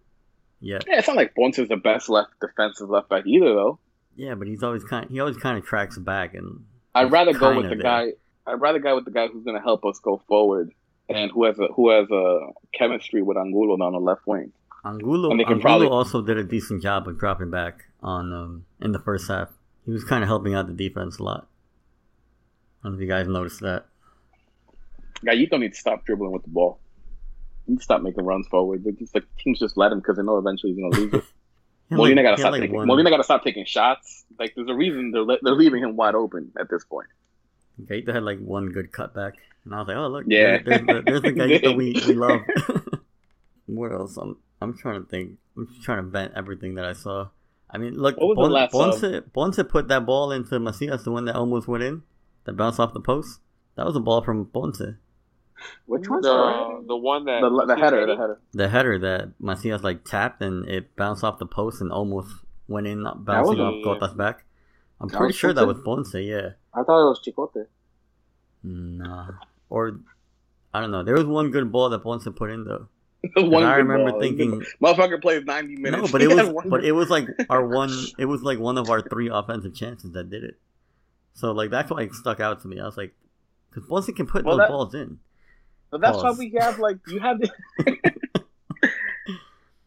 yet. 0.62 0.86
Yeah, 0.88 0.99
it's 0.99 1.08
not 1.08 1.17
like 1.17 1.36
Ponce 1.36 1.60
is 1.60 1.67
the 1.69 1.75
best 1.77 2.08
left 2.10 2.32
defensive 2.41 2.89
left 2.89 3.10
back 3.10 3.25
either, 3.27 3.53
though. 3.53 3.79
Yeah, 4.15 4.36
but 4.36 4.47
he's 4.47 4.63
always 4.63 4.84
kind. 4.84 5.10
He 5.10 5.19
always 5.19 5.38
kind 5.38 5.58
of 5.58 5.65
tracks 5.65 5.97
back, 5.97 6.34
and 6.34 6.63
I'd 6.95 7.12
rather 7.12 7.34
go 7.34 7.56
with 7.58 7.69
the 7.69 7.75
there. 7.75 7.84
guy. 7.84 8.08
I'd 8.45 8.62
rather 8.62 8.79
go 8.79 8.95
with 8.95 9.06
the 9.06 9.12
guy 9.12 9.27
who's 9.27 9.43
going 9.43 9.56
to 9.58 9.63
help 9.63 9.84
us 9.86 9.99
go 9.99 10.21
forward 10.27 10.71
and 11.13 11.32
who 11.32 11.45
has 11.45 11.58
a 11.60 11.67
who 11.67 11.89
has 11.89 12.10
a 12.12 12.39
chemistry 12.73 13.21
with 13.21 13.38
Angulo 13.38 13.78
down 13.78 13.93
the 13.93 13.99
left 13.99 14.21
wing. 14.26 14.52
Angulo, 14.86 15.32
And 15.32 15.39
they 15.39 15.43
can 15.45 15.54
Angulo 15.54 15.62
probably- 15.62 15.88
also 15.88 16.21
did 16.21 16.38
a 16.38 16.43
decent 16.43 16.82
job 16.82 17.08
of 17.08 17.17
dropping 17.17 17.49
back 17.49 17.86
on 18.02 18.34
um, 18.34 18.65
in 18.82 18.91
the 18.91 18.99
first 18.99 19.28
half. 19.30 19.49
He 19.86 19.91
was 19.91 20.04
kind 20.04 20.23
of 20.23 20.28
helping 20.28 20.54
out 20.56 20.67
the 20.67 20.73
defense 20.73 21.19
a 21.19 21.23
lot. 21.23 21.47
I 22.82 22.88
don't 22.88 22.93
know 22.93 22.97
if 22.97 23.02
you 23.02 23.08
guys 23.08 23.28
noticed 23.28 23.62
that. 23.62 23.86
Gallito 25.26 25.58
needs 25.60 25.78
to 25.78 25.80
stop 25.82 26.06
dribbling 26.06 26.32
with 26.32 26.43
the 26.43 26.49
ball. 26.49 26.80
He 27.65 27.71
needs 27.71 27.82
to 27.84 27.86
stop 27.86 28.02
making 28.02 28.26
runs 28.26 28.47
forward. 28.47 28.84
They're 28.84 28.91
just 28.93 29.15
like 29.15 29.23
teams 29.38 29.60
just 29.60 29.78
let 29.78 29.91
him 29.91 29.99
because 29.99 30.17
they 30.17 30.23
know 30.23 30.38
eventually 30.38 30.73
he's 30.73 30.82
going 30.82 30.91
to 30.91 30.99
lose 30.99 31.13
it. 31.13 31.23
Molina 31.89 32.21
like- 32.21 32.26
got 32.32 32.36
to 32.36 32.41
stop 32.41 32.52
like 32.52 32.62
taking. 32.62 32.86
Molina 32.86 33.10
got 33.10 33.17
to 33.17 33.23
stop 33.23 33.43
taking 33.43 33.65
shots. 33.65 34.26
Like 34.38 34.54
there's 34.56 34.67
a 34.69 34.73
reason 34.73 35.12
they're 35.12 35.21
le- 35.23 35.38
they're 35.41 35.54
leaving 35.56 35.82
him 35.84 35.95
wide 35.95 36.15
open 36.15 36.52
at 36.60 36.69
this 36.69 36.84
point. 36.84 37.08
Gaeta 37.88 38.14
had 38.14 38.24
like 38.24 38.40
one 38.40 38.70
good 38.70 38.92
cutback, 38.92 39.34
and 39.66 39.74
I 39.74 39.80
was 39.80 39.88
like, 39.88 39.98
"Oh 39.98 40.08
look, 40.08 40.26
Yeah. 40.28 40.62
there- 40.64 40.80
there's, 40.80 40.82
the, 40.86 41.02
there's 41.06 41.22
the 41.22 41.32
Gaeta 41.32 41.72
we, 41.72 41.94
we 42.08 42.14
love." 42.14 42.42
what 43.66 43.92
else? 43.92 44.18
I'm 44.18 44.38
I'm 44.62 44.78
trying 44.78 45.04
to 45.04 45.10
think. 45.10 45.38
I'm 45.58 45.68
just 45.68 45.84
trying 45.84 45.98
to 46.04 46.10
vent 46.10 46.34
everything 46.36 46.76
that 46.76 46.86
I 46.86 46.94
saw. 46.94 47.30
I 47.70 47.78
mean, 47.78 47.96
look, 47.96 48.18
What 48.18 48.38
was 48.38 48.50
Bon- 48.50 48.52
last 48.52 48.72
Ponce, 48.72 49.04
Ponce 49.34 49.60
put 49.70 49.88
that 49.88 50.06
ball 50.06 50.32
into 50.32 50.60
Macias, 50.60 51.04
the 51.04 51.12
one 51.12 51.26
that 51.26 51.36
almost 51.36 51.68
went 51.68 51.84
in, 51.84 52.04
that 52.46 52.54
bounced 52.54 52.80
off 52.80 52.94
the 52.94 53.00
post. 53.00 53.40
That 53.76 53.86
was 53.86 53.96
a 53.96 54.00
ball 54.00 54.22
from 54.24 54.46
Ponce. 54.46 54.82
Which 55.86 56.08
one? 56.10 56.22
The, 56.22 56.84
the 56.88 56.96
one 56.98 57.26
that 57.26 57.42
The, 57.42 57.66
the 57.66 57.76
header, 57.76 58.06
the 58.06 58.16
header. 58.16 58.40
The 58.54 58.70
header 58.70 59.00
that 59.00 59.30
Macias 59.40 59.82
like 59.82 60.04
tapped 60.04 60.42
and 60.44 60.68
it 60.70 60.96
bounced 60.96 61.24
off 61.24 61.40
the 61.40 61.46
post 61.48 61.82
and 61.82 61.92
almost 61.92 62.30
went 62.68 62.86
in, 62.86 63.04
bouncing 63.04 63.60
off 63.60 63.84
Cota's 63.84 64.14
back. 64.14 64.46
I'm 65.02 65.08
That 65.08 65.18
pretty 65.18 65.30
was 65.30 65.36
sure 65.36 65.54
that 65.54 65.66
was 65.68 65.78
Ponce? 65.84 66.12
Bonce, 66.14 66.28
yeah. 66.28 66.50
I 66.74 66.84
thought 66.84 67.06
it 67.06 67.10
was 67.10 67.22
Chicote. 67.26 67.68
Nah. 68.64 69.30
Or, 69.70 70.00
I 70.74 70.82
don't 70.82 70.92
know. 70.92 71.04
There 71.04 71.16
was 71.16 71.26
one 71.26 71.52
good 71.52 71.72
ball 71.72 71.90
that 71.90 72.00
Ponce 72.00 72.28
put 72.36 72.50
in, 72.50 72.64
though. 72.66 72.88
The 73.24 73.30
'Cause 73.30 73.50
one 73.50 73.64
I 73.64 73.76
remember 73.78 74.12
ball. 74.12 74.20
thinking, 74.20 74.62
motherfucker 74.82 75.22
plays 75.22 75.46
90 75.46 75.78
minutes. 75.78 76.04
no, 76.04 76.12
but 76.12 76.22
it 76.22 76.28
was, 76.28 76.50
one 76.50 76.70
but 76.70 76.84
it 76.84 76.92
was 76.92 77.10
like 77.10 77.28
our 77.50 77.66
one. 77.66 77.90
It 78.18 78.26
was 78.26 78.42
like 78.44 78.60
one 78.60 78.78
of 78.78 78.90
our 78.90 79.02
three 79.02 79.30
offensive 79.30 79.74
chances 79.74 80.12
that 80.12 80.30
did 80.30 80.44
it. 80.44 80.60
So 81.34 81.52
like 81.54 81.70
that's 81.70 81.90
why 81.90 82.02
it 82.02 82.14
stuck 82.16 82.42
out 82.42 82.62
to 82.64 82.68
me. 82.68 82.82
I 82.82 82.86
was 82.86 82.98
like, 82.98 83.14
because 83.70 83.88
Ponce 83.88 84.08
can 84.12 84.28
put 84.28 84.44
Well, 84.44 84.58
those 84.58 84.64
that- 84.66 84.70
balls 84.70 84.94
in. 84.94 85.20
But 85.90 86.02
that's 86.02 86.22
why 86.22 86.32
we 86.32 86.54
have 86.60 86.80
like 86.80 86.98
you 87.08 87.20
have. 87.20 87.40
The... 87.40 87.50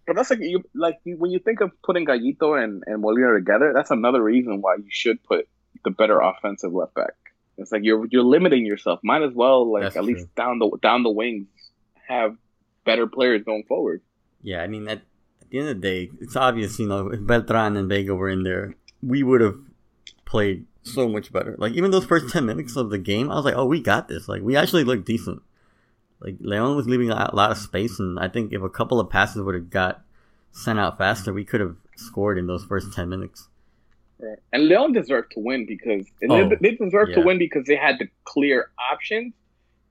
but 0.07 0.15
that's 0.17 0.31
like 0.31 0.39
you 0.41 0.63
like 0.75 0.99
you, 1.05 1.17
when 1.19 1.31
you 1.31 1.39
think 1.41 1.61
of 1.61 1.71
putting 1.83 2.07
Gallito 2.07 2.63
and 2.63 2.85
and 2.87 3.03
Molina 3.03 3.35
together. 3.35 3.73
That's 3.75 3.91
another 3.91 4.23
reason 4.23 4.61
why 4.63 4.77
you 4.77 4.87
should 4.89 5.23
put 5.25 5.49
the 5.87 5.91
better 5.93 6.19
offensive 6.21 6.73
left 6.75 6.95
back. 6.95 7.15
It's 7.57 7.71
like 7.71 7.83
you're 7.85 8.07
you're 8.11 8.25
limiting 8.25 8.67
yourself. 8.67 8.99
Might 9.05 9.23
as 9.23 9.33
well 9.33 9.73
like 9.73 9.85
That's 9.85 9.97
at 9.97 10.03
true. 10.03 10.15
least 10.15 10.35
down 10.35 10.59
the 10.59 10.69
down 10.83 11.05
the 11.05 11.11
wings 11.11 11.47
have 12.09 12.37
better 12.85 13.07
players 13.07 13.45
going 13.45 13.63
forward. 13.69 14.03
Yeah, 14.43 14.63
I 14.63 14.67
mean 14.67 14.89
at, 14.89 14.99
at 15.41 15.51
the 15.51 15.59
end 15.61 15.69
of 15.69 15.77
the 15.77 15.81
day, 15.81 16.11
it's 16.21 16.35
obvious. 16.35 16.79
You 16.81 16.89
know, 16.89 17.07
if 17.09 17.25
Beltran 17.25 17.77
and 17.77 17.89
Vega 17.89 18.15
were 18.17 18.29
in 18.29 18.43
there, 18.43 18.75
we 19.01 19.23
would 19.23 19.41
have 19.41 19.59
played 20.25 20.67
so 20.83 21.09
much 21.09 21.33
better. 21.33 21.55
Like 21.57 21.73
even 21.75 21.93
those 21.93 22.05
first 22.05 22.33
ten 22.33 22.45
minutes 22.47 22.77
of 22.77 22.91
the 22.91 22.99
game, 22.99 23.31
I 23.31 23.37
was 23.37 23.45
like, 23.45 23.57
oh, 23.57 23.67
we 23.67 23.81
got 23.81 24.09
this. 24.09 24.29
Like 24.29 24.43
we 24.43 24.57
actually 24.57 24.85
looked 24.85 25.07
decent. 25.07 25.41
Like 26.21 26.37
Leon 26.41 26.75
was 26.75 26.89
leaving 26.89 27.11
a 27.11 27.15
lot 27.33 27.53
of 27.53 27.59
space, 27.59 28.01
and 28.01 28.19
I 28.19 28.27
think 28.29 28.53
if 28.53 28.63
a 28.63 28.69
couple 28.69 28.99
of 28.99 29.09
passes 29.09 29.41
would 29.41 29.55
have 29.55 29.71
got 29.71 30.03
sent 30.51 30.81
out 30.81 30.99
faster, 30.99 31.33
we 31.33 31.45
could 31.45 31.61
have 31.61 31.77
scored 31.95 32.39
in 32.39 32.49
those 32.49 32.65
first 32.65 32.93
ten 32.93 33.09
minutes. 33.09 33.49
Right. 34.19 34.39
And 34.53 34.69
Leon 34.69 34.93
deserved 34.93 35.33
to 35.33 35.41
win 35.41 35.67
because 35.67 36.07
and 36.23 36.33
Oh, 36.33 36.49
they, 36.49 36.57
they 36.57 36.75
deserved 36.77 37.15
to 37.15 37.21
win 37.21 37.39
because 37.39 37.67
they 37.67 37.77
had 37.77 37.99
the 37.99 38.09
clear 38.25 38.71
options, 38.91 39.35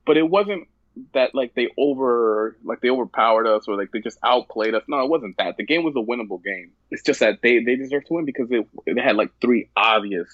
but 0.04 0.16
it 0.16 0.28
wasn't 0.28 0.66
that 1.12 1.34
like 1.34 1.54
they 1.54 1.68
over 1.78 2.56
like 2.64 2.80
they 2.80 2.88
overpowered 2.90 3.46
us 3.46 3.68
or 3.68 3.76
like 3.76 3.92
they 3.92 4.00
just 4.00 4.18
outplayed 4.24 4.74
us. 4.74 4.82
No, 4.88 5.02
it 5.04 5.10
wasn't 5.10 5.36
that. 5.38 5.56
The 5.56 5.64
game 5.64 5.84
was 5.84 5.94
a 5.94 6.00
winnable 6.00 6.42
game. 6.42 6.72
It's 6.90 7.02
just 7.02 7.20
that 7.20 7.40
they 7.42 7.62
they 7.62 7.76
deserved 7.76 8.06
to 8.08 8.14
win 8.14 8.24
because 8.24 8.48
they 8.48 8.64
they 8.92 9.00
had 9.00 9.16
like 9.16 9.30
three 9.40 9.68
obvious 9.76 10.28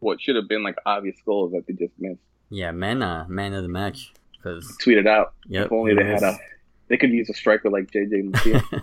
what 0.00 0.20
should 0.20 0.36
have 0.36 0.46
been 0.48 0.62
like 0.62 0.76
obvious 0.86 1.16
goals 1.26 1.52
that 1.52 1.66
they 1.66 1.72
just 1.72 1.94
missed. 1.98 2.20
Yeah, 2.50 2.70
man, 2.70 3.02
uh, 3.02 3.26
man 3.28 3.52
of 3.54 3.62
the 3.62 3.68
match. 3.68 4.12
Because 4.32 4.64
Tweeted 4.80 5.08
out. 5.08 5.34
yep, 5.48 5.66
if 5.66 5.72
only 5.72 5.90
he 5.92 5.98
they 5.98 6.04
had 6.04 6.22
a 6.22 6.38
they 6.88 6.96
could 6.96 7.10
use 7.10 7.28
a 7.28 7.34
striker 7.34 7.68
like 7.70 7.90
JJ 7.90 8.62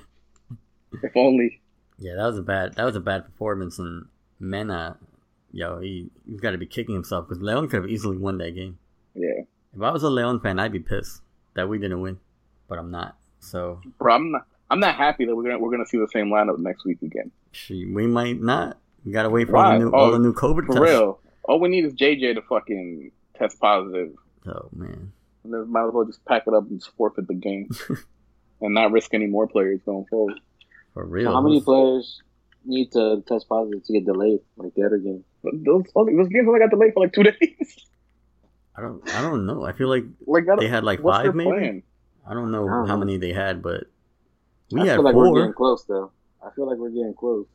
if 1.03 1.15
only. 1.15 1.61
Yeah, 1.97 2.15
that 2.15 2.25
was 2.25 2.37
a 2.37 2.41
bad 2.41 2.73
that 2.75 2.83
was 2.83 2.95
a 2.97 2.99
bad 2.99 3.23
performance, 3.25 3.79
and 3.79 4.05
Mena, 4.39 4.97
yo, 5.51 5.79
he 5.79 6.09
he's 6.29 6.39
got 6.39 6.51
to 6.51 6.57
be 6.57 6.65
kicking 6.65 6.95
himself 6.95 7.27
because 7.27 7.41
Leon 7.41 7.69
could 7.69 7.81
have 7.83 7.89
easily 7.89 8.17
won 8.17 8.37
that 8.39 8.51
game. 8.55 8.77
Yeah. 9.13 9.41
If 9.75 9.81
I 9.81 9.91
was 9.91 10.03
a 10.03 10.09
Leon 10.09 10.39
fan, 10.41 10.59
I'd 10.59 10.71
be 10.71 10.79
pissed 10.79 11.21
that 11.53 11.67
we 11.69 11.77
didn't 11.79 12.01
win, 12.01 12.19
but 12.67 12.77
I'm 12.79 12.91
not. 12.91 13.17
So 13.39 13.81
Bro, 13.99 14.13
I'm 14.15 14.31
not 14.31 14.45
I'm 14.69 14.79
not 14.79 14.95
happy 14.95 15.25
that 15.25 15.35
we're 15.35 15.43
gonna 15.43 15.59
we're 15.59 15.71
gonna 15.71 15.85
see 15.85 15.97
the 15.97 16.07
same 16.07 16.27
lineup 16.27 16.57
next 16.59 16.85
week 16.85 17.01
again. 17.01 17.31
she, 17.51 17.85
we 17.85 18.07
might 18.07 18.41
not. 18.41 18.77
We 19.05 19.11
gotta 19.11 19.29
wait 19.29 19.47
for 19.47 19.57
all 19.57 19.71
the 19.73 19.79
new 19.79 19.91
oh, 19.91 19.93
all 19.93 20.05
Oh, 20.07 20.11
the 20.13 20.19
new 20.19 20.33
COVID 20.33 20.65
For 20.65 20.73
tests. 20.73 20.79
real. 20.81 21.19
All 21.43 21.59
we 21.59 21.69
need 21.69 21.85
is 21.85 21.93
JJ 21.93 22.35
to 22.35 22.41
fucking 22.41 23.11
test 23.37 23.59
positive. 23.59 24.13
Oh 24.47 24.69
man, 24.75 25.11
And 25.43 25.53
then 25.53 25.71
might 25.71 25.85
as 25.87 25.93
well 25.93 26.05
just 26.05 26.23
pack 26.25 26.43
it 26.47 26.53
up 26.53 26.63
and 26.69 26.79
just 26.79 26.95
forfeit 26.97 27.27
the 27.27 27.33
game. 27.35 27.69
and 28.61 28.73
not 28.73 28.91
risk 28.91 29.13
any 29.13 29.27
more 29.27 29.47
players 29.47 29.79
going 29.85 30.05
forward. 30.05 30.39
for 30.93 31.05
real. 31.05 31.31
how 31.31 31.41
many 31.41 31.61
players 31.61 32.21
need 32.65 32.91
to 32.93 33.23
test 33.27 33.47
positive 33.49 33.83
to 33.85 33.93
get 33.93 34.05
delayed, 34.05 34.39
like 34.57 34.73
the 34.75 34.83
other 34.83 34.97
game? 34.97 35.23
But 35.43 35.53
those 35.63 35.83
those 35.95 36.27
games 36.29 36.47
only 36.47 36.59
got 36.59 36.69
delayed 36.71 36.93
for 36.93 37.01
like 37.03 37.13
two 37.13 37.23
days. 37.31 37.85
I 38.75 38.81
don't. 38.81 39.07
I 39.15 39.21
don't 39.21 39.45
know. 39.45 39.63
I 39.65 39.71
feel 39.73 39.87
like 39.87 40.03
like 40.27 40.45
that, 40.47 40.57
they 40.59 40.67
had 40.67 40.83
like 40.83 40.99
what's 40.99 41.19
their 41.19 41.31
five, 41.31 41.35
maybe. 41.35 41.49
plan? 41.49 41.83
I 42.27 42.33
don't 42.33 42.51
know 42.51 42.67
I 42.67 42.71
don't 42.71 42.87
how 42.87 42.95
know. 42.95 42.99
many 43.05 43.17
they 43.17 43.33
had, 43.33 43.61
but 43.61 43.85
we 44.71 44.81
I 44.81 44.85
had 44.85 44.95
feel 44.95 45.03
like 45.03 45.15
we're 45.15 45.31
getting 45.31 45.53
four. 45.53 45.53
close, 45.53 45.83
though. 45.85 46.11
I 46.45 46.49
feel 46.55 46.67
like 46.67 46.77
we're 46.77 46.89
getting 46.89 47.13
close. 47.17 47.47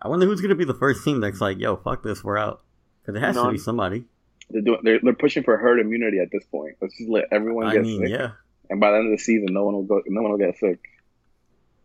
I 0.00 0.08
wonder 0.08 0.26
who's 0.26 0.40
gonna 0.40 0.54
be 0.54 0.64
the 0.64 0.74
first 0.74 1.04
team 1.04 1.20
that's 1.20 1.40
like, 1.40 1.58
"Yo, 1.58 1.76
fuck 1.76 2.02
this, 2.02 2.22
we're 2.24 2.38
out." 2.38 2.62
Because 3.02 3.16
it 3.20 3.24
has 3.24 3.36
to 3.36 3.50
be 3.50 3.58
somebody. 3.58 4.04
They're 4.50 4.62
doing 4.62 4.80
they're, 4.82 5.00
they're 5.02 5.14
pushing 5.14 5.42
for 5.42 5.56
herd 5.56 5.80
immunity 5.80 6.18
at 6.18 6.30
this 6.30 6.44
point. 6.46 6.76
Let's 6.80 6.96
just 6.96 7.10
let 7.10 7.24
everyone 7.32 7.66
I 7.66 7.72
get 7.74 7.82
mean, 7.82 8.00
sick. 8.02 8.10
yeah. 8.10 8.30
And 8.70 8.80
by 8.80 8.90
the 8.92 8.98
end 8.98 9.12
of 9.12 9.18
the 9.18 9.22
season 9.22 9.48
no 9.52 9.64
one 9.64 9.74
will 9.74 9.82
go 9.84 10.02
no 10.06 10.22
one 10.22 10.30
will 10.32 10.38
get 10.38 10.56
sick. 10.58 10.80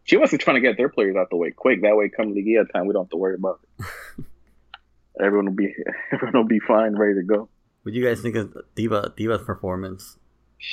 Chivas 0.08 0.34
is 0.34 0.40
trying 0.40 0.56
to 0.56 0.62
get 0.62 0.78
their 0.78 0.90
players 0.90 1.16
out 1.16 1.30
the 1.30 1.36
way 1.38 1.52
quick. 1.52 1.82
That 1.84 1.96
way 1.96 2.10
come 2.10 2.34
Liguilla 2.34 2.72
time 2.72 2.88
we 2.88 2.94
don't 2.94 3.04
have 3.06 3.12
to 3.12 3.18
worry 3.18 3.36
about 3.36 3.60
it. 3.80 3.86
everyone 5.22 5.46
will 5.46 5.54
be 5.54 5.74
everyone 6.12 6.34
will 6.36 6.48
be 6.48 6.60
fine, 6.60 6.96
ready 6.98 7.16
to 7.16 7.24
go. 7.24 7.50
What 7.84 7.94
do 7.94 8.00
you 8.00 8.06
guys 8.06 8.22
think 8.22 8.36
of 8.36 8.56
Diva 8.76 9.14
Diva's 9.16 9.44
performance? 9.44 10.18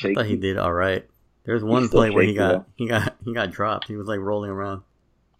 I 0.04 0.14
thought 0.14 0.26
he 0.26 0.36
did 0.36 0.58
all 0.58 0.72
right. 0.72 1.06
There's 1.44 1.64
one 1.64 1.86
still 1.86 2.00
play 2.00 2.10
where 2.10 2.24
he 2.24 2.34
got 2.34 2.52
though. 2.52 2.64
he 2.76 2.86
got 2.88 3.16
he 3.24 3.32
got 3.32 3.50
dropped. 3.50 3.88
He 3.88 3.96
was 3.96 4.06
like 4.06 4.20
rolling 4.20 4.50
around. 4.50 4.82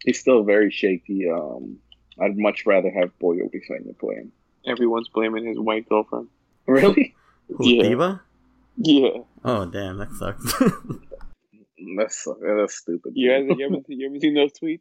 He's 0.05 0.19
still 0.21 0.43
very 0.45 0.71
shaky. 0.71 1.29
Um 1.31 1.79
I'd 2.21 2.37
much 2.39 2.67
rather 2.67 2.91
have 2.91 3.11
Boyo 3.19 3.51
be 3.51 3.61
playing. 3.67 3.85
The 3.87 3.95
playing. 3.95 4.33
Everyone's 4.67 5.09
blaming 5.09 5.47
his 5.47 5.59
white 5.59 5.89
girlfriend. 5.89 6.29
Really? 6.67 7.15
Who, 7.57 7.67
Yeah. 7.67 7.83
Diva? 7.83 8.21
Yeah. 8.77 9.09
Oh 9.43 9.65
damn, 9.65 9.97
that 9.97 10.13
sucks. 10.13 10.53
That's 11.97 12.27
that's 12.41 12.75
stupid. 12.77 13.13
You 13.15 13.31
guys, 13.31 13.57
you 13.59 13.67
ever, 13.67 13.77
you 13.89 14.09
ever 14.09 14.19
seen 14.19 14.35
those 14.35 14.53
tweets? 14.53 14.81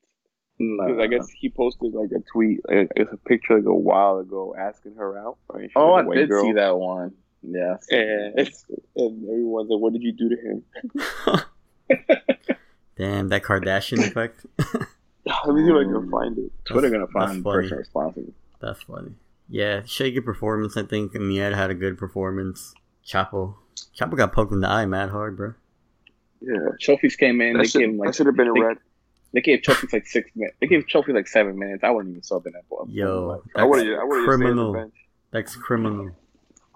Nah. 0.59 1.03
I 1.03 1.07
guess 1.07 1.29
he 1.29 1.49
posted 1.49 1.93
like 1.93 2.09
a 2.11 2.23
tweet, 2.31 2.61
like, 2.67 2.91
it's 2.95 3.13
a 3.13 3.17
picture 3.17 3.57
like 3.57 3.65
a 3.65 3.73
while 3.73 4.17
ago, 4.17 4.55
asking 4.57 4.95
her 4.95 5.17
out. 5.17 5.37
Right? 5.51 5.69
Oh, 5.75 5.91
was 5.91 5.99
I 5.99 6.01
a 6.01 6.07
white 6.07 6.15
did 6.15 6.29
girl. 6.29 6.43
see 6.43 6.53
that 6.53 6.77
one. 6.77 7.13
Yeah. 7.43 7.77
And, 7.91 8.37
and 8.95 9.23
everyone's 9.29 9.69
like, 9.69 9.79
"What 9.79 9.93
did 9.93 10.01
you 10.01 10.13
do 10.13 10.29
to 10.29 10.35
him?" 10.35 10.63
damn, 12.97 13.29
that 13.29 13.43
Kardashian 13.43 13.99
effect. 13.99 14.45
Let 14.59 15.55
me 15.55 15.63
see 15.63 15.71
if 15.71 15.75
I 15.75 15.83
can 15.83 16.09
find 16.09 16.37
it. 16.37 16.51
Twitter 16.65 16.89
gonna 16.89 17.07
find 17.07 17.39
the 17.39 17.43
funny. 17.43 17.63
person 17.63 17.77
responsible. 17.77 18.33
That's 18.59 18.81
funny. 18.81 19.11
Yeah, 19.49 19.83
shaky 19.85 20.21
performance. 20.21 20.75
I 20.75 20.83
think 20.83 21.13
Mier 21.13 21.55
had 21.55 21.69
a 21.69 21.75
good 21.75 21.97
performance. 21.97 22.73
Chapo, 23.05 23.55
Chapo 23.97 24.17
got 24.17 24.33
poked 24.33 24.51
in 24.51 24.61
the 24.61 24.69
eye 24.69 24.85
mad 24.85 25.09
hard, 25.09 25.37
bro. 25.37 25.53
Yeah. 26.41 26.57
Chofis 26.81 27.17
came 27.17 27.41
in. 27.41 27.53
That 27.53 27.63
they 27.63 27.67
should, 27.67 27.79
gave 27.79 27.89
him 27.89 27.97
like 27.97 28.07
that 28.09 28.15
should 28.15 28.25
have 28.27 28.35
been 28.35 28.47
a 28.49 28.53
they, 28.53 28.59
red. 28.61 28.77
they 29.33 29.41
gave 29.41 29.59
Chofis 29.61 29.91
like 29.93 30.05
six 30.07 30.29
minutes. 30.35 30.57
They 30.61 30.67
gave 30.67 30.85
Chofis 30.87 31.13
like 31.13 31.27
seven 31.27 31.57
minutes. 31.57 31.83
I 31.83 31.89
wouldn't 31.91 32.11
even 32.13 32.23
sub 32.23 32.45
in 32.45 32.53
that 32.53 32.67
ball. 32.69 32.87
Yo, 32.89 33.41
I 33.55 33.63
would 33.63 33.79
have. 33.79 33.87
that's 33.87 34.01
I 34.01 34.03
would 34.05 34.15
have 34.17 34.23
stayed 34.23 34.33
on 34.33 34.39
the 34.39 34.45
criminal. 34.45 34.73
bench. 34.73 34.93
That's 35.31 35.55
criminal. 35.55 36.11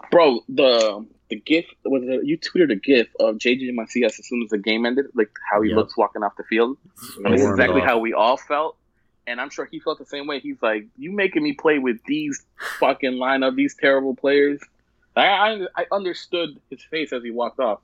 Bro, 0.10 0.42
the 0.50 1.06
the 1.30 1.36
gif 1.40 1.66
was 1.86 2.04
it, 2.06 2.26
you 2.26 2.38
tweeted 2.38 2.72
a 2.72 2.76
gif 2.76 3.08
of 3.20 3.36
JJ 3.38 3.74
Macias 3.74 4.20
as 4.20 4.28
soon 4.28 4.44
as 4.44 4.50
the 4.50 4.58
game 4.58 4.86
ended, 4.86 5.06
like 5.16 5.30
how 5.50 5.62
he 5.62 5.70
Yep. 5.70 5.78
looks 5.78 5.98
walking 5.98 6.24
off 6.24 6.36
the 6.38 6.44
field. 6.44 6.78
And 7.24 7.34
this 7.34 7.42
is 7.42 7.50
exactly 7.50 7.82
off. 7.82 7.88
how 7.88 8.00
we 8.00 8.14
all 8.14 8.36
felt. 8.38 8.76
And 9.28 9.40
I'm 9.40 9.50
sure 9.50 9.66
he 9.72 9.80
felt 9.80 10.00
the 10.00 10.06
same 10.06 10.28
way. 10.28 10.40
He's 10.40 10.62
like, 10.62 10.88
"You 10.98 11.12
making 11.12 11.44
me 11.44 11.54
play 11.54 11.78
with 11.80 12.04
these 12.06 12.44
fucking 12.80 13.14
lineup, 13.14 13.56
these 13.56 13.76
terrible 13.76 14.16
players." 14.16 14.60
I 15.16 15.28
I, 15.28 15.68
I 15.78 15.86
understood 15.92 16.60
his 16.70 16.84
face 16.84 17.14
as 17.14 17.24
he 17.24 17.32
walked 17.32 17.60
off. 17.60 17.80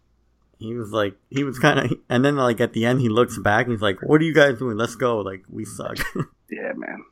He 0.59 0.73
was 0.75 0.91
like, 0.91 1.15
he 1.29 1.43
was 1.43 1.59
kind 1.59 1.79
of, 1.79 1.93
and 2.09 2.25
then 2.25 2.35
like 2.35 2.59
at 2.61 2.73
the 2.73 2.85
end, 2.85 2.99
he 3.01 3.09
looks 3.09 3.37
back 3.37 3.65
and 3.65 3.73
he's 3.73 3.81
like, 3.81 4.01
"What 4.01 4.21
are 4.21 4.23
you 4.23 4.33
guys 4.33 4.57
doing? 4.57 4.75
Let's 4.77 4.95
go! 4.95 5.19
Like 5.19 5.43
we 5.49 5.65
suck." 5.65 5.97
Yeah, 6.49 6.71
man. 6.77 7.03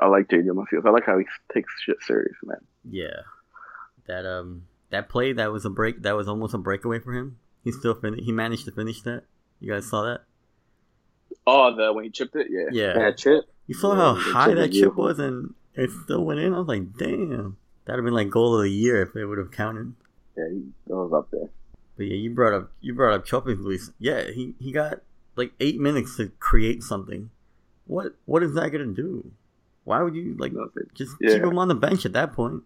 I 0.00 0.08
like 0.08 0.26
JJ 0.26 0.46
Macias. 0.52 0.82
I 0.84 0.90
like 0.90 1.06
how 1.06 1.16
he 1.16 1.24
takes 1.54 1.72
shit 1.84 1.96
serious, 2.04 2.34
man. 2.42 2.56
yeah, 2.90 3.20
that 4.08 4.26
um, 4.26 4.64
that 4.90 5.08
play 5.08 5.32
that 5.32 5.52
was 5.52 5.64
a 5.64 5.70
break. 5.70 6.02
That 6.02 6.16
was 6.16 6.26
almost 6.26 6.54
a 6.54 6.58
breakaway 6.58 6.98
for 6.98 7.12
him. 7.12 7.38
He 7.62 7.70
still 7.70 7.94
fin- 7.94 8.18
He 8.18 8.32
managed 8.32 8.64
to 8.64 8.72
finish 8.72 9.00
that. 9.02 9.22
You 9.60 9.72
guys 9.72 9.88
saw 9.88 10.02
that? 10.02 10.22
Oh, 11.46 11.74
the 11.74 11.92
when 11.92 12.04
he 12.04 12.10
chipped 12.10 12.34
it, 12.34 12.48
yeah. 12.50 12.66
Yeah. 12.72 12.92
That 12.94 13.16
chip. 13.16 13.44
You 13.68 13.74
saw 13.76 13.92
Yeah, 13.94 14.14
how 14.20 14.32
high 14.32 14.54
that 14.54 14.64
chip 14.72 14.72
beautiful. 14.72 15.04
was, 15.04 15.18
and 15.20 15.54
it 15.74 15.90
still 16.04 16.24
went 16.24 16.40
in. 16.40 16.52
I 16.52 16.58
was 16.58 16.66
like, 16.68 16.96
"Damn, 16.96 17.56
that'd 17.84 17.98
have 18.00 18.04
been 18.04 18.14
like 18.14 18.30
goal 18.30 18.56
of 18.56 18.62
the 18.62 18.70
year 18.70 19.02
if 19.02 19.14
it 19.14 19.24
would 19.24 19.38
have 19.38 19.52
counted." 19.52 19.94
Yeah, 20.36 20.48
he 20.50 20.64
was 20.86 21.12
up 21.12 21.30
there. 21.30 21.48
But 21.98 22.06
yeah, 22.06 22.14
you 22.14 22.30
brought 22.30 22.54
up 22.54 22.72
you 22.80 22.94
brought 22.94 23.12
up 23.14 23.26
Chopin 23.26 23.62
Luis. 23.62 23.90
Yeah, 23.98 24.30
he, 24.30 24.54
he 24.58 24.72
got 24.72 25.02
like 25.36 25.52
eight 25.60 25.78
minutes 25.78 26.16
to 26.16 26.28
create 26.38 26.82
something. 26.82 27.28
What 27.86 28.14
what 28.24 28.42
is 28.42 28.54
that 28.54 28.70
gonna 28.70 28.86
do? 28.86 29.30
Why 29.84 30.02
would 30.02 30.14
you 30.14 30.34
like 30.38 30.52
Nothing. 30.52 30.84
just 30.94 31.16
Yeah. 31.20 31.34
keep 31.34 31.42
him 31.42 31.58
on 31.58 31.68
the 31.68 31.74
bench 31.74 32.06
at 32.06 32.12
that 32.14 32.32
point? 32.32 32.62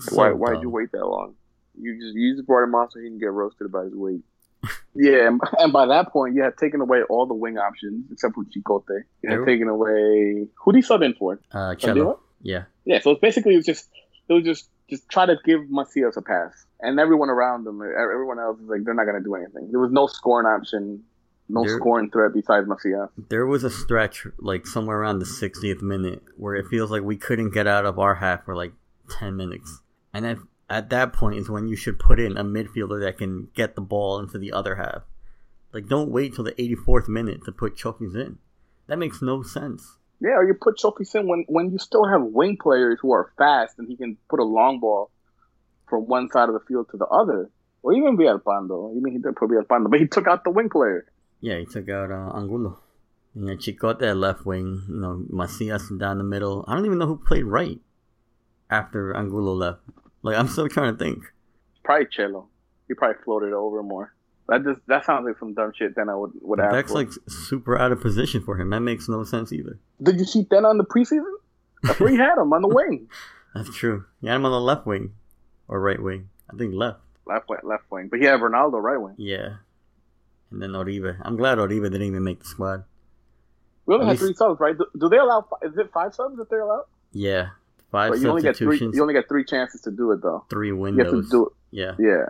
So 0.00 0.16
Why? 0.16 0.30
Why'd 0.32 0.62
you 0.62 0.70
wait 0.70 0.92
that 0.92 1.04
long? 1.04 1.34
You 1.78 1.98
just 2.00 2.14
you 2.14 2.34
just 2.36 2.46
brought 2.46 2.62
him 2.64 2.74
on 2.74 2.90
so 2.90 3.00
he 3.00 3.06
can 3.08 3.18
get 3.18 3.32
roasted 3.32 3.70
by 3.72 3.84
his 3.84 3.94
weight. 3.94 4.22
Yeah, 4.94 5.26
and, 5.26 5.40
and 5.58 5.72
by 5.72 5.86
that 5.86 6.10
point, 6.12 6.34
you 6.34 6.42
had 6.42 6.58
taken 6.58 6.82
away 6.82 7.02
all 7.08 7.24
the 7.26 7.32
wing 7.34 7.56
options 7.56 8.04
except 8.12 8.34
for 8.34 8.44
Chicote. 8.44 9.04
You 9.22 9.30
had 9.30 9.46
taken 9.46 9.66
away 9.68 10.46
who 10.54 10.72
did 10.72 10.76
he 10.78 10.82
sub 10.82 11.00
in 11.00 11.14
for? 11.14 11.40
Uh, 11.50 11.74
Chelo. 11.76 12.18
Yeah, 12.42 12.64
Yeah, 12.84 13.00
so 13.00 13.12
it's 13.12 13.20
basically 13.20 13.54
it 13.54 13.56
was 13.56 13.64
just 13.66 13.88
it 14.28 14.32
was 14.34 14.44
just 14.44 14.68
just 14.90 15.08
try 15.08 15.24
to 15.24 15.36
give 15.46 15.70
Macias 15.70 16.18
a 16.18 16.22
pass, 16.22 16.66
and 16.82 16.98
everyone 17.00 17.30
around 17.30 17.66
e- 17.66 17.94
everyone 17.96 18.38
else 18.38 18.58
is 18.60 18.68
like 18.68 18.84
they're 18.84 18.94
not 18.94 19.06
gonna 19.06 19.22
do 19.22 19.34
anything. 19.34 19.68
There 19.70 19.80
was 19.80 19.92
no 19.92 20.06
scoring 20.06 20.46
option, 20.46 21.04
no 21.48 21.64
There- 21.64 21.76
scoring 21.78 22.10
threat 22.10 22.32
besides 22.34 22.66
Macias. 22.68 23.08
there 23.28 23.46
was 23.46 23.64
a 23.64 23.70
stretch 23.70 24.26
like 24.38 24.66
somewhere 24.66 24.98
around 25.00 25.18
the 25.20 25.24
60th 25.26 25.82
minute 25.82 26.22
where 26.36 26.54
it 26.54 26.66
feels 26.66 26.90
like 26.90 27.02
we 27.02 27.16
couldn't 27.16 27.50
get 27.50 27.66
out 27.66 27.86
of 27.86 27.98
our 27.98 28.16
half 28.16 28.44
for 28.44 28.54
like 28.56 28.72
10 29.10 29.36
minutes, 29.36 29.80
and 30.12 30.26
at 30.26 30.38
at 30.70 30.88
that 30.90 31.12
point 31.12 31.36
is 31.38 31.50
when 31.50 31.66
you 31.68 31.76
should 31.76 31.98
put 31.98 32.18
in 32.18 32.36
a 32.38 32.44
midfielder 32.44 33.00
that 33.00 33.18
can 33.18 33.48
get 33.54 33.74
the 33.74 33.82
ball 33.82 34.18
into 34.18 34.38
the 34.38 34.52
other 34.52 34.76
half. 34.76 35.02
Like, 35.74 35.86
don't 35.86 36.10
wait 36.10 36.34
till 36.34 36.44
the 36.44 36.52
84th 36.52 37.08
minute 37.08 37.44
to 37.44 37.52
put 37.52 37.76
Chofis 37.76 38.14
in. 38.14 38.38
That 38.86 38.98
makes 38.98 39.20
no 39.22 39.42
sense. 39.42 39.98
Yeah, 40.20 40.32
or 40.36 40.44
you 40.46 40.54
put 40.54 40.76
Chofis 40.78 41.14
in 41.14 41.26
when 41.28 41.44
when 41.48 41.70
you 41.70 41.78
still 41.78 42.06
have 42.06 42.22
wing 42.22 42.56
players 42.56 42.98
who 43.02 43.12
are 43.12 43.32
fast 43.36 43.78
and 43.78 43.88
he 43.88 43.96
can 43.96 44.16
put 44.30 44.38
a 44.40 44.44
long 44.44 44.80
ball 44.80 45.10
from 45.92 46.06
one 46.06 46.30
side 46.30 46.48
of 46.48 46.54
the 46.54 46.64
field 46.66 46.86
to 46.90 46.96
the 46.96 47.04
other, 47.04 47.50
or 47.82 47.92
even 47.92 48.16
Villalpando. 48.16 48.96
Even 48.96 49.12
he 49.12 49.18
did 49.18 49.36
put 49.36 49.50
Villalpando, 49.50 49.90
but 49.90 50.00
he 50.00 50.06
took 50.06 50.26
out 50.26 50.42
the 50.42 50.50
wing 50.50 50.70
player. 50.70 51.04
Yeah, 51.42 51.58
he 51.58 51.66
took 51.66 51.86
out 51.90 52.10
uh, 52.10 52.32
Angulo. 52.34 52.78
You 53.34 53.42
know, 53.44 53.56
Chicote 53.56 54.00
at 54.00 54.16
left 54.16 54.46
wing. 54.46 54.84
You 54.88 54.96
know, 54.96 55.26
Macias 55.28 55.90
down 55.98 56.16
the 56.16 56.24
middle. 56.24 56.64
I 56.66 56.74
don't 56.74 56.86
even 56.86 56.98
know 56.98 57.06
who 57.06 57.18
played 57.18 57.44
right 57.44 57.78
after 58.70 59.14
Angulo 59.14 59.52
left. 59.52 59.80
Like, 60.22 60.38
I'm 60.38 60.48
still 60.48 60.66
trying 60.66 60.96
to 60.96 60.98
think. 60.98 61.18
Probably 61.84 62.06
Chelo. 62.06 62.46
He 62.88 62.94
probably 62.94 63.20
floated 63.22 63.52
over 63.52 63.82
more. 63.82 64.14
That 64.48 64.64
just 64.64 64.80
that 64.86 65.04
sounds 65.04 65.26
like 65.26 65.38
some 65.38 65.52
dumb 65.52 65.72
shit. 65.76 65.94
Then 65.94 66.08
I 66.08 66.14
would 66.14 66.32
would 66.40 66.58
ask. 66.58 66.72
That's 66.72 66.92
for. 66.92 66.98
like 66.98 67.10
super 67.28 67.78
out 67.78 67.92
of 67.92 68.00
position 68.00 68.42
for 68.42 68.58
him. 68.58 68.70
That 68.70 68.80
makes 68.80 69.10
no 69.10 69.24
sense 69.24 69.52
either. 69.52 69.78
Did 70.02 70.18
you 70.18 70.24
see 70.24 70.44
Tena 70.44 70.70
on 70.70 70.78
the 70.78 70.84
preseason? 70.84 71.34
That's 71.82 72.00
where 72.00 72.08
he 72.08 72.16
had 72.16 72.38
him 72.38 72.52
on 72.52 72.62
the 72.62 72.68
wing, 72.74 73.08
That's 73.54 73.74
true. 73.76 74.04
He 74.20 74.28
had 74.28 74.36
him 74.36 74.46
on 74.46 74.52
the 74.52 74.60
left 74.60 74.86
wing 74.86 75.12
or 75.72 75.80
right 75.80 76.00
wing. 76.02 76.28
I 76.52 76.56
think 76.56 76.74
left. 76.74 77.00
left 77.26 77.48
wing, 77.48 77.60
left 77.64 77.84
wing. 77.90 78.08
But 78.10 78.20
he 78.20 78.26
had 78.26 78.40
Ronaldo 78.40 78.80
right 78.82 79.00
wing. 79.00 79.14
Yeah. 79.16 79.56
And 80.50 80.60
then 80.60 80.76
Oribe. 80.76 81.16
I'm 81.22 81.36
glad 81.36 81.58
Oribe 81.58 81.82
didn't 81.84 82.02
even 82.02 82.22
make 82.24 82.40
the 82.40 82.44
squad. 82.44 82.84
We 83.86 83.94
only 83.94 84.04
At 84.06 84.08
had 84.08 84.12
least- 84.12 84.22
three 84.22 84.34
subs, 84.34 84.60
right? 84.60 84.76
Do, 84.76 84.86
do 84.98 85.08
they 85.08 85.16
allow? 85.16 85.48
Is 85.62 85.76
it 85.78 85.90
five 85.92 86.14
subs 86.14 86.36
that 86.36 86.50
they 86.50 86.58
allow? 86.58 86.84
Yeah. 87.12 87.48
Five 87.90 88.10
But 88.12 88.20
you 88.20 88.28
only 88.28 88.42
get 88.42 88.56
three. 88.56 88.78
You 88.78 89.00
only 89.02 89.14
get 89.14 89.28
three 89.28 89.44
chances 89.44 89.80
to 89.82 89.90
do 89.90 90.12
it 90.12 90.22
though. 90.22 90.44
three 90.50 90.68
You 90.68 90.84
have 90.84 91.10
to 91.10 91.22
do 91.30 91.46
it. 91.46 91.52
Yeah. 91.70 91.92
Yeah. 91.98 92.26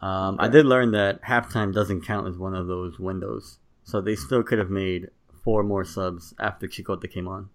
Um, 0.00 0.36
I 0.38 0.48
did 0.48 0.66
learn 0.66 0.92
that 0.92 1.22
halftime 1.22 1.72
doesn't 1.72 2.02
count 2.02 2.28
as 2.28 2.36
one 2.36 2.54
of 2.54 2.66
those 2.66 2.98
windows, 2.98 3.58
so 3.84 4.00
they 4.00 4.16
still 4.16 4.42
could 4.42 4.58
have 4.58 4.70
made 4.70 5.08
four 5.44 5.62
more 5.62 5.84
subs 5.84 6.34
after 6.38 6.66
Chicote 6.68 7.08
came 7.10 7.26
on. 7.28 7.48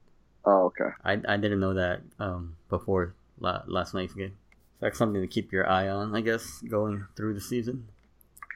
Oh, 0.46 0.66
okay. 0.68 0.90
I, 1.04 1.14
I 1.28 1.38
didn't 1.38 1.60
know 1.60 1.74
that 1.76 2.02
um, 2.20 2.56
before 2.70 3.14
la- 3.40 3.62
last 3.68 3.94
night's 3.94 4.14
game. 4.14 4.34
So 4.80 4.86
that's 4.86 4.98
something 4.98 5.22
to 5.22 5.28
keep 5.28 5.52
your 5.52 5.70
eye 5.70 5.90
on, 5.90 6.16
I 6.16 6.22
guess, 6.22 6.62
going 6.70 7.06
through 7.18 7.34
the 7.34 7.42
season. 7.42 7.88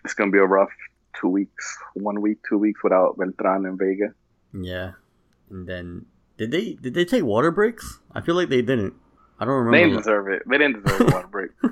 It's 0.06 0.14
gonna 0.14 0.32
be 0.32 0.38
a 0.38 0.46
rough 0.46 0.70
two 1.20 1.28
weeks, 1.30 1.78
one 1.96 2.22
week, 2.22 2.40
two 2.48 2.58
weeks 2.58 2.82
without 2.84 3.18
Beltran 3.18 3.66
and 3.66 3.78
Vega. 3.78 4.14
Yeah, 4.54 4.92
and 5.50 5.68
then 5.68 6.06
did 6.38 6.52
they 6.52 6.74
did 6.74 6.94
they 6.94 7.06
take 7.06 7.24
water 7.24 7.52
breaks? 7.52 8.00
I 8.14 8.22
feel 8.22 8.36
like 8.36 8.50
they 8.50 8.62
didn't. 8.62 8.94
I 9.40 9.46
don't 9.46 9.54
remember. 9.56 9.78
They 9.78 9.84
remember. 9.84 10.02
didn't 10.04 10.04
deserve 10.04 10.28
it. 10.30 10.42
They 10.48 10.58
didn't 10.58 10.84
deserve 10.84 11.02
a 11.02 11.12
water 11.16 11.28
break. 11.28 11.52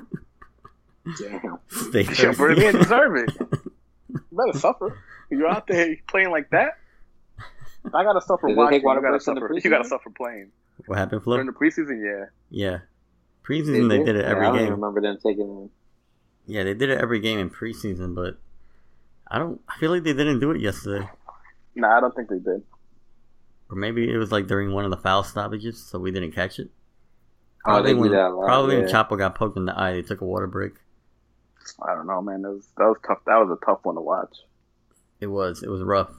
Damn. 1.18 1.58
Stay 1.68 2.02
Yeah, 2.22 2.32
bro, 2.32 2.54
they 2.54 2.54
thirsty. 2.54 2.60
didn't 2.60 2.82
deserve 2.82 3.16
it. 3.16 3.30
You 4.14 4.20
better 4.46 4.58
suffer. 4.58 4.98
You're 5.30 5.48
out 5.48 5.66
there 5.66 5.96
playing 6.06 6.30
like 6.30 6.50
that. 6.50 6.72
I 7.94 8.04
gotta 8.04 8.20
suffer 8.20 8.48
Did 8.48 8.56
watching. 8.58 8.82
water 8.82 9.00
You 9.00 9.02
gotta 9.06 9.12
breaks 9.12 9.26
in 9.26 9.34
the 9.34 9.40
suffer. 9.40 9.54
You 9.54 9.70
gotta 9.70 9.88
suffer 9.88 10.10
playing. 10.10 10.50
what 10.86 10.98
happened, 10.98 11.22
Flo? 11.22 11.36
During 11.36 11.46
the 11.46 11.52
preseason, 11.54 12.02
yeah. 12.04 12.26
Yeah, 12.50 12.78
preseason 13.44 13.88
they 13.88 13.98
did 14.00 14.16
it 14.16 14.26
Yeah, 14.26 14.30
every 14.30 14.46
I 14.46 14.50
don't 14.50 14.60
even 14.60 14.70
game. 14.72 14.80
remember 14.80 15.00
them 15.00 15.18
taking. 15.22 15.70
Yeah, 16.46 16.64
they 16.64 16.74
did 16.74 16.90
it 16.90 17.00
every 17.00 17.20
game 17.20 17.38
in 17.38 17.50
preseason, 17.50 18.14
but 18.14 18.38
I 19.28 19.38
don't. 19.38 19.60
I 19.68 19.78
feel 19.78 19.90
like 19.92 20.04
they 20.04 20.12
didn't 20.12 20.40
do 20.40 20.50
it 20.52 20.60
yesterday, 20.60 21.08
Nah, 21.74 21.96
I 21.96 22.00
don't 22.00 22.14
think 22.14 22.28
they 22.28 22.38
did. 22.38 22.62
or 23.68 23.76
maybe 23.76 24.08
it 24.12 24.16
was 24.18 24.30
like 24.30 24.46
during 24.46 24.72
one 24.72 24.84
of 24.84 24.90
the 24.90 24.96
foul 24.96 25.24
stoppages, 25.24 25.82
so 25.84 25.98
we 25.98 26.10
didn't 26.10 26.32
catch 26.32 26.58
it. 26.58 26.70
Oh, 27.66 27.82
they 27.82 27.92
Probably 27.92 28.08
do 28.08 28.10
when 28.10 28.12
lot, 28.36 28.36
probably 28.44 28.76
when. 28.76 28.84
Chapo 28.84 29.18
got 29.18 29.34
poked 29.34 29.56
in 29.56 29.64
the 29.66 29.78
eye, 29.78 29.92
they 29.92 30.02
took 30.02 30.20
a 30.20 30.24
water 30.24 30.46
break. 30.46 30.74
I 31.82 31.94
don't 31.94 32.06
know, 32.06 32.22
man. 32.22 32.42
That 32.42 32.50
was 32.52 32.66
that 32.78 32.84
was 32.88 32.98
tough. 33.06 33.18
That 33.26 33.36
was 33.36 33.50
a 33.60 33.64
tough 33.66 33.80
one 33.84 33.96
to 33.96 34.00
watch. 34.00 34.36
It 35.20 35.26
was 35.28 35.62
it 35.62 35.68
was 35.70 35.82
rough, 35.82 36.10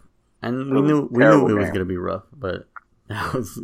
and 0.42 0.72
It 0.72 0.74
we 0.74 0.82
knew 0.82 1.08
we 1.12 1.26
knew 1.26 1.48
it 1.48 1.54
was 1.54 1.70
gonna 1.70 1.86
be 1.86 1.98
rough, 1.98 2.24
but 2.34 2.68
that 3.08 3.34
was 3.34 3.60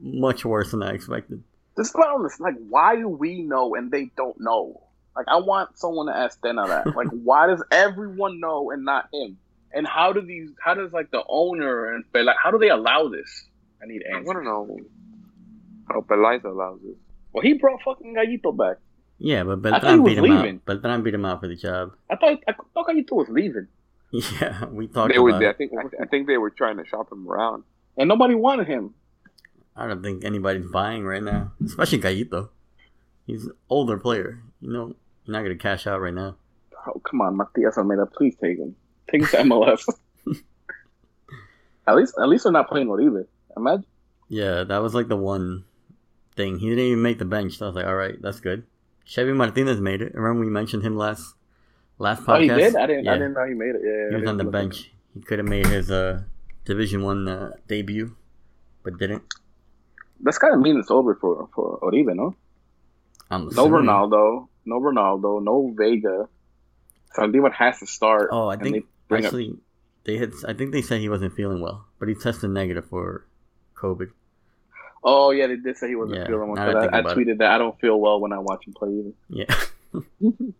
much 0.00 0.44
worse 0.44 0.70
than 0.70 0.82
I 0.82 0.92
expected. 0.92 1.42
This 1.76 1.88
is 1.88 1.94
what 1.94 2.08
I'm 2.08 2.22
like. 2.40 2.54
Why 2.68 2.96
do 2.96 3.08
we 3.08 3.42
know 3.42 3.74
and 3.74 3.90
they 3.90 4.10
don't 4.16 4.36
know? 4.40 4.82
Like, 5.14 5.26
I 5.28 5.36
want 5.36 5.78
someone 5.78 6.06
to 6.06 6.16
ask 6.16 6.40
Tena 6.40 6.66
that. 6.68 6.86
Like, 6.96 7.08
why 7.08 7.46
does 7.46 7.62
everyone 7.70 8.40
know 8.40 8.70
and 8.70 8.84
not 8.84 9.08
him? 9.12 9.38
And 9.72 9.86
how 9.86 10.12
do 10.12 10.20
these? 10.22 10.50
How 10.64 10.74
does 10.74 10.92
like 10.92 11.10
the 11.10 11.22
owner 11.28 11.94
and 11.94 12.04
like 12.14 12.36
how 12.42 12.50
do 12.50 12.58
they 12.58 12.70
allow 12.70 13.08
this? 13.08 13.44
I 13.82 13.86
need 13.86 14.02
answers. 14.02 14.22
I 14.22 14.26
want 14.26 14.38
to 14.38 14.44
know 14.44 14.78
how 15.88 16.00
Peláez 16.00 16.44
allows 16.44 16.80
this. 16.82 16.96
Well, 17.32 17.42
he 17.42 17.54
brought 17.54 17.82
fucking 17.82 18.14
Gallito 18.14 18.56
back. 18.56 18.78
Yeah, 19.18 19.44
but 19.44 19.72
I 19.72 19.80
thought 19.80 19.90
he 19.90 19.96
Beltran 19.96 20.02
was 20.02 20.10
beat 20.10 20.18
him 20.18 20.24
leaving. 20.24 20.54
out. 20.56 20.64
Beltran 20.66 21.02
beat 21.02 21.14
him 21.14 21.24
out 21.26 21.40
for 21.40 21.48
the 21.48 21.56
job. 21.56 21.92
I 22.10 22.16
thought 22.16 22.38
I 22.48 22.52
thought 22.52 22.86
Gallito 22.88 23.12
was 23.12 23.28
leaving, 23.28 23.66
Yeah, 24.12 24.64
we 24.66 24.86
talked 24.86 25.12
They 25.12 25.18
were. 25.18 25.30
about 25.30 25.44
I 25.44 25.52
think. 25.52 25.72
I, 25.78 26.02
I 26.02 26.06
think 26.06 26.26
they 26.26 26.38
were 26.38 26.50
trying 26.50 26.76
to 26.78 26.86
shop 26.86 27.10
him 27.12 27.28
around. 27.28 27.64
and 27.98 28.08
nobody 28.08 28.34
wanted 28.34 28.66
him. 28.66 28.94
I 29.76 29.86
don't 29.86 30.02
think 30.02 30.24
anybody's 30.24 30.66
buying 30.70 31.04
right 31.04 31.22
now, 31.22 31.52
especially 31.64 31.98
Gallito. 31.98 32.48
He's 33.26 33.44
an 33.46 33.52
older 33.68 33.98
player. 33.98 34.40
You 34.60 34.72
know, 34.72 34.86
you're 35.24 35.32
not 35.36 35.42
gonna 35.42 35.56
cash 35.56 35.86
out 35.86 36.00
right 36.00 36.14
now. 36.14 36.36
Oh 36.86 37.00
come 37.00 37.20
on, 37.20 37.36
Matias 37.36 37.76
Almeyda, 37.76 38.06
please 38.06 38.34
take 38.40 38.58
him. 38.58 38.74
Take 39.10 39.22
him 39.22 39.28
to 39.28 39.36
MLS. 39.54 39.84
at 41.86 41.96
least, 41.96 42.14
at 42.20 42.28
least 42.28 42.44
they're 42.44 42.52
not 42.52 42.68
playing 42.68 42.88
Oribe. 42.88 43.26
Imagine. 43.56 43.86
Yeah, 44.28 44.64
that 44.64 44.78
was 44.78 44.94
like 44.94 45.08
the 45.08 45.16
one 45.16 45.64
thing. 46.34 46.58
He 46.58 46.68
didn't 46.68 46.84
even 46.84 47.02
make 47.02 47.18
the 47.18 47.24
bench. 47.24 47.58
So 47.58 47.66
I 47.66 47.68
was 47.68 47.76
like, 47.76 47.86
all 47.86 47.94
right, 47.94 48.20
that's 48.20 48.40
good. 48.40 48.64
Chevy 49.04 49.32
Martinez 49.32 49.80
made 49.80 50.02
it. 50.02 50.14
Remember 50.14 50.40
we 50.40 50.50
mentioned 50.50 50.82
him 50.82 50.96
last 50.96 51.34
last 51.98 52.22
podcast. 52.22 52.36
Oh, 52.36 52.40
he 52.40 52.48
did. 52.48 52.76
I 52.76 52.86
didn't. 52.86 53.04
Yeah, 53.04 53.12
I 53.12 53.14
didn't 53.14 53.34
know 53.34 53.46
he 53.46 53.54
made 53.54 53.74
it. 53.76 53.82
Yeah, 53.84 54.16
he 54.16 54.20
was 54.22 54.28
on 54.28 54.36
the 54.36 54.44
bench. 54.44 54.90
He 55.14 55.20
could 55.20 55.38
have 55.38 55.48
made 55.48 55.66
his 55.66 55.90
uh, 55.90 56.22
Division 56.64 57.02
One 57.02 57.28
uh, 57.28 57.52
debut. 57.68 58.16
but 58.82 58.98
didn't. 58.98 59.22
That's 60.20 60.38
kind 60.38 60.54
of 60.54 60.60
mean 60.60 60.78
it's 60.78 60.90
over 60.90 61.14
for 61.14 61.48
for 61.54 61.78
Oribe, 61.82 62.14
no? 62.14 62.34
I'm 63.30 63.42
No 63.44 63.48
assuming. 63.48 63.82
Ronaldo, 63.82 64.48
no 64.64 64.80
Ronaldo, 64.80 65.42
no 65.42 65.74
Vega. 65.76 66.28
Zaldívar 67.16 67.52
has 67.52 67.78
to 67.80 67.86
start. 67.86 68.28
Oh, 68.32 68.48
I 68.48 68.56
think 68.56 68.74
they 68.76 68.82
bring 69.08 69.24
up- 69.24 69.26
actually 69.28 69.56
they 70.04 70.16
had. 70.18 70.32
I 70.46 70.52
think 70.52 70.72
they 70.72 70.82
said 70.82 71.00
he 71.00 71.08
wasn't 71.08 71.34
feeling 71.34 71.60
well, 71.60 71.86
but 71.98 72.08
he 72.08 72.14
tested 72.14 72.50
negative 72.50 72.86
for 72.88 73.26
COVID. 73.76 74.08
oh 75.04 75.30
yeah, 75.32 75.46
they 75.48 75.56
did 75.56 75.76
say 75.76 75.88
he 75.88 75.96
wasn't 75.96 76.18
Yeah, 76.20 76.26
feeling 76.26 76.48
well. 76.50 76.58
I 76.60 76.66
I, 76.66 76.98
about 76.98 77.12
it. 77.12 77.16
tweeted 77.18 77.38
that 77.38 77.50
I 77.50 77.58
don't 77.58 77.78
feel 77.80 77.98
well 78.00 78.20
when 78.20 78.32
I 78.32 78.38
watch 78.38 78.66
him 78.66 78.74
play 78.74 78.90
either. 78.90 79.12
Yeah. 79.28 79.54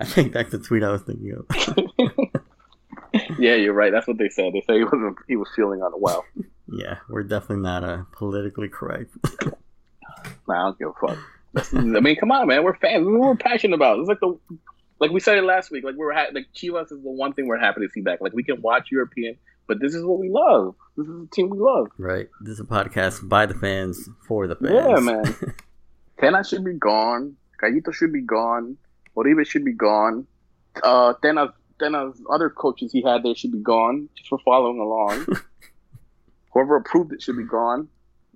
I 0.00 0.04
think 0.04 0.32
that's 0.32 0.50
the 0.50 0.58
tweet 0.58 0.82
I 0.82 0.90
was 0.90 1.02
thinking 1.02 1.32
of. 1.32 1.46
Yeah, 3.40 3.54
you're 3.56 3.72
right. 3.74 3.90
That's 3.90 4.06
what 4.06 4.18
they 4.18 4.28
said. 4.28 4.52
They 4.52 4.60
say 4.60 4.78
he 4.78 4.84
wasn't. 4.84 5.16
He 5.26 5.34
was 5.34 5.48
feeling 5.56 5.80
unwell. 5.82 6.24
Yeah, 6.70 6.98
we're 7.08 7.22
definitely 7.24 7.62
not 7.62 7.84
uh, 7.84 8.04
politically 8.12 8.68
correct. 8.68 9.10
Nah, 10.46 10.54
I 10.54 10.62
don't 10.66 10.78
give 10.78 10.88
a 10.88 11.06
fuck. 11.06 11.18
I 11.74 12.00
mean, 12.00 12.16
come 12.16 12.30
on, 12.32 12.46
man. 12.48 12.62
We're 12.62 12.76
fans. 12.76 13.06
We're 13.06 13.34
passionate 13.36 13.74
about. 13.74 13.98
It's 14.00 14.08
like 14.08 14.20
the, 14.20 14.38
like 14.98 15.10
we 15.10 15.20
said 15.20 15.38
it 15.38 15.44
last 15.44 15.70
week. 15.70 15.82
Like 15.84 15.94
we're 15.96 16.12
ha- 16.12 16.26
like 16.32 16.46
Chivas 16.54 16.84
is 16.92 17.02
the 17.02 17.10
one 17.10 17.32
thing 17.32 17.46
we're 17.46 17.58
happy 17.58 17.80
to 17.80 17.88
see 17.88 18.00
back. 18.02 18.20
Like 18.20 18.32
we 18.34 18.42
can 18.42 18.60
watch 18.60 18.88
European, 18.90 19.36
but 19.66 19.80
this 19.80 19.94
is 19.94 20.04
what 20.04 20.18
we 20.18 20.28
love. 20.28 20.74
This 20.96 21.06
is 21.06 21.20
the 21.20 21.28
team 21.32 21.48
we 21.50 21.58
love. 21.58 21.86
right. 21.96 22.28
This 22.42 22.54
is 22.54 22.60
a 22.60 22.64
podcast 22.64 23.28
by 23.28 23.46
the 23.46 23.54
fans 23.54 24.08
for 24.26 24.46
the 24.46 24.56
fans. 24.56 24.72
Yeah, 24.74 24.96
man. 24.96 25.24
Tena 26.20 26.46
should 26.46 26.64
be 26.64 26.74
gone. 26.74 27.36
Gallito 27.62 27.94
should 27.94 28.12
be 28.12 28.20
gone. 28.22 28.76
Oribe 29.16 29.46
should 29.46 29.64
be 29.64 29.72
gone. 29.72 30.26
Uh, 30.82 31.14
Tena's, 31.22 31.52
Tena's 31.80 32.20
other 32.30 32.50
coaches 32.50 32.92
he 32.92 33.02
had 33.02 33.22
there 33.22 33.34
should 33.34 33.52
be 33.52 33.58
gone 33.60 34.08
just 34.16 34.28
for 34.28 34.38
following 34.44 34.78
along. 34.80 35.26
Whoever 36.50 36.76
approved 36.76 37.12
it 37.12 37.22
should 37.22 37.36
be 37.36 37.44
gone. 37.44 37.88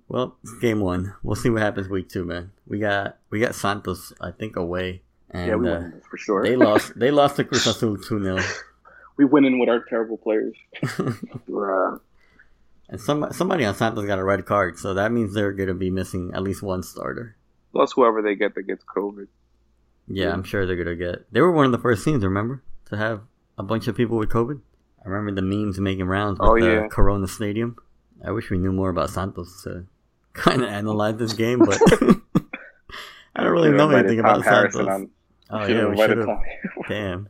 well, 0.07 0.37
game 0.61 0.79
one. 0.79 1.13
We'll 1.23 1.35
see 1.35 1.49
what 1.49 1.61
happens 1.61 1.89
week 1.89 2.09
two, 2.09 2.23
man. 2.25 2.51
We 2.67 2.79
got 2.79 3.17
we 3.29 3.39
got 3.39 3.55
Santos, 3.55 4.13
I 4.21 4.31
think, 4.31 4.55
away, 4.55 5.01
and 5.31 5.47
yeah, 5.47 5.55
we 5.55 5.69
uh, 5.69 5.79
win 5.79 6.01
for 6.09 6.17
sure. 6.17 6.43
they 6.43 6.55
lost. 6.55 6.97
They 6.97 7.11
lost 7.11 7.35
to 7.37 7.43
Cruz 7.43 7.67
Azul 7.71 7.97
two 7.97 8.23
0 8.23 8.39
we 9.17 9.23
win 9.25 9.45
in 9.45 9.59
with 9.59 9.69
our 9.69 9.79
terrible 9.89 10.17
players. 10.17 10.55
And 12.87 13.01
some 13.01 13.25
somebody 13.31 13.65
on 13.65 13.73
Santos 13.73 14.05
got 14.05 14.19
a 14.19 14.23
red 14.23 14.45
card, 14.45 14.77
so 14.77 14.93
that 14.93 15.11
means 15.11 15.33
they're 15.33 15.53
gonna 15.53 15.73
be 15.73 15.89
missing 15.89 16.31
at 16.35 16.43
least 16.43 16.61
one 16.61 16.83
starter. 16.83 17.35
Plus 17.71 17.93
whoever 17.93 18.21
they 18.21 18.35
get 18.35 18.53
that 18.55 18.63
gets 18.67 18.83
COVID. 18.83 19.27
Yeah, 20.07 20.31
I'm 20.31 20.43
sure 20.43 20.67
they're 20.67 20.75
gonna 20.75 20.95
get. 20.95 21.25
They 21.33 21.41
were 21.41 21.51
one 21.51 21.65
of 21.65 21.71
the 21.71 21.79
first 21.79 22.05
teams, 22.05 22.23
remember, 22.23 22.61
to 22.89 22.97
have 22.97 23.21
a 23.57 23.63
bunch 23.63 23.87
of 23.87 23.97
people 23.97 24.17
with 24.17 24.29
COVID. 24.29 24.61
I 25.03 25.09
remember 25.09 25.41
the 25.41 25.47
memes 25.47 25.79
making 25.79 26.05
rounds 26.05 26.39
with 26.39 26.47
Oh, 26.47 26.59
the. 26.59 26.87
Corona 26.89 27.27
Stadium. 27.27 27.75
I 28.23 28.31
wish 28.31 28.49
we 28.49 28.57
knew 28.57 28.71
more 28.71 28.89
about 28.89 29.09
Santos 29.09 29.63
to 29.63 29.85
kind 30.33 30.61
of 30.61 30.69
analyze 30.69 31.17
this 31.17 31.33
game, 31.33 31.59
but 31.59 31.79
I 33.35 33.43
don't 33.43 33.51
really 33.51 33.71
know 33.71 33.89
anything 33.91 34.17
Tom 34.21 34.25
about 34.25 34.43
Harrison 34.45 34.85
Santos. 34.85 35.01
on- 35.01 35.09
Oh 35.51 35.65
yeah, 35.67 35.85
we 35.87 35.97
should 35.97 36.17
have. 36.17 36.25
Tom. 36.25 36.39
Damn. 36.89 37.29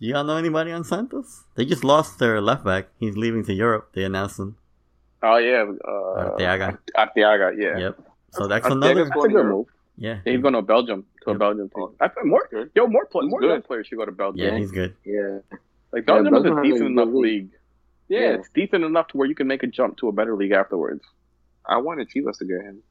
Do 0.00 0.06
y'all 0.06 0.22
know 0.22 0.36
anybody 0.36 0.70
on 0.70 0.84
Santos? 0.84 1.42
They 1.56 1.64
just 1.64 1.82
lost 1.82 2.20
their 2.20 2.40
left 2.40 2.64
back. 2.64 2.88
He's 2.98 3.16
leaving 3.16 3.44
to 3.46 3.52
Europe. 3.52 3.90
They 3.92 4.04
announced 4.04 4.38
him. 4.38 4.56
Oh 5.20 5.36
yeah, 5.38 5.64
uh, 5.64 6.36
Arteaga. 6.38 6.78
Arteaga, 6.96 7.54
yeah. 7.58 7.78
Yep. 7.78 8.00
So 8.30 8.46
that's 8.46 8.64
Arteaga's 8.66 8.72
another. 8.76 9.04
That's 9.06 9.24
a 9.24 9.28
good 9.28 9.46
move. 9.46 9.66
Yeah. 9.96 10.20
Yeah, 10.24 10.32
he's 10.32 10.42
going 10.42 10.54
to 10.54 10.62
Belgium 10.62 11.04
to 11.24 11.30
a 11.30 11.32
Yep. 11.32 11.38
Belgium 11.40 11.70
team. 11.74 11.88
I 12.00 12.06
think 12.08 12.26
more, 12.26 12.48
yo, 12.74 12.86
more, 12.86 13.06
play, 13.06 13.26
more 13.26 13.40
good. 13.40 13.50
young 13.50 13.62
players 13.62 13.88
should 13.88 13.98
go 13.98 14.04
to 14.06 14.12
Belgium. 14.12 14.46
Yeah, 14.46 14.58
he's 14.58 14.70
good. 14.70 14.94
Yeah. 15.04 15.38
Like 15.92 16.02
Yeah, 16.06 16.22
Belgium, 16.22 16.32
Belgium 16.34 16.36
is 16.36 16.44
has 16.44 16.56
a 16.56 16.60
a 16.60 16.62
decent 16.62 16.90
enough 16.90 17.08
league. 17.08 17.22
league. 17.24 17.50
Yeah, 18.12 18.20
Yeah. 18.20 18.34
it's 18.36 18.48
decent 18.54 18.84
enough 18.84 19.08
to 19.08 19.16
where 19.16 19.26
you 19.28 19.34
can 19.34 19.46
make 19.46 19.62
a 19.62 19.66
jump 19.78 19.96
to 19.98 20.08
a 20.08 20.12
better 20.12 20.34
league 20.36 20.52
afterwards. 20.52 21.02
I 21.66 21.78
wanted 21.78 22.08
Chivas 22.10 22.36
to 22.38 22.44
get 22.44 22.60
him. 22.68 22.82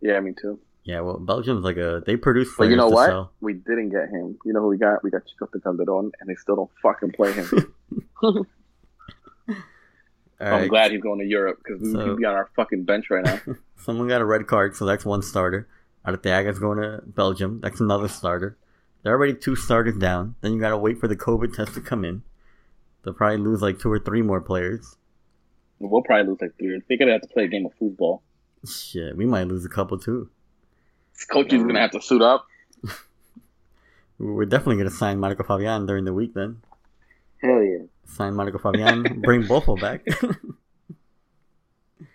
Yeah, 0.00 0.18
me 0.20 0.32
too. 0.40 0.58
Yeah, 0.84 1.00
well, 1.00 1.18
Belgium's 1.18 1.64
like 1.64 1.76
a 1.76 2.02
they 2.06 2.16
produce 2.16 2.48
But 2.56 2.68
you 2.70 2.76
know 2.76 2.88
to 2.88 2.94
what? 2.94 3.06
sell. 3.08 3.32
We 3.40 3.52
didn't 3.54 3.90
get 3.90 4.08
him. 4.08 4.38
You 4.44 4.52
know 4.54 4.60
who 4.62 4.68
we 4.68 4.78
got? 4.78 5.02
We 5.04 5.10
got 5.10 5.22
Chicote 5.28 5.60
Calderon, 5.62 6.12
and 6.20 6.28
they 6.30 6.36
still 6.36 6.56
don't 6.56 6.70
fucking 6.82 7.12
play 7.12 7.32
him. 7.32 7.46
All 8.22 8.44
I'm 10.40 10.68
glad 10.68 10.92
he's 10.92 11.00
going 11.00 11.18
to 11.20 11.24
Europe 11.26 11.58
because 11.64 11.80
we 11.82 11.92
So- 11.92 12.04
could 12.04 12.16
be 12.18 12.24
on 12.24 12.34
our 12.34 12.48
fucking 12.56 12.84
bench 12.84 13.10
right 13.10 13.24
now. 13.24 13.40
someone 13.76 14.06
got 14.08 14.20
a 14.20 14.24
red 14.24 14.46
card, 14.46 14.76
so 14.76 14.84
that's 14.84 15.04
one 15.04 15.22
starter. 15.22 15.66
Arteaga's 16.06 16.58
going 16.58 16.78
to 16.78 17.02
Belgium. 17.06 17.60
That's 17.62 17.80
another 17.80 18.08
starter. 18.08 18.56
They're 19.02 19.14
already 19.14 19.34
two 19.34 19.56
starters 19.56 19.96
down. 19.96 20.34
Then 20.40 20.52
you 20.52 20.60
gotta 20.60 20.76
wait 20.76 20.98
for 21.00 21.08
the 21.08 21.16
COVID 21.16 21.54
test 21.54 21.74
to 21.74 21.80
come 21.80 22.04
in. 22.04 22.22
They'll 23.06 23.14
probably 23.14 23.38
lose 23.38 23.62
like 23.62 23.78
two 23.78 23.90
or 23.92 24.00
three 24.00 24.20
more 24.20 24.40
players. 24.40 24.96
we'll 25.78 26.02
probably 26.02 26.26
lose 26.32 26.40
like 26.40 26.58
three. 26.58 26.82
They're 26.88 26.98
gonna 26.98 27.12
have 27.12 27.20
to 27.22 27.28
play 27.28 27.44
a 27.44 27.48
game 27.48 27.64
of 27.64 27.72
football. 27.78 28.24
Shit, 28.68 29.16
we 29.16 29.24
might 29.26 29.46
lose 29.46 29.64
a 29.64 29.68
couple 29.68 29.96
too. 29.96 30.28
This 31.14 31.24
coach 31.24 31.52
is 31.52 31.62
gonna 31.62 31.78
have 31.80 31.92
to 31.92 32.02
suit 32.02 32.20
up. 32.20 32.46
We're 34.18 34.44
definitely 34.46 34.78
gonna 34.78 34.90
sign 34.90 35.20
Marco 35.20 35.44
Fabian 35.44 35.86
during 35.86 36.04
the 36.04 36.12
week. 36.12 36.34
Then 36.34 36.62
Hell 37.40 37.62
yeah. 37.62 37.84
sign 38.06 38.34
Marco 38.34 38.58
Fabian, 38.58 39.20
bring 39.22 39.44
Bofo 39.44 39.80
back. 39.80 40.04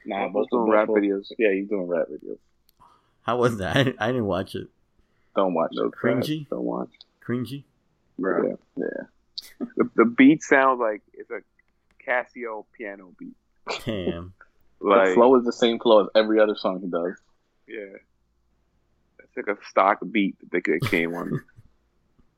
Nah, 0.05 0.25
Both 0.27 0.33
both 0.33 0.49
doing 0.49 0.65
both- 0.65 0.73
rap 0.73 0.87
videos. 0.89 1.31
Yeah, 1.37 1.53
he's 1.53 1.69
doing 1.69 1.87
rap 1.87 2.07
videos. 2.11 2.37
How 3.21 3.37
was 3.37 3.57
that? 3.59 3.77
I, 3.77 3.93
I 3.99 4.07
didn't 4.07 4.25
watch 4.25 4.55
it. 4.55 4.67
Don't 5.35 5.53
watch 5.53 5.71
those. 5.75 5.91
Cringy? 5.91 6.49
Don't 6.49 6.63
watch. 6.65 6.89
Cringy. 7.25 7.63
Bro. 8.19 8.47
Yeah. 8.47 8.55
yeah. 8.77 9.03
The, 9.59 9.89
the 9.95 10.05
beat 10.05 10.43
sounds 10.43 10.79
like 10.79 11.01
it's 11.13 11.29
a 11.31 11.41
Casio 12.05 12.65
piano 12.77 13.13
beat. 13.17 13.35
Damn. 13.85 14.33
the 14.81 15.11
flow 15.13 15.35
is 15.37 15.45
the 15.45 15.53
same 15.53 15.79
flow 15.79 16.01
as 16.01 16.07
every 16.15 16.39
other 16.39 16.55
song 16.55 16.81
he 16.81 16.87
does. 16.87 17.15
yeah, 17.67 17.97
it's 19.19 19.37
like 19.37 19.47
a 19.47 19.57
stock 19.69 19.99
beat 20.11 20.35
that 20.51 20.63
they 20.65 20.79
came 20.87 21.13
on. 21.15 21.41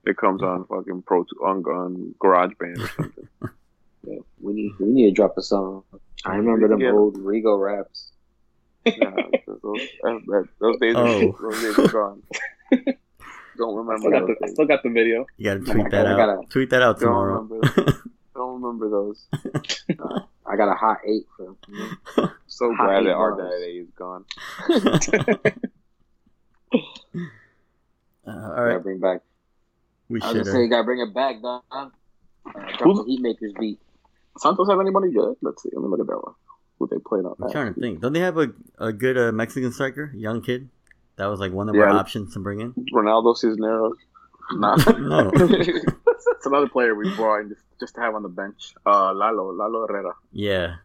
It 0.05 0.17
comes 0.17 0.43
on 0.43 0.65
fucking 0.65 1.03
Pro 1.03 1.25
on, 1.41 1.63
on 1.63 2.13
GarageBand 2.19 2.77
or 2.77 2.87
something. 2.89 3.27
Yeah, 4.05 4.17
we 4.41 4.51
need 4.51 4.71
we 4.81 4.87
need 4.87 5.05
to 5.05 5.11
drop 5.15 5.37
a 5.37 5.41
song. 5.41 5.83
I 6.25 6.35
remember 6.35 6.67
them 6.67 6.81
Yeah. 6.81 6.91
old 6.91 7.15
Rigo 7.15 7.57
raps. 7.57 8.11
Nah, 8.85 8.91
those, 9.47 9.79
that, 10.03 10.21
that, 10.27 10.47
those 10.59 10.77
days, 10.81 10.95
Oh. 10.97 11.31
those 11.41 11.61
days 11.61 11.79
are 11.79 11.87
gone. 11.87 12.23
Don't 13.57 13.89
I 13.89 13.97
still, 13.97 14.09
remember 14.09 14.09
got 14.11 14.27
the, 14.27 14.45
I 14.45 14.49
still 14.49 14.65
got 14.65 14.83
the 14.83 14.89
video. 14.89 15.25
You 15.37 15.45
gotta 15.45 15.59
Oh 15.61 15.73
tweet 15.73 15.91
that 15.91 15.91
God, 15.91 16.05
I 16.05 16.11
out. 16.11 16.17
gotta- 16.17 16.47
Tweet 16.49 16.69
that 16.71 16.81
out 16.81 16.99
Don't 16.99 17.07
tomorrow. 17.09 17.41
remember. 17.41 18.01
Don't 18.35 18.61
remember 18.61 18.89
those. 18.89 19.25
I 20.45 20.55
got 20.57 20.69
a 20.71 20.75
hot 20.75 20.97
eight 21.07 21.25
for 21.37 21.55
So 22.47 22.73
Hot 22.75 22.85
glad 22.87 23.05
that 23.05 23.13
our 23.13 23.35
bars. 23.35 23.51
daddy 23.51 23.77
is 23.77 23.89
gone. 23.95 24.25
Uh, 28.25 28.31
all 28.55 28.79
bring 28.79 28.99
back. 28.99 29.21
we 30.09 30.21
I 30.21 30.25
was 30.27 30.31
should. 30.37 30.43
gonna 30.45 30.55
say 30.55 30.61
you 30.63 30.69
gotta 30.69 30.83
bring 30.83 30.99
it 31.01 31.13
back, 31.13 31.41
Don. 31.41 31.61
Uh, 31.71 31.89
drop 32.53 32.79
Who's- 32.81 33.05
the 33.05 33.17
Heatmakers 33.17 33.59
beat. 33.59 33.79
Santos 34.37 34.67
have 34.69 34.79
anybody 34.79 35.11
good? 35.11 35.35
Let's 35.41 35.61
see. 35.61 35.69
Let 35.73 35.83
me 35.83 35.89
look 35.89 35.99
at 35.99 36.07
that 36.07 36.17
one. 36.23 36.33
Who 36.79 36.87
they 36.87 36.97
played 36.97 37.25
on? 37.25 37.35
I'm 37.39 37.47
that. 37.47 37.51
trying 37.51 37.73
to 37.73 37.79
think. 37.79 38.01
Don't 38.01 38.13
they 38.13 38.19
have 38.21 38.37
a, 38.37 38.47
a 38.79 38.91
good 38.91 39.15
uh, 39.17 39.31
Mexican 39.31 39.71
striker, 39.71 40.11
young 40.15 40.41
kid? 40.41 40.69
That 41.17 41.27
was 41.27 41.39
like 41.39 41.51
one 41.51 41.69
of 41.69 41.75
our 41.75 41.89
options 41.89 42.33
to 42.33 42.39
bring 42.39 42.59
in. 42.61 42.73
Ronaldo 42.93 43.35
Cisneros. 43.37 43.97
Nah. 44.53 44.75
No. 44.97 45.31
It's 45.33 46.45
another 46.45 46.67
player 46.67 46.95
we 46.95 47.09
brought 47.15 47.41
in 47.41 47.49
just, 47.49 47.61
just 47.79 47.95
to 47.95 48.01
have 48.01 48.15
on 48.15 48.23
the 48.23 48.29
bench. 48.29 48.73
Uh, 48.85 49.13
Lalo, 49.13 49.51
Lalo 49.53 49.87
Herrera. 49.87 50.13
Yeah, 50.31 50.75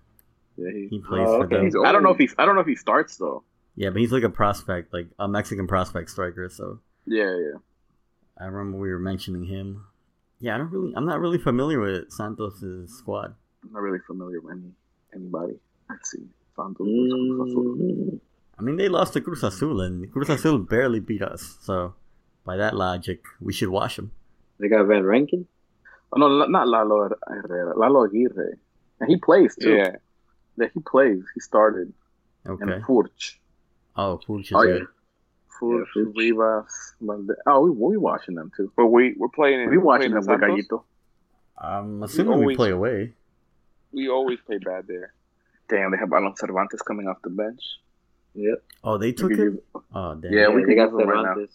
Yeah, 0.57 0.71
he, 0.73 0.89
he 0.91 0.99
plays 1.01 1.27
Oh, 1.27 1.39
for 1.39 1.45
okay. 1.47 1.69
them. 1.71 1.85
I 1.85 1.93
don't 1.93 2.03
know 2.03 2.11
if 2.11 2.19
he. 2.19 2.29
I 2.39 2.45
don't 2.47 2.55
know 2.55 2.61
if 2.61 2.67
he 2.67 2.77
starts 2.77 3.17
though. 3.17 3.43
Yeah, 3.75 3.91
but 3.91 4.01
he's 4.01 4.13
like 4.13 4.23
a 4.23 4.29
prospect, 4.31 4.93
like 4.93 5.09
a 5.19 5.27
Mexican 5.29 5.67
prospect 5.67 6.11
striker. 6.11 6.49
So 6.49 6.81
Yeah, 7.07 7.35
yeah. 7.37 7.59
I 8.41 8.45
remember 8.45 8.79
we 8.79 8.91
were 8.91 8.99
mentioning 8.99 9.45
him. 9.45 9.85
Yeah, 10.41 10.55
I 10.55 10.59
don't 10.59 10.71
really. 10.71 10.93
I'm 10.97 11.07
not 11.07 11.19
really 11.21 11.39
familiar 11.39 11.81
with 11.81 12.13
Santos's 12.13 12.97
squad. 12.97 13.35
I'm 13.65 13.73
not 13.73 13.81
really 13.83 13.99
familiar 14.07 14.41
with 14.41 14.53
any 14.59 14.71
anybody. 15.15 15.55
Let's 15.91 16.11
see. 16.13 16.23
Santos. 16.55 16.87
Mm, 16.87 18.21
I 18.59 18.63
mean, 18.63 18.77
they 18.77 18.89
lost 18.89 19.13
to 19.13 19.21
Cruz 19.21 19.43
Azul, 19.45 19.81
and 19.81 20.11
Cruz 20.13 20.29
Azul 20.29 20.59
barely 20.59 21.01
beat 21.01 21.23
us. 21.23 21.57
So 21.63 21.95
by 22.45 22.57
that 22.57 22.75
logic, 22.75 23.23
we 23.41 23.53
should 23.53 23.69
wash 23.69 23.97
them. 23.97 24.11
they 24.59 24.69
got 24.69 24.85
Van 24.87 25.05
Rankin. 25.05 25.47
Oh 26.13 26.19
no, 26.19 26.47
not 26.47 26.67
Lalo 26.67 27.11
Herrera. 27.29 27.79
Lalo 27.79 28.05
Aguirre. 28.05 28.59
And 29.01 29.09
he 29.11 29.17
plays 29.17 29.55
too. 29.55 29.75
Yeah. 29.75 29.97
Yeah, 30.57 30.69
he 30.75 30.81
plays. 30.81 31.23
He 31.35 31.41
started. 31.41 31.93
Okay. 32.49 32.63
And 32.73 32.83
Furch. 32.85 33.37
Oh, 33.95 34.19
Pooch 34.27 34.47
is 34.47 34.53
Oh, 34.55 34.63
yeah. 34.63 34.79
Furch, 35.61 35.87
Yeah, 35.95 36.03
Furch. 36.03 36.17
Rivas. 36.17 36.95
Valde- 37.03 37.37
Oh, 37.47 37.61
we 37.61 37.71
we 37.71 37.97
watching 37.97 38.35
them 38.35 38.51
too. 38.57 38.73
But 38.77 38.87
we 38.87 39.15
we're 39.19 39.29
playing 39.29 39.61
in 39.61 39.71
We 39.71 39.77
watching 39.79 40.13
them 40.13 40.25
in 40.25 40.31
with 40.31 40.41
Gallito. 40.41 40.83
I'm 41.59 42.03
assuming 42.03 42.39
we 42.39 42.43
always- 42.45 42.57
play 42.57 42.71
away. 42.71 43.13
We 43.93 44.09
always 44.09 44.41
play 44.47 44.59
bad 44.59 44.87
there. 44.89 45.13
Damn, 45.69 45.91
they 45.93 45.99
have 45.99 46.13
Alan 46.13 46.35
Cervantes 46.37 46.83
coming 46.83 47.07
off 47.09 47.19
the 47.23 47.31
bench. 47.31 47.61
Yep. 48.39 48.63
Oh, 48.85 48.99
they 48.99 49.13
took 49.13 49.31
could 49.31 49.39
him. 49.39 49.53
use- 49.55 49.83
Oh, 49.95 50.15
damn. 50.15 50.33
Yeah, 50.33 50.49
we 50.49 50.63
they 50.65 50.75
can 50.75 50.77
got 50.77 51.01
him 51.01 51.09
right 51.09 51.25
now. 51.37 51.47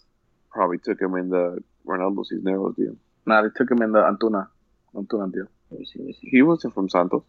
Probably 0.50 0.78
took 0.78 1.00
him 1.00 1.14
in 1.16 1.30
the 1.30 1.58
Ronaldo 1.86 2.24
Cisneros 2.26 2.76
deal. 2.76 2.96
Nah, 3.26 3.42
they 3.42 3.48
took 3.56 3.70
him 3.70 3.80
in 3.82 3.92
the 3.92 4.00
Antuna. 4.00 4.48
Antuna 4.94 5.32
deal. 5.32 5.46
Let 5.70 5.80
me 5.80 5.86
see, 5.86 5.98
let 5.98 6.06
me 6.08 6.12
see. 6.20 6.28
He 6.30 6.42
wasn't 6.42 6.74
from 6.74 6.88
Santos. 6.88 7.22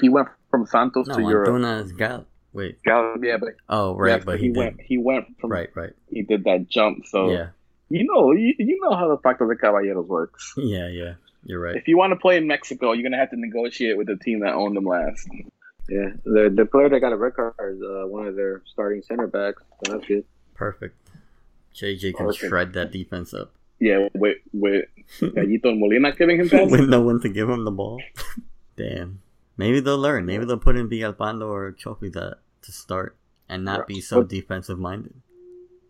He 0.00 0.08
went 0.08 0.28
from 0.50 0.66
Santos 0.66 1.06
No, 1.06 1.14
to 1.16 1.20
Europe. 1.22 1.48
Antuna 1.48 1.82
is 1.84 1.92
Gal. 1.92 2.26
Wait. 2.52 2.82
Gal- 2.82 3.14
Yeah, 3.22 3.38
but 3.38 3.50
Oh, 3.68 3.96
right, 3.96 4.16
yes, 4.16 4.24
but 4.24 4.38
he, 4.40 4.48
did. 4.48 4.56
went. 4.56 4.80
He 4.80 4.98
went 4.98 5.26
from. 5.40 5.50
Right, 5.52 5.70
right. 5.74 5.92
He 6.10 6.22
did 6.22 6.44
that 6.44 6.68
jump. 6.68 7.06
So 7.06 7.30
Yeah, 7.30 7.48
you 7.88 8.04
know, 8.04 8.32
you, 8.32 8.54
you 8.58 8.78
know 8.82 8.94
how 8.94 9.08
the 9.08 9.16
Pacto 9.16 9.48
de 9.48 9.56
Caballeros 9.56 10.06
works. 10.06 10.52
yeah, 10.56 10.88
yeah. 10.88 11.14
You're 11.44 11.60
right. 11.60 11.76
If 11.76 11.88
you 11.88 11.96
want 11.96 12.10
to 12.12 12.16
play 12.16 12.36
in 12.36 12.46
Mexico, 12.46 12.92
you're 12.92 13.02
gonna 13.08 13.16
have 13.16 13.30
to 13.30 13.40
negotiate 13.40 13.96
with 13.96 14.08
the 14.08 14.16
team 14.16 14.40
that 14.40 14.52
owned 14.52 14.76
them 14.76 14.84
last. 14.84 15.26
Yeah, 15.90 16.10
the 16.24 16.52
the 16.54 16.66
player 16.66 16.88
that 16.88 17.00
got 17.00 17.12
a 17.12 17.16
red 17.16 17.34
card 17.34 17.54
is 17.74 17.82
uh, 17.82 18.06
one 18.06 18.26
of 18.26 18.36
their 18.36 18.62
starting 18.66 19.02
center 19.02 19.26
backs. 19.26 19.62
So 19.84 19.92
that's 19.94 20.06
good. 20.06 20.24
Perfect. 20.54 20.96
JJ 21.74 22.14
can 22.16 22.26
Okay. 22.26 22.46
shred 22.48 22.72
that 22.74 22.90
defense 22.92 23.34
up 23.34 23.52
Yeah, 23.80 24.08
with 24.14 24.38
with 24.52 24.84
Gallito 25.20 25.76
Molina 25.78 26.12
giving 26.14 26.38
him 26.38 26.48
passes. 26.50 26.70
with 26.70 26.88
no 26.88 27.00
one 27.00 27.20
to 27.22 27.28
give 27.28 27.48
him 27.48 27.64
the 27.64 27.70
ball. 27.70 28.00
Damn. 28.76 29.20
Maybe 29.56 29.80
they'll 29.80 29.98
learn. 29.98 30.26
Maybe 30.26 30.44
they'll 30.44 30.58
put 30.58 30.76
in 30.76 30.88
Villalpando 30.88 31.46
or 31.48 31.72
Chofi 31.72 32.12
to, 32.14 32.38
to 32.62 32.72
start 32.72 33.16
and 33.48 33.64
not 33.64 33.86
be 33.86 34.00
so 34.00 34.22
defensive 34.22 34.78
minded. 34.78 35.14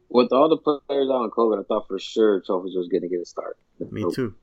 With 0.08 0.32
all 0.32 0.48
the 0.48 0.56
players 0.56 1.08
out 1.08 1.22
on 1.22 1.30
COVID, 1.30 1.60
I 1.60 1.62
thought 1.64 1.86
for 1.86 1.98
sure 1.98 2.40
Chofis 2.40 2.74
was 2.76 2.88
going 2.90 3.02
to 3.02 3.08
get 3.08 3.20
a 3.20 3.24
start. 3.26 3.56
Me 3.92 4.04
too. 4.12 4.34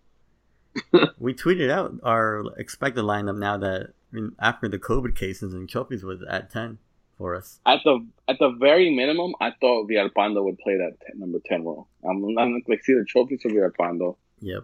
we 1.20 1.34
tweeted 1.34 1.70
out 1.70 1.94
our 2.04 2.46
expected 2.58 3.04
lineup 3.04 3.38
now 3.38 3.58
that 3.58 3.94
I 4.12 4.16
mean, 4.16 4.36
after 4.40 4.68
the 4.70 4.80
COVID 4.80 5.16
cases 5.16 5.54
and 5.54 5.68
Chofi's 5.68 6.04
was 6.04 6.22
at 6.30 6.50
10 6.50 6.78
for 7.18 7.36
us. 7.36 7.60
At 7.66 7.80
the 7.84 8.06
at 8.28 8.38
the 8.40 8.50
very 8.52 8.96
minimum, 8.96 9.34
I 9.42 9.52
thought 9.60 9.90
Villalpando 9.90 10.44
would 10.44 10.58
play 10.60 10.78
that 10.78 10.98
10, 11.08 11.20
number 11.20 11.40
ten 11.46 11.64
role. 11.64 11.88
I'm, 12.08 12.24
I'm 12.38 12.62
like 12.68 12.84
see 12.84 12.94
the 12.94 13.06
Chofis 13.14 13.42
for 13.42 13.50
Villalpando. 13.50 14.16
Yep. 14.40 14.64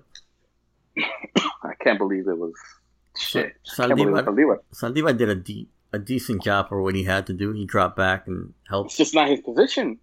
I 1.63 1.73
can't 1.81 1.97
believe 1.97 2.27
it 2.27 2.37
was 2.37 2.53
shit. 3.17 3.55
Sa- 3.63 3.85
I 3.85 3.87
can't 3.87 3.97
believe 3.99 4.15
it 4.15 4.25
Zaldivar, 4.25 4.59
Zaldivar. 4.73 4.93
Zaldivar 4.93 5.17
did 5.17 5.29
a, 5.29 5.35
de- 5.35 5.67
a 5.91 5.99
decent 5.99 6.43
job 6.43 6.69
for 6.69 6.81
what 6.81 6.95
he 6.95 7.03
had 7.03 7.25
to 7.27 7.33
do. 7.33 7.51
He 7.53 7.65
dropped 7.65 7.97
back 7.97 8.27
and 8.27 8.53
helped. 8.69 8.91
It's 8.91 8.97
just 8.97 9.15
not 9.15 9.29
his 9.29 9.41
position. 9.41 9.99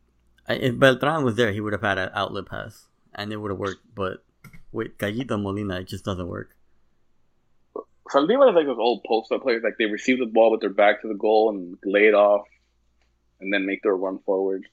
I- 0.49 0.55
If 0.55 0.79
Beltran 0.79 1.25
was 1.25 1.37
there, 1.37 1.53
he 1.53 1.61
would 1.61 1.73
have 1.73 1.83
had 1.83 1.99
an 1.99 2.11
outlet 2.15 2.47
pass 2.47 2.87
and 3.15 3.33
it 3.33 3.37
would 3.37 3.51
have 3.53 3.59
worked. 3.61 3.83
But 3.95 4.25
with 4.73 4.99
Gallito 4.99 5.41
Molina, 5.41 5.81
it 5.81 5.89
just 5.89 6.05
doesn't 6.05 6.27
work. 6.29 6.57
Zaldivar 8.13 8.51
is 8.51 8.55
like 8.57 8.67
those 8.67 8.79
old 8.79 9.05
post 9.05 9.31
up 9.33 9.43
players. 9.43 9.63
Like 9.63 9.77
they 9.79 9.85
receive 9.87 10.19
the 10.19 10.27
ball 10.27 10.51
with 10.51 10.61
their 10.61 10.71
back 10.71 11.03
to 11.03 11.09
the 11.09 11.15
goal 11.15 11.51
and 11.51 11.77
lay 11.85 12.07
it 12.07 12.15
off, 12.15 12.47
and 13.41 13.53
then 13.53 13.67
make 13.67 13.83
their 13.83 13.95
run 13.97 14.19
forward. 14.21 14.67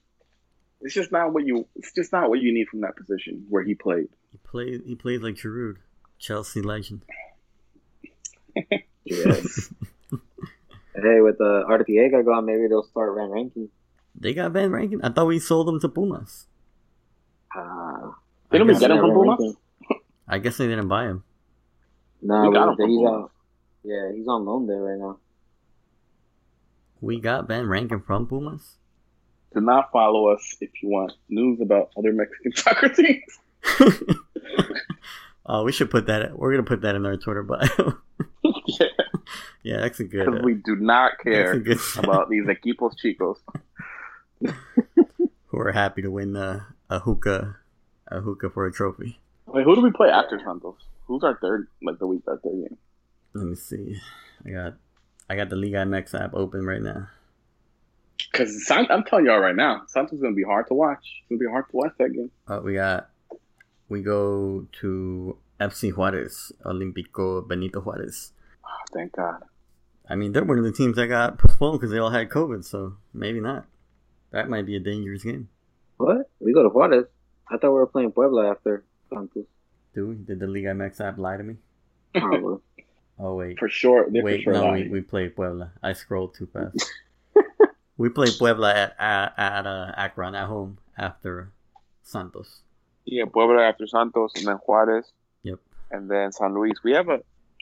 It's 0.81 0.93
just 0.93 1.11
not 1.11 1.33
what 1.33 1.45
you. 1.45 1.67
It's 1.75 1.93
just 1.93 2.11
not 2.11 2.29
what 2.29 2.39
you 2.41 2.53
need 2.53 2.67
from 2.69 2.81
that 2.81 2.95
position 2.95 3.45
where 3.49 3.63
he 3.63 3.75
played. 3.75 4.09
He 4.31 4.37
played. 4.43 4.81
He 4.85 4.95
plays 4.95 5.21
like 5.21 5.35
Giroud, 5.35 5.77
Chelsea 6.19 6.61
legend. 6.61 7.01
Yes. 9.09 9.69
hey, 10.11 11.21
with 11.21 11.37
the 11.37 11.63
uh, 11.65 11.69
Arteaga 11.71 12.25
gone, 12.25 12.45
maybe 12.45 12.67
they'll 12.67 12.83
start 12.83 13.15
Van 13.15 13.29
Rankin. 13.29 13.69
They 14.19 14.33
got 14.33 14.51
Van 14.51 14.69
Rankin. 14.69 14.99
I 15.01 15.09
thought 15.09 15.27
we 15.27 15.39
sold 15.39 15.67
them 15.69 15.79
to 15.79 15.87
Pumas. 15.87 16.47
Uh, 17.55 18.11
Didn't 18.51 18.63
I 18.63 18.65
we 18.65 18.73
guess- 18.73 18.79
get 18.81 18.91
him 18.91 18.97
from 18.99 19.11
Pumas? 19.11 19.55
I 20.27 20.39
guess 20.39 20.57
they 20.57 20.67
didn't 20.67 20.89
buy 20.89 21.05
him. 21.05 21.23
No, 22.21 22.49
We 22.49 22.53
got 22.53 22.79
him 22.79 22.89
he's 22.89 22.99
on. 22.99 23.29
Yeah, 23.83 24.11
he's 24.13 24.27
on 24.27 24.45
loan 24.45 24.67
there 24.67 24.81
right 24.81 24.99
now. 24.99 25.17
We 26.99 27.19
got 27.19 27.47
Van 27.47 27.67
Rankin 27.67 28.01
from 28.01 28.27
Pumas. 28.27 28.75
Do 29.53 29.61
not 29.61 29.91
follow 29.91 30.27
us 30.27 30.57
if 30.61 30.69
you 30.81 30.89
want 30.89 31.13
news 31.29 31.61
about 31.61 31.91
other 31.97 32.11
Mexican 32.11 32.51
soccer 32.55 32.89
teams. 32.89 33.39
oh, 35.45 35.63
we 35.63 35.71
should 35.71 35.89
put 35.89 36.07
that. 36.07 36.37
We're 36.37 36.51
gonna 36.51 36.63
put 36.63 36.81
that 36.81 36.95
in 36.95 37.05
our 37.05 37.17
Twitter 37.17 37.43
bio. 37.43 37.97
yeah, 38.65 38.87
yeah, 39.63 39.77
that's 39.77 39.99
a 39.99 40.03
good. 40.03 40.25
because 40.25 40.41
uh, 40.41 40.43
we 40.43 40.55
do 40.55 40.75
not 40.75 41.13
care 41.23 41.53
about 41.97 42.29
these 42.29 42.45
equipos 42.45 42.93
chicos. 43.03 43.37
who 45.47 45.59
are 45.59 45.71
happy 45.71 46.01
to 46.01 46.11
win 46.11 46.35
uh, 46.35 46.61
a 46.89 46.99
hookah, 46.99 47.57
a 48.09 48.21
hookah 48.21 48.49
for 48.49 48.65
a 48.65 48.71
trophy. 48.71 49.19
Wait, 49.47 49.63
who 49.63 49.75
do 49.75 49.81
we 49.81 49.91
play 49.91 50.09
after 50.09 50.39
Santos? 50.43 50.75
Who's 51.07 51.23
our 51.23 51.37
third? 51.41 51.67
Like 51.81 51.99
the 51.99 52.07
week 52.07 52.23
our 52.27 52.37
third 52.37 52.53
game. 52.53 52.77
Let 53.33 53.45
me 53.45 53.55
see. 53.55 53.95
I 54.45 54.49
got, 54.49 54.73
I 55.29 55.35
got 55.35 55.49
the 55.49 55.55
Liga 55.55 55.77
MX 55.77 56.19
app 56.19 56.33
open 56.33 56.65
right 56.65 56.81
now. 56.81 57.07
Because 58.31 58.69
I'm 58.69 59.03
telling 59.03 59.25
y'all 59.25 59.39
right 59.39 59.55
now, 59.55 59.83
Santos 59.87 60.13
is 60.13 60.21
gonna 60.21 60.35
be 60.35 60.43
hard 60.43 60.67
to 60.67 60.73
watch. 60.73 60.99
It's 61.21 61.29
gonna 61.29 61.39
be 61.39 61.51
hard 61.51 61.65
to 61.69 61.75
watch 61.75 61.93
that 61.99 62.13
game. 62.13 62.31
Uh, 62.47 62.61
we 62.63 62.73
got, 62.75 63.09
we 63.89 64.01
go 64.01 64.67
to 64.81 65.37
FC 65.59 65.93
Juarez, 65.93 66.51
Olimpico 66.65 67.47
Benito 67.47 67.81
Juarez. 67.81 68.33
Oh, 68.63 68.69
thank 68.93 69.13
God. 69.15 69.43
I 70.09 70.15
mean, 70.15 70.31
they're 70.31 70.43
one 70.43 70.57
of 70.57 70.63
the 70.63 70.71
teams 70.71 70.95
that 70.95 71.07
got 71.07 71.37
postponed 71.37 71.79
because 71.79 71.91
they 71.91 71.99
all 71.99 72.09
had 72.09 72.29
COVID, 72.29 72.63
so 72.63 72.95
maybe 73.13 73.39
not. 73.39 73.65
That 74.31 74.49
might 74.49 74.65
be 74.65 74.75
a 74.75 74.79
dangerous 74.79 75.23
game. 75.23 75.49
What? 75.97 76.29
We 76.39 76.53
go 76.53 76.63
to 76.63 76.69
Juarez. 76.69 77.05
I 77.49 77.57
thought 77.57 77.71
we 77.71 77.79
were 77.79 77.87
playing 77.87 78.11
Puebla 78.11 78.51
after 78.51 78.83
Santos. 79.09 79.45
Do 79.97 80.09
we? 80.09 80.15
Did 80.15 80.39
the 80.39 80.45
Liga 80.45 80.67
MX 80.75 81.01
app 81.01 81.17
lie 81.17 81.37
to 81.37 81.43
me? 81.43 81.55
Probably. 82.13 82.59
Oh 83.19 83.33
wait, 83.33 83.57
For 83.57 83.67
sure, 83.67 84.05
they're 84.11 84.21
wait, 84.21 84.43
for 84.43 84.53
sure 84.53 84.61
no, 84.61 84.73
we, 84.73 84.87
we 84.89 85.01
played 85.01 85.35
Puebla. 85.35 85.71
I 85.81 85.93
scrolled 85.93 86.35
too 86.35 86.45
fast. 86.53 86.85
we 87.97 88.09
played 88.09 88.33
Puebla 88.37 88.71
at 88.71 88.95
at, 88.99 89.33
at 89.39 89.65
uh, 89.65 89.91
Akron 89.97 90.35
at 90.35 90.45
home 90.45 90.77
after 90.95 91.49
Santos. 92.03 92.61
Yeah, 93.05 93.25
Puebla 93.25 93.63
after 93.63 93.87
Santos, 93.87 94.33
and 94.35 94.45
then 94.45 94.57
Juarez, 94.57 95.11
Yep, 95.41 95.57
and 95.89 96.11
then 96.11 96.31
San 96.31 96.53
Luis. 96.53 96.83
We 96.83 96.91
have 96.91 97.09
a, 97.09 97.21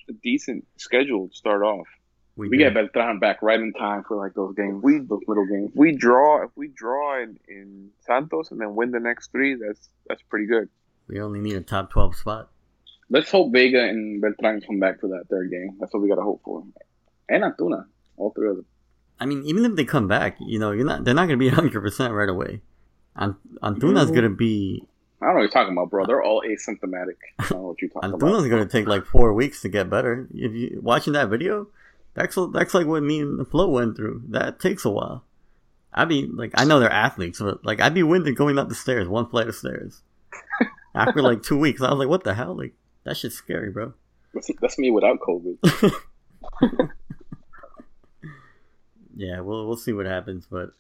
a 0.09 0.13
decent 0.21 0.67
schedule 0.75 1.29
to 1.29 1.33
start 1.33 1.63
off. 1.63 1.87
we, 2.35 2.49
we 2.49 2.57
get 2.57 2.73
Beltran 2.73 3.19
back 3.19 3.41
right 3.41 3.61
in 3.61 3.71
time 3.71 4.03
for 4.05 4.17
like 4.17 4.33
those 4.33 4.55
games. 4.55 4.83
We- 4.83 4.99
those 4.99 5.23
little 5.25 5.45
games. 5.47 5.71
We 5.73 5.93
draw, 5.95 6.43
if 6.43 6.51
we 6.57 6.67
draw 6.67 7.23
in, 7.23 7.39
in 7.47 7.91
Santos 8.01 8.51
and 8.51 8.59
then 8.59 8.75
win 8.75 8.91
the 8.91 8.99
next 8.99 9.31
three, 9.31 9.55
that's 9.55 9.87
that's 10.05 10.21
pretty 10.23 10.47
good. 10.47 10.67
We 11.07 11.21
only 11.21 11.39
need 11.39 11.55
a 11.55 11.61
top 11.61 11.91
twelve 11.91 12.15
spot. 12.15 12.49
Let's 13.09 13.29
hope 13.29 13.53
Vega 13.53 13.83
and 13.83 14.21
Beltran 14.21 14.61
come 14.61 14.79
back 14.79 14.99
for 14.99 15.07
that 15.09 15.25
third 15.29 15.51
game. 15.51 15.77
That's 15.79 15.93
what 15.93 16.01
we 16.01 16.09
gotta 16.09 16.23
hope 16.23 16.41
for. 16.43 16.63
And 17.29 17.43
Antuna, 17.43 17.85
all 18.17 18.31
three 18.31 18.49
of 18.49 18.55
them. 18.57 18.65
I 19.19 19.25
mean, 19.25 19.43
even 19.45 19.65
if 19.65 19.75
they 19.75 19.85
come 19.85 20.07
back, 20.07 20.37
you 20.39 20.59
know, 20.59 20.71
you're 20.71 20.85
not. 20.85 21.03
They're 21.05 21.13
not 21.13 21.27
going 21.27 21.39
to 21.39 21.43
be 21.43 21.47
100 21.55 21.81
percent 21.81 22.13
right 22.13 22.29
away. 22.29 22.61
Ant- 23.15 23.37
Antuna's 23.61 24.11
going 24.11 24.23
to 24.23 24.29
be. 24.29 24.83
I 25.21 25.27
don't 25.27 25.35
know 25.35 25.35
what 25.35 25.41
you're 25.43 25.49
talking 25.51 25.73
about, 25.73 25.89
bro. 25.89 26.05
They're 26.05 26.21
all 26.21 26.43
asymptomatic. 26.45 27.15
I 27.39 27.47
don't 27.47 27.61
know 27.61 27.67
what 27.67 27.81
you're 27.81 27.89
talking 27.89 28.09
about. 28.13 28.19
Antuna's 28.19 28.47
going 28.49 28.67
to 28.67 28.71
take 28.71 28.87
like 28.87 29.05
four 29.05 29.33
weeks 29.33 29.61
to 29.61 29.69
get 29.69 29.89
better. 29.89 30.27
If 30.33 30.51
you 30.53 30.79
watching 30.83 31.13
that 31.13 31.29
video, 31.29 31.67
that's 32.13 32.37
that's 32.53 32.73
like 32.73 32.87
what 32.87 33.03
me 33.03 33.21
and 33.21 33.39
the 33.39 33.45
Flo 33.45 33.69
went 33.69 33.95
through. 33.95 34.23
That 34.29 34.59
takes 34.59 34.83
a 34.83 34.89
while. 34.89 35.23
I'd 35.93 36.09
be 36.09 36.27
like, 36.27 36.51
I 36.55 36.65
know 36.65 36.81
they're 36.81 36.91
athletes, 36.91 37.39
but 37.39 37.65
like 37.65 37.79
I'd 37.79 37.93
be 37.93 38.03
winded 38.03 38.35
going 38.35 38.59
up 38.59 38.67
the 38.67 38.75
stairs, 38.75 39.07
one 39.07 39.29
flight 39.29 39.47
of 39.47 39.55
stairs. 39.55 40.01
After 40.95 41.21
like 41.21 41.43
two 41.43 41.57
weeks, 41.57 41.81
I 41.81 41.89
was 41.89 41.99
like, 41.99 42.07
what 42.07 42.23
the 42.23 42.33
hell? 42.33 42.55
Like 42.55 42.73
that 43.03 43.17
shit's 43.17 43.35
scary, 43.35 43.69
bro. 43.71 43.93
That's, 44.33 44.49
that's 44.61 44.77
me 44.79 44.91
without 44.91 45.19
COVID. 45.19 45.91
Yeah, 49.17 49.39
we'll 49.39 49.65
we'll 49.65 49.77
see 49.77 49.93
what 49.93 50.05
happens, 50.05 50.45
but 50.49 50.71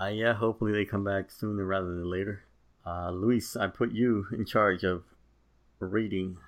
uh, 0.00 0.06
yeah, 0.06 0.32
hopefully 0.34 0.72
they 0.72 0.84
come 0.84 1.02
back 1.04 1.30
sooner 1.30 1.64
rather 1.64 1.88
than 1.88 2.08
later. 2.08 2.44
Uh, 2.86 3.10
Luis, 3.10 3.56
I 3.56 3.66
put 3.66 3.90
you 3.92 4.26
in 4.32 4.46
charge 4.46 4.84
of 4.84 5.02
reading 5.80 6.38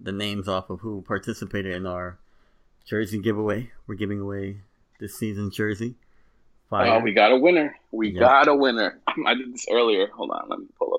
the 0.00 0.12
names 0.12 0.48
off 0.48 0.70
of 0.70 0.80
who 0.80 1.02
participated 1.06 1.74
in 1.74 1.86
our 1.86 2.18
jersey 2.84 3.20
giveaway. 3.20 3.70
We're 3.86 3.94
giving 3.94 4.20
away 4.20 4.58
this 4.98 5.16
season's 5.16 5.54
jersey. 5.54 5.94
Fire. 6.68 6.94
Oh, 6.94 7.00
we 7.00 7.12
got 7.14 7.30
a 7.32 7.38
winner. 7.38 7.76
We 7.92 8.10
Yeah. 8.10 8.20
got 8.20 8.48
a 8.48 8.54
winner. 8.54 8.98
I 9.26 9.34
did 9.34 9.54
this 9.54 9.66
earlier. 9.70 10.08
Hold 10.16 10.30
on, 10.32 10.48
let 10.50 10.58
me 10.58 10.66
pull 10.78 10.94
up. 10.94 10.97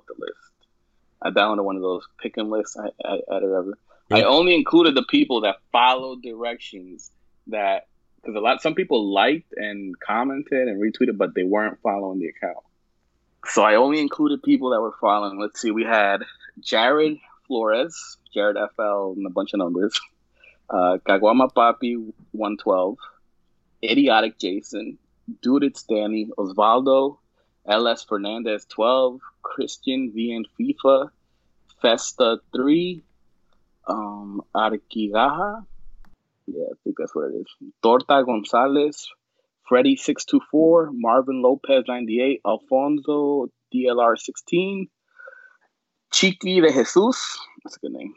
I 1.22 1.30
downloaded 1.32 1.64
one 1.64 1.76
of 1.76 1.82
those 1.82 2.04
pick 2.22 2.38
'em 2.38 2.50
lists. 2.50 2.78
I, 2.78 2.90
I 3.08 3.20
added 3.36 3.52
ever. 3.52 3.78
I 4.12 4.24
only 4.24 4.56
included 4.56 4.96
the 4.96 5.04
people 5.04 5.42
that 5.42 5.58
followed 5.72 6.24
directions 6.24 7.12
that 7.48 7.88
because 8.16 8.36
a 8.36 8.40
lot 8.40 8.62
some 8.62 8.76
people 8.76 9.14
liked 9.14 9.54
and 9.56 9.98
commented 10.00 10.68
and 10.68 10.82
retweeted, 10.82 11.18
but 11.18 11.36
they 11.36 11.44
weren't 11.44 11.80
following 11.82 12.20
the 12.20 12.28
account. 12.28 12.58
So 13.46 13.64
I 13.64 13.76
only 13.76 14.02
included 14.02 14.44
people 14.44 14.72
that 14.72 14.82
were 14.82 14.96
following. 15.00 15.40
Let's 15.40 15.62
see, 15.62 15.72
we 15.72 15.84
had 15.84 16.24
Jared 16.60 17.18
Flores, 17.48 18.18
Jared 18.34 18.58
FL, 18.76 19.14
and 19.16 19.26
a 19.26 19.30
bunch 19.30 19.54
of 19.54 19.60
numbers. 19.60 20.00
Uh, 20.70 20.98
Caguama 21.08 21.52
Papi, 21.54 22.14
one 22.32 22.58
twelve. 22.58 22.98
Idiotic 23.84 24.38
Jason, 24.38 24.98
Dude 25.42 25.64
It's 25.64 25.84
Danny, 25.84 26.30
Osvaldo, 26.38 27.18
LS 27.70 28.04
Fernandez 28.04 28.66
12, 28.66 29.22
Christian 29.44 30.12
VN 30.16 30.44
FIFA, 30.60 31.10
Festa 31.82 32.40
3, 32.54 33.04
um, 33.88 34.42
Arquigaja, 34.56 35.66
yeah, 36.48 36.64
I 36.64 36.76
think 36.84 36.96
that's 36.98 37.14
what 37.14 37.30
it 37.32 37.36
is. 37.36 37.46
Torta 37.84 38.24
Gonzalez, 38.26 39.08
Freddy 39.68 39.96
624, 39.96 40.90
Marvin 40.94 41.42
Lopez 41.44 41.84
98, 41.88 42.42
Alfonso 42.46 43.52
DLR 43.74 44.18
16, 44.18 44.88
Chiqui 46.12 46.62
de 46.62 46.72
Jesus, 46.72 47.38
that's 47.64 47.78
a 47.78 47.80
good 47.80 47.92
name. 47.92 48.14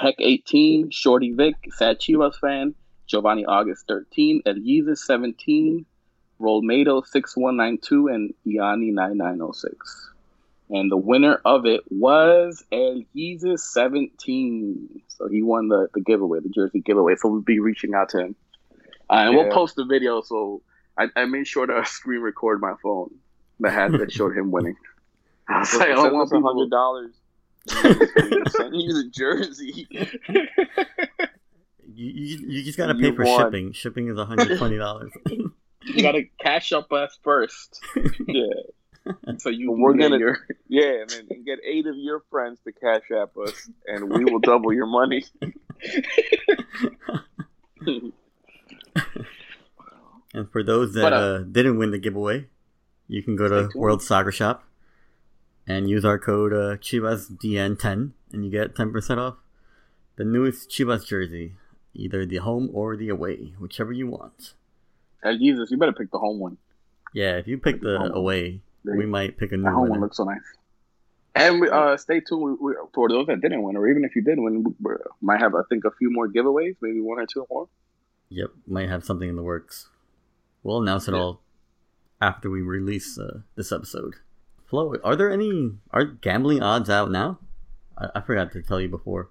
Heck 0.00 0.14
18, 0.18 0.90
Shorty 0.90 1.32
Vic, 1.32 1.56
Sad 1.70 1.98
Chivas 1.98 2.36
fan, 2.36 2.74
Giovanni 3.06 3.44
August 3.44 3.86
13, 3.88 4.42
Eliezer 4.46 4.94
17, 4.94 5.84
Rolmado 6.40 7.04
6192, 7.06 8.08
and 8.08 8.34
Iani 8.46 8.92
9906. 8.92 10.10
And 10.70 10.90
the 10.90 10.96
winner 10.96 11.40
of 11.44 11.66
it 11.66 11.80
was 11.90 12.64
El 12.72 13.02
Eliezer 13.14 13.56
17. 13.56 15.02
So 15.08 15.28
he 15.28 15.42
won 15.42 15.68
the, 15.68 15.88
the 15.94 16.00
giveaway, 16.00 16.40
the 16.40 16.48
jersey 16.48 16.80
giveaway. 16.80 17.14
So 17.16 17.28
we'll 17.28 17.42
be 17.42 17.60
reaching 17.60 17.94
out 17.94 18.08
to 18.10 18.18
him. 18.20 18.36
Uh, 19.10 19.26
and 19.26 19.36
we'll 19.36 19.50
post 19.52 19.76
the 19.76 19.84
video. 19.84 20.22
So 20.22 20.62
I, 20.98 21.08
I 21.14 21.26
made 21.26 21.46
sure 21.46 21.66
to 21.66 21.84
screen 21.86 22.20
record 22.22 22.60
my 22.60 22.74
phone 22.82 23.14
that 23.60 23.72
had 23.72 23.92
that 23.92 24.10
showed 24.10 24.36
him 24.36 24.50
winning. 24.50 24.76
I 25.48 25.58
was 25.60 25.74
like, 25.74 25.90
I 25.90 26.10
want 26.10 26.22
us 26.26 26.32
a 26.32 26.36
people- 26.36 26.50
hundred 26.52 26.70
dollars. 26.70 27.12
Send 27.66 28.74
you 28.74 28.92
the 28.94 29.10
jersey. 29.10 29.86
You, 31.96 32.10
you, 32.10 32.48
you 32.48 32.62
just 32.64 32.76
gotta 32.76 32.96
You 32.96 33.10
pay 33.10 33.16
for 33.16 33.24
won. 33.24 33.40
shipping. 33.40 33.72
Shipping 33.72 34.08
is 34.08 34.16
$120. 34.16 35.10
You 35.86 36.02
gotta 36.02 36.22
cash 36.40 36.72
up 36.72 36.92
us 36.92 37.18
first. 37.22 37.80
yeah, 38.26 38.44
So 39.38 39.50
you 39.50 39.72
We're 39.72 39.94
gonna- 39.94 40.18
your 40.18 40.38
yeah, 40.68 41.02
and 41.02 41.10
then 41.10 41.44
get 41.44 41.58
eight 41.64 41.86
of 41.86 41.96
your 41.96 42.22
friends 42.30 42.58
to 42.64 42.72
cash 42.72 43.02
app 43.14 43.36
us, 43.36 43.70
and 43.86 44.10
we 44.10 44.24
will 44.24 44.40
double 44.40 44.72
your 44.72 44.86
money. 44.86 45.24
and 50.34 50.50
for 50.50 50.62
those 50.62 50.94
that 50.94 51.02
But, 51.02 51.12
uh, 51.12 51.16
uh, 51.16 51.38
didn't 51.40 51.78
win 51.78 51.90
the 51.90 51.98
giveaway, 51.98 52.46
you 53.08 53.22
can 53.22 53.36
go 53.36 53.48
to. 53.48 53.68
World 53.76 54.02
Soccer 54.02 54.32
Shop 54.32 54.64
and 55.66 55.88
use 55.88 56.04
our 56.04 56.18
code 56.18 56.52
uh, 56.52 56.76
ChivasDN10 56.76 58.12
and 58.32 58.44
you 58.44 58.50
get 58.50 58.74
10% 58.74 59.18
off 59.18 59.36
the 60.16 60.24
newest 60.24 60.70
Chivas 60.70 61.06
jersey, 61.06 61.54
either 61.94 62.24
the 62.26 62.36
home 62.36 62.70
or 62.72 62.96
the 62.96 63.08
away, 63.08 63.54
whichever 63.58 63.92
you 63.92 64.06
want. 64.06 64.54
Jesus, 65.32 65.70
you 65.70 65.76
better 65.78 65.92
pick 65.92 66.10
the 66.10 66.18
home 66.18 66.38
one. 66.38 66.56
Yeah, 67.14 67.36
if 67.36 67.46
you 67.46 67.58
pick 67.58 67.80
the 67.80 67.98
Home. 67.98 68.12
away, 68.12 68.60
we 68.84 69.06
might 69.06 69.38
pick 69.38 69.52
a 69.52 69.56
new 69.56 69.62
one. 69.64 69.72
The 69.72 69.76
home 69.76 69.80
one 69.82 69.90
winner. 69.92 70.00
looks 70.02 70.16
so 70.16 70.24
nice. 70.24 70.40
And 71.36 71.60
we, 71.60 71.68
uh, 71.68 71.96
stay 71.96 72.20
tuned 72.20 72.42
we, 72.42 72.52
we, 72.60 72.74
for 72.92 73.08
those 73.08 73.26
that 73.26 73.40
didn't 73.40 73.62
win, 73.62 73.76
or 73.76 73.88
even 73.88 74.04
if 74.04 74.14
you 74.14 74.22
did 74.22 74.38
win, 74.38 74.62
we 74.64 74.72
we 74.80 74.94
might 75.20 75.40
have 75.40 75.54
I 75.54 75.62
think 75.68 75.84
a 75.84 75.90
few 75.92 76.10
more 76.10 76.28
giveaways, 76.28 76.76
maybe 76.80 77.00
one 77.00 77.18
or 77.18 77.26
two 77.26 77.46
more. 77.50 77.68
Yep, 78.28 78.50
might 78.66 78.88
have 78.88 79.04
something 79.04 79.28
in 79.28 79.36
the 79.36 79.42
works. 79.42 79.88
We'll 80.62 80.82
announce 80.82 81.08
it 81.08 81.14
Yeah. 81.14 81.20
all 81.20 81.40
after 82.20 82.50
we 82.50 82.62
release 82.62 83.18
uh, 83.18 83.40
this 83.56 83.70
episode. 83.72 84.14
Flo, 84.66 84.94
are 85.04 85.16
there 85.16 85.30
any 85.30 85.72
are 85.90 86.04
gambling 86.04 86.62
odds 86.62 86.88
out 86.90 87.10
now? 87.10 87.38
I, 87.98 88.08
I 88.16 88.20
forgot 88.20 88.52
to 88.52 88.62
tell 88.62 88.80
you 88.80 88.88
before. 88.88 89.28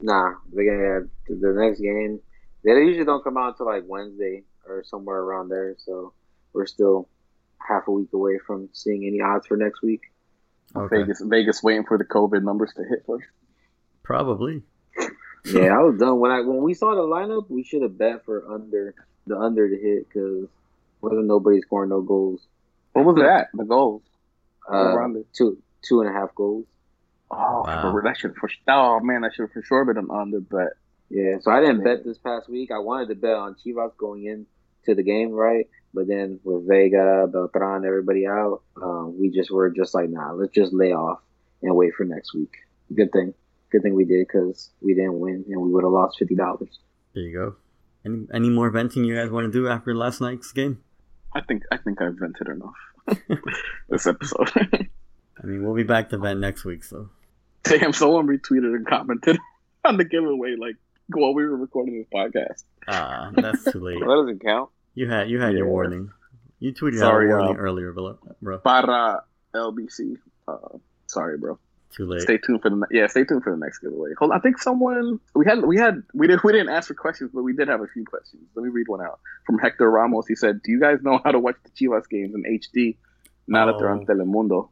Nah, 0.00 0.34
they 0.52 0.66
got 0.66 1.02
the 1.28 1.54
next 1.56 1.80
game. 1.80 2.20
They 2.64 2.70
usually 2.72 3.04
don't 3.04 3.22
come 3.24 3.36
out 3.36 3.50
until 3.52 3.66
like 3.66 3.84
Wednesday 3.86 4.42
or 4.68 4.84
somewhere 4.84 5.18
around 5.18 5.48
there. 5.48 5.76
So 5.78 6.12
we're 6.52 6.66
still 6.66 7.08
half 7.66 7.88
a 7.88 7.90
week 7.90 8.12
away 8.12 8.38
from 8.46 8.68
seeing 8.72 9.04
any 9.06 9.20
odds 9.20 9.46
for 9.46 9.56
next 9.56 9.82
week. 9.82 10.02
Okay. 10.76 10.98
Vegas, 11.02 11.20
Vegas, 11.24 11.62
waiting 11.62 11.84
for 11.84 11.98
the 11.98 12.04
COVID 12.04 12.42
numbers 12.42 12.72
to 12.76 12.82
hit 12.84 13.04
first. 13.06 13.26
Probably. 14.02 14.62
Yeah, 15.44 15.78
I 15.78 15.82
was 15.82 15.98
done 15.98 16.18
when 16.20 16.30
I 16.30 16.40
when 16.40 16.62
we 16.62 16.74
saw 16.74 16.94
the 16.94 17.02
lineup. 17.02 17.48
We 17.48 17.64
should 17.64 17.82
have 17.82 17.96
bet 17.98 18.24
for 18.24 18.50
under 18.52 18.94
the 19.26 19.36
under 19.38 19.68
to 19.68 19.76
hit 19.76 20.08
because 20.08 20.48
wasn't 21.00 21.26
nobody 21.26 21.60
scoring 21.60 21.90
no 21.90 22.00
goals. 22.00 22.40
What 22.92 23.04
was 23.04 23.16
that? 23.16 23.48
The 23.54 23.64
goals? 23.64 24.02
Uh, 24.70 24.76
Over-under. 24.92 25.24
two 25.34 25.58
two 25.82 26.00
and 26.00 26.08
a 26.10 26.12
half 26.12 26.34
goals. 26.34 26.66
Oh, 27.30 27.64
Wow. 27.66 27.92
for, 27.92 28.02
that 28.02 28.16
should 28.18 28.34
for 28.36 28.48
oh 28.68 29.00
man, 29.00 29.22
that 29.22 29.34
should 29.34 29.42
have 29.44 29.52
for 29.52 29.62
sure 29.62 29.84
been 29.84 29.96
an 29.98 30.08
under 30.10 30.40
bet. 30.40 30.74
Yeah, 31.10 31.38
so 31.40 31.50
I 31.50 31.60
didn't 31.60 31.78
Yeah. 31.78 31.94
bet 31.96 32.04
this 32.04 32.18
past 32.18 32.48
week. 32.48 32.70
I 32.70 32.78
wanted 32.78 33.08
to 33.08 33.14
bet 33.14 33.34
on 33.34 33.54
Chivas 33.56 33.96
going 33.96 34.24
in 34.24 34.46
to 34.84 34.94
the 34.94 35.02
game, 35.02 35.30
right? 35.30 35.66
But 35.92 36.08
then 36.08 36.40
with 36.42 36.66
Vega, 36.68 37.26
Beltran, 37.32 37.86
everybody 37.86 38.26
out, 38.26 38.62
um, 38.82 39.16
we 39.18 39.30
just 39.30 39.50
were 39.50 39.70
just 39.70 39.94
like, 39.94 40.10
nah, 40.10 40.32
let's 40.32 40.52
just 40.52 40.72
lay 40.72 40.92
off 40.92 41.20
and 41.62 41.74
wait 41.76 41.94
for 41.94 42.04
next 42.04 42.34
week. 42.34 42.52
Good 42.94 43.12
thing, 43.12 43.32
good 43.70 43.82
thing 43.82 43.94
we 43.94 44.04
did 44.04 44.26
because 44.26 44.70
we 44.80 44.94
didn't 44.94 45.18
win 45.20 45.44
and 45.48 45.60
we 45.60 45.70
would 45.70 45.84
have 45.84 45.92
lost 45.92 46.18
fifty 46.18 46.34
dollars. 46.34 46.78
There 47.14 47.22
you 47.22 47.32
go. 47.32 47.56
Any 48.04 48.26
any 48.34 48.50
more 48.50 48.70
venting 48.70 49.04
you 49.04 49.14
guys 49.14 49.30
want 49.30 49.46
to 49.46 49.52
do 49.52 49.68
after 49.68 49.94
last 49.94 50.20
night's 50.20 50.52
game? 50.52 50.82
I 51.34 51.40
think 51.40 51.62
I 51.72 51.76
think 51.78 52.02
I've 52.02 52.14
vented 52.18 52.48
enough 52.48 53.38
this 53.88 54.06
episode. 54.06 54.50
I 55.42 55.46
mean, 55.46 55.64
we'll 55.64 55.74
be 55.74 55.82
back 55.82 56.10
to 56.10 56.18
vent 56.18 56.40
next 56.40 56.64
week, 56.64 56.84
so 56.84 57.08
Damn, 57.64 57.92
someone 57.92 58.26
retweeted 58.26 58.74
and 58.74 58.86
commented 58.86 59.38
on 59.84 59.96
the 59.96 60.04
giveaway 60.04 60.54
like 60.58 60.76
while 61.08 61.34
we 61.34 61.44
were 61.44 61.56
recording 61.56 61.98
this 61.98 62.06
podcast. 62.12 62.64
ah, 62.88 63.30
that's 63.34 63.64
too 63.64 63.80
late. 63.80 64.00
That 64.00 64.06
doesn't 64.06 64.42
count. 64.42 64.70
You 64.94 65.08
had 65.10 65.28
you 65.28 65.40
had 65.40 65.54
your 65.54 65.68
warning. 65.68 66.10
You 66.60 66.72
tweeted 66.72 66.98
Sorry, 66.98 67.30
out 67.32 67.34
a 67.34 67.38
warning 67.38 67.56
uh, 67.56 67.60
earlier, 67.60 67.92
bro. 67.92 68.58
Para 68.58 69.22
LBC. 69.54 70.16
Uh, 70.46 70.56
sorry, 71.06 71.36
bro. 71.38 71.58
Too 71.90 72.06
late. 72.06 72.22
Stay 72.22 72.38
tuned 72.38 72.60
for 72.62 72.70
the 72.70 72.86
yeah. 72.90 73.06
Stay 73.06 73.24
tuned 73.24 73.42
for 73.44 73.50
the 73.52 73.56
next 73.56 73.78
giveaway. 73.78 74.10
Hold, 74.18 74.32
on, 74.32 74.36
I 74.36 74.40
think 74.40 74.58
someone 74.58 75.20
we 75.34 75.44
had 75.46 75.62
we 75.64 75.76
had 75.78 76.02
we 76.12 76.26
didn't 76.26 76.42
we 76.44 76.52
didn't 76.52 76.70
ask 76.70 76.88
for 76.88 76.94
questions, 76.94 77.30
but 77.32 77.42
we 77.42 77.52
did 77.52 77.68
have 77.68 77.80
a 77.82 77.86
few 77.86 78.04
questions. 78.04 78.42
Let 78.54 78.64
me 78.64 78.70
read 78.70 78.88
one 78.88 79.00
out 79.00 79.20
from 79.46 79.58
Hector 79.58 79.88
Ramos. 79.90 80.26
He 80.26 80.34
said, 80.34 80.60
"Do 80.62 80.72
you 80.72 80.80
guys 80.80 80.98
know 81.02 81.20
how 81.24 81.30
to 81.30 81.38
watch 81.38 81.56
the 81.62 81.70
Chivas 81.70 82.08
games 82.08 82.34
in 82.34 82.42
HD 82.44 82.96
now 83.46 83.66
that 83.66 83.78
they're 83.78 83.90
on 83.90 84.00
Oh. 84.08 84.12
Telemundo?" 84.12 84.68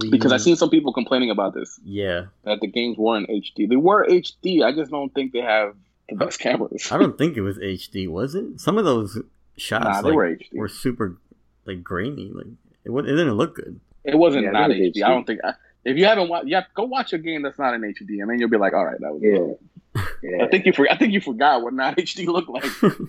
We, 0.00 0.10
Because 0.10 0.32
I've 0.32 0.42
seen 0.42 0.56
some 0.56 0.70
people 0.70 0.92
complaining 0.92 1.30
about 1.30 1.54
this 1.54 1.78
Yeah, 1.84 2.26
that 2.44 2.60
the 2.60 2.66
games 2.66 2.96
were 2.98 3.16
in 3.18 3.26
HD. 3.26 3.68
They 3.68 3.76
were 3.76 4.04
HD. 4.08 4.64
I 4.64 4.72
just 4.72 4.90
don't 4.90 5.14
think 5.14 5.32
they 5.32 5.42
have 5.42 5.74
the 6.08 6.16
best 6.16 6.40
cameras. 6.40 6.90
I 6.90 6.98
don't 6.98 7.16
think 7.18 7.36
it 7.36 7.42
was 7.42 7.58
HD, 7.58 8.08
was 8.08 8.34
it? 8.34 8.60
Some 8.60 8.78
of 8.78 8.84
those 8.84 9.20
shots 9.56 9.84
Nah, 9.84 10.02
they 10.02 10.08
like, 10.08 10.16
were 10.16 10.26
HD. 10.36 10.48
were 10.54 10.68
super 10.68 11.16
like 11.64 11.82
grainy. 11.82 12.30
Like 12.34 12.46
it, 12.84 12.90
wa- 12.90 13.00
it 13.00 13.06
didn't 13.06 13.32
look 13.34 13.56
good. 13.56 13.80
It 14.04 14.16
wasn't 14.16 14.44
Yeah, 14.44 14.50
not 14.52 14.68
they 14.68 14.78
were 14.80 14.86
HD. 14.86 15.02
I 15.04 15.08
don't 15.08 15.26
think. 15.26 15.40
I, 15.44 15.54
if 15.84 15.96
you 15.96 16.04
haven't 16.04 16.28
watched, 16.28 16.48
yeah, 16.48 16.64
go 16.74 16.84
watch 16.84 17.12
a 17.12 17.18
game 17.18 17.42
that's 17.42 17.58
not 17.58 17.74
in 17.74 17.80
HD, 17.82 18.20
and 18.20 18.28
then 18.30 18.38
you'll 18.40 18.48
be 18.50 18.56
like, 18.56 18.72
all 18.72 18.84
right, 18.84 18.98
that 19.00 19.12
was. 19.12 19.22
Yeah. 19.22 20.02
Yeah, 20.22 20.44
I 20.44 20.48
think 20.48 20.66
you 20.66 20.72
for, 20.74 20.86
I 20.90 20.96
think 20.98 21.14
you 21.14 21.20
forgot 21.22 21.62
what 21.62 21.72
not 21.72 21.96
HD 21.96 22.26
looked 22.26 22.50
like. 22.50 22.64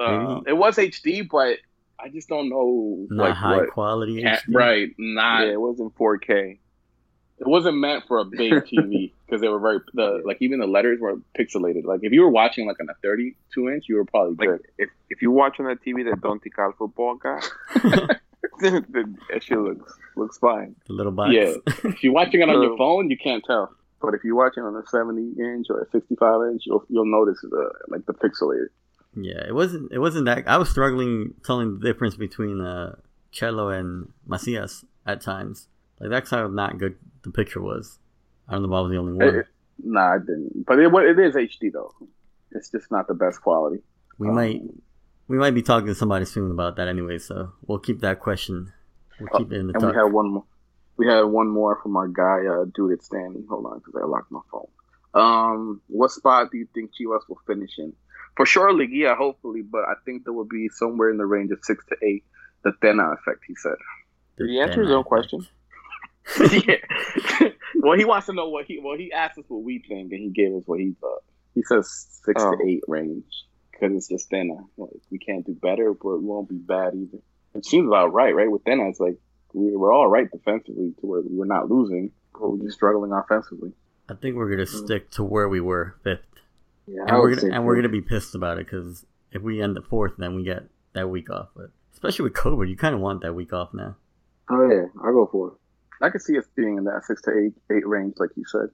Uh, 0.00 0.40
it 0.46 0.54
was 0.54 0.76
HD, 0.76 1.28
but 1.30 1.58
I 2.00 2.08
just 2.08 2.28
don't 2.28 2.48
know 2.48 3.06
Not 3.10 3.24
like 3.28 3.34
high 3.34 3.56
what. 3.58 3.70
quality 3.70 4.22
ca- 4.22 4.38
HD. 4.48 4.54
right, 4.54 4.90
not. 4.98 5.46
yeah, 5.46 5.52
it 5.52 5.60
wasn't 5.60 5.94
4K. 5.96 6.58
It 7.38 7.46
wasn't 7.46 7.76
meant 7.78 8.04
for 8.08 8.18
a 8.18 8.24
big 8.24 8.52
TV 8.64 9.12
because 9.26 9.40
they 9.40 9.48
were 9.48 9.60
very 9.60 9.78
the 9.94 10.22
like 10.24 10.38
even 10.40 10.58
the 10.58 10.66
letters 10.66 10.98
were 11.00 11.16
pixelated. 11.38 11.84
Like 11.84 12.00
if 12.02 12.12
you 12.12 12.22
were 12.22 12.30
watching 12.30 12.66
like 12.66 12.80
on 12.80 12.88
a 12.88 12.94
32 13.02 13.68
inch, 13.68 13.84
you 13.88 13.96
were 13.96 14.04
probably 14.04 14.46
Like 14.46 14.58
good. 14.58 14.66
if 14.78 14.88
if 14.88 14.90
you 15.22 15.30
watch 15.30 15.58
on 15.60 15.66
that 15.66 15.82
TV 15.84 16.04
that 16.10 16.20
Don 16.20 16.40
Tical 16.40 16.76
football 16.76 17.14
guy, 17.22 17.40
then 18.60 19.18
that 19.30 19.42
shit 19.42 19.58
looks 19.58 19.92
looks 20.16 20.38
fine. 20.38 20.74
The 20.86 20.92
little 20.92 21.12
box. 21.12 21.32
Yeah. 21.32 21.54
If 21.84 22.02
you're 22.04 22.12
watching 22.12 22.40
it 22.40 22.48
on 22.48 22.62
your 22.62 22.76
phone, 22.76 23.10
you 23.10 23.16
can't 23.16 23.44
tell. 23.44 23.74
But 24.00 24.14
if 24.14 24.24
you're 24.24 24.34
watching 24.34 24.64
on 24.64 24.74
a 24.76 24.82
70 24.86 25.34
inch 25.38 25.66
or 25.70 25.80
a 25.82 25.90
65 25.90 26.52
inch, 26.52 26.62
you'll 26.66 26.84
you'll 26.88 27.06
notice 27.06 27.40
the 27.42 27.70
like 27.88 28.04
the 28.06 28.14
pixelated. 28.14 28.66
Yeah, 29.14 29.46
it 29.46 29.54
wasn't. 29.54 29.92
It 29.92 29.98
wasn't 29.98 30.24
that. 30.26 30.48
I 30.48 30.56
was 30.56 30.70
struggling 30.70 31.34
telling 31.44 31.78
the 31.78 31.86
difference 31.86 32.16
between 32.16 32.60
uh, 32.60 32.96
Chelo 33.32 33.78
and 33.78 34.08
Macias 34.26 34.84
at 35.06 35.20
times. 35.20 35.68
Like 36.00 36.10
that's 36.10 36.30
how 36.30 36.48
not 36.48 36.78
good 36.78 36.96
the 37.22 37.30
picture 37.30 37.60
was. 37.60 37.98
I 38.48 38.52
don't 38.52 38.62
know 38.62 38.68
if 38.68 38.78
I 38.78 38.80
was 38.80 38.90
the 38.90 38.98
only 38.98 39.12
one. 39.12 39.34
It- 39.36 39.46
Nah, 39.84 40.14
I 40.14 40.18
didn't. 40.18 40.64
But 40.66 40.78
it 40.78 40.92
it 40.92 41.18
is 41.18 41.34
HD 41.34 41.72
though. 41.72 41.92
It's 42.52 42.70
just 42.70 42.90
not 42.90 43.08
the 43.08 43.14
best 43.14 43.40
quality. 43.40 43.82
we 44.18 44.28
um, 44.28 44.34
might 44.34 44.62
we 45.28 45.38
might 45.38 45.52
be 45.54 45.62
talking 45.62 45.86
to 45.88 45.94
somebody 45.94 46.24
soon 46.24 46.50
about 46.50 46.76
that 46.76 46.88
anyway. 46.88 47.18
So 47.18 47.52
we'll 47.66 47.78
keep 47.78 48.00
that 48.00 48.20
question. 48.20 48.72
We'll 49.20 49.38
keep 49.38 49.52
it 49.52 49.56
in 49.58 49.68
the 49.68 49.74
And 49.74 49.82
we 49.82 49.92
tuck. 49.92 50.04
had 50.04 50.12
one 50.12 50.30
more. 50.30 50.44
We 50.96 51.06
had 51.06 51.22
one 51.22 51.48
more 51.48 51.78
from 51.82 51.96
our 51.96 52.08
guy, 52.08 52.46
uh, 52.46 52.64
dude. 52.74 52.92
It's 52.92 53.06
standing. 53.06 53.46
Hold 53.48 53.66
on, 53.66 53.78
because 53.78 53.94
I 54.00 54.04
locked 54.06 54.30
my 54.30 54.40
phone. 54.50 54.66
Um, 55.14 55.80
what 55.88 56.10
spot 56.10 56.50
do 56.52 56.58
you 56.58 56.66
think 56.74 56.90
Chivas 56.92 57.20
will 57.28 57.40
finish 57.46 57.78
in? 57.78 57.92
For 58.36 58.46
sure, 58.46 58.72
Liguilla, 58.72 59.16
hopefully, 59.16 59.62
but 59.62 59.82
I 59.82 59.94
think 60.04 60.24
there 60.24 60.32
will 60.32 60.44
be 60.46 60.68
somewhere 60.68 61.10
in 61.10 61.16
the 61.18 61.26
range 61.26 61.50
of 61.50 61.58
six 61.62 61.84
to 61.86 61.96
eight. 62.06 62.24
The 62.64 62.72
Tena 62.82 63.14
effect, 63.18 63.40
he 63.46 63.54
said. 63.56 63.74
The 64.36 64.44
Did 64.44 64.50
he 64.52 64.60
answer 64.60 64.80
his 64.82 64.90
Tena 64.90 64.94
own 64.98 65.04
question? 65.04 65.46
yeah. 66.66 67.48
well, 67.80 67.98
he 67.98 68.04
wants 68.04 68.26
to 68.26 68.32
know 68.32 68.48
what 68.48 68.66
he. 68.66 68.78
Well, 68.78 68.96
he 68.96 69.12
asked 69.12 69.38
us 69.38 69.44
what 69.48 69.62
we 69.62 69.80
think, 69.80 70.12
and 70.12 70.20
he 70.20 70.28
gave 70.30 70.54
us 70.54 70.62
what 70.66 70.78
he 70.80 70.94
thought. 71.00 71.22
He 71.54 71.62
says 71.62 72.06
six 72.24 72.42
Oh. 72.42 72.52
to 72.56 72.66
eight 72.66 72.82
range 72.88 73.24
because 73.82 73.96
it's 73.96 74.08
just 74.08 74.30
Tena. 74.30 74.64
Like 74.76 74.90
we 75.10 75.18
can't 75.18 75.44
do 75.44 75.54
better, 75.54 75.92
but 75.92 76.10
it 76.14 76.22
won't 76.22 76.48
be 76.48 76.56
bad 76.56 76.94
either. 76.94 77.18
It 77.54 77.66
seems 77.66 77.86
about 77.88 78.12
right, 78.12 78.34
right? 78.34 78.50
With 78.50 78.64
Tena, 78.64 78.88
it's 78.90 79.00
like 79.00 79.16
we, 79.52 79.76
we're 79.76 79.92
all 79.92 80.08
right 80.08 80.30
defensively 80.30 80.94
to 81.00 81.06
where 81.06 81.20
we're 81.24 81.44
not 81.44 81.68
losing, 81.70 82.12
but 82.32 82.50
we're 82.52 82.64
just 82.64 82.76
struggling 82.76 83.12
offensively. 83.12 83.72
I 84.08 84.14
think 84.14 84.36
we're 84.36 84.50
gonna 84.50 84.62
Mm. 84.62 84.84
stick 84.84 85.10
to 85.12 85.24
where 85.24 85.48
we 85.48 85.60
were 85.60 85.94
fifth, 86.04 86.20
yeah. 86.86 87.02
and 87.06 87.18
we're 87.18 87.34
gonna 87.34 87.54
and 87.54 87.64
we're 87.66 87.76
gonna 87.76 87.88
be 87.88 88.00
pissed 88.02 88.34
about 88.34 88.58
it 88.58 88.66
because 88.66 89.04
if 89.32 89.42
we 89.42 89.60
end 89.60 89.76
at 89.76 89.84
fourth, 89.84 90.12
then 90.18 90.34
we 90.36 90.44
get 90.44 90.64
that 90.92 91.08
week 91.08 91.30
off. 91.30 91.48
But 91.56 91.70
especially 91.92 92.24
with 92.24 92.34
COVID, 92.34 92.68
you 92.68 92.76
kind 92.76 92.94
of 92.94 93.00
want 93.00 93.22
that 93.22 93.34
week 93.34 93.52
off 93.52 93.72
now. 93.74 93.96
Oh 94.50 94.68
yeah, 94.70 94.86
I'll 95.02 95.12
go 95.12 95.26
for 95.30 95.48
it. 95.48 95.54
I 96.04 96.10
could 96.10 96.20
see 96.22 96.36
us 96.38 96.44
being 96.56 96.76
in 96.78 96.84
that 96.84 97.04
six 97.04 97.22
to 97.22 97.30
eight 97.30 97.52
eight 97.74 97.86
range, 97.86 98.14
like 98.18 98.30
you 98.36 98.44
said. 98.46 98.68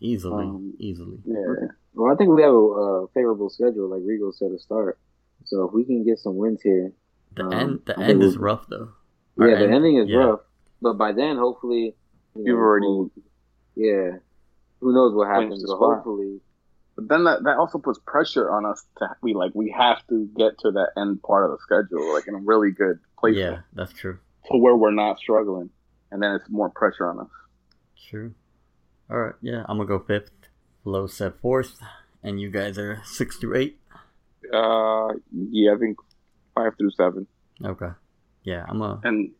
Easily, 0.00 0.44
Um, 0.44 0.74
easily. 0.78 1.18
Yeah. 1.24 1.68
Well, 1.94 2.12
I 2.12 2.16
think 2.16 2.30
we 2.30 2.42
have 2.42 2.52
a 2.52 2.56
uh, 2.56 3.06
favorable 3.14 3.48
schedule, 3.50 3.88
like 3.88 4.02
Rigo 4.02 4.32
said 4.34 4.50
to 4.50 4.58
start. 4.58 4.98
So 5.44 5.64
if 5.66 5.72
we 5.72 5.84
can 5.84 6.04
get 6.04 6.18
some 6.18 6.36
wins 6.36 6.60
here, 6.62 6.92
The 7.36 7.44
um, 7.44 7.52
end, 7.52 7.80
the 7.86 7.92
I 7.94 7.96
think 7.96 8.10
end 8.10 8.22
is 8.22 8.36
rough 8.36 8.66
though. 8.68 8.90
Our 9.38 9.48
yeah, 9.48 9.58
the 9.58 9.64
end- 9.64 9.74
ending 9.74 9.96
is 9.98 10.08
yeah. 10.08 10.18
rough. 10.18 10.40
But 10.82 10.94
by 10.98 11.12
then, 11.12 11.36
hopefully, 11.36 11.94
you 12.34 12.44
You've 12.44 12.56
know, 12.56 12.62
already- 12.62 12.86
we'll- 12.86 13.10
yeah. 13.74 14.18
Who 14.80 14.92
knows 14.92 15.14
what 15.14 15.26
Clinched 15.28 15.42
happens? 15.44 15.62
the 15.62 15.76
But 15.78 15.94
hopefully, 15.94 16.40
But 16.96 17.08
then 17.08 17.24
that, 17.24 17.44
that 17.44 17.56
also 17.58 17.78
puts 17.78 17.98
pressure 18.06 18.50
on 18.50 18.64
us 18.66 18.84
to 18.98 19.08
we 19.22 19.34
like 19.34 19.52
we 19.54 19.70
have 19.70 20.06
to 20.08 20.26
get 20.36 20.58
to 20.60 20.70
that 20.72 20.90
end 20.96 21.22
part 21.22 21.44
of 21.44 21.50
the 21.52 21.58
schedule 21.62 22.12
like 22.14 22.26
in 22.26 22.34
a 22.34 22.38
really 22.38 22.70
good 22.72 22.98
place 23.18 23.36
Yeah, 23.36 23.60
that's 23.74 23.92
true. 23.92 24.18
to 24.50 24.56
where 24.58 24.76
we're 24.76 24.90
not 24.92 25.18
struggling, 25.18 25.70
and 26.10 26.22
then 26.22 26.34
it's 26.34 26.48
more 26.50 26.68
pressure 26.70 27.06
on 27.08 27.20
us. 27.20 27.28
True. 28.08 28.34
All 29.10 29.18
right, 29.18 29.34
yeah, 29.40 29.62
I'm 29.68 29.76
gonna 29.78 29.86
go 29.88 29.98
fifth. 30.00 30.30
Flo 30.82 31.06
said 31.06 31.34
fourth, 31.40 31.78
and 32.22 32.40
you 32.40 32.50
guys 32.50 32.78
are 32.78 33.00
six 33.04 33.36
through 33.36 33.56
eight. 33.56 33.78
Uh, 34.52 35.08
yeah, 35.32 35.74
I 35.74 35.78
think 35.78 35.98
five 36.54 36.72
through 36.78 36.90
seven. 36.92 37.26
Okay. 37.64 37.90
Yeah, 38.44 38.64
I'm 38.68 38.78
gonna 38.78 39.00
And 39.04 39.30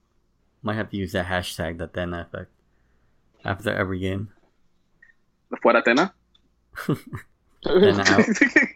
might 0.63 0.75
have 0.75 0.91
to 0.91 0.97
use 0.97 1.13
that 1.13 1.27
hashtag 1.27 1.79
that 1.79 1.93
Tena 1.93 2.27
effect 2.27 2.51
after 3.45 3.71
every 3.71 3.99
game. 4.01 4.31
fuera 5.63 5.83
Tena. 5.85 6.13
Tena 7.65 8.09
out. 8.11 8.27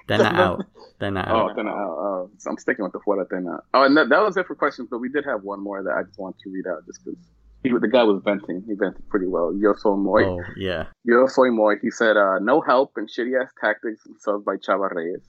Tena 0.09 0.35
out. 0.35 0.65
Then 0.99 1.17
I 1.17 1.31
Oh, 1.31 1.49
out. 1.51 1.57
Tena 1.57 1.71
out. 1.71 1.97
Oh, 1.99 2.31
so 2.39 2.51
I'm 2.51 2.59
sticking 2.59 2.83
with 2.85 2.93
the 2.93 3.01
fuera 3.01 3.27
Tena. 3.29 3.61
Oh, 3.75 3.83
and 3.85 3.97
that, 3.97 4.09
that 4.09 4.23
was 4.23 4.37
it 4.37 4.47
for 4.47 4.55
questions, 4.55 4.89
but 4.91 4.99
we 4.99 5.09
did 5.09 5.25
have 5.25 5.43
one 5.43 5.61
more 5.63 5.83
that 5.83 5.93
I 5.93 6.03
just 6.03 6.19
want 6.19 6.39
to 6.41 6.51
read 6.51 6.67
out 6.67 6.85
just 6.87 7.05
because 7.05 7.19
the 7.63 7.89
guy 7.89 8.05
was 8.05 8.23
venting. 8.25 8.63
He 8.67 8.75
vented 8.75 9.09
pretty 9.09 9.27
well. 9.27 9.55
Yo 9.55 9.75
soy 9.75 9.97
muy. 9.97 10.25
Oh 10.25 10.41
yeah. 10.57 10.87
Yo 11.05 11.27
soy 11.27 11.51
muy. 11.51 11.77
He 11.83 11.91
said, 11.91 12.17
uh, 12.17 12.39
no 12.41 12.61
help 12.61 12.93
and 12.97 13.09
shitty 13.09 13.41
ass 13.41 13.51
tactics 13.61 14.07
and 14.07 14.19
subs 14.19 14.45
by 14.45 14.57
Chava 14.57 14.91
Reyes. 14.95 15.23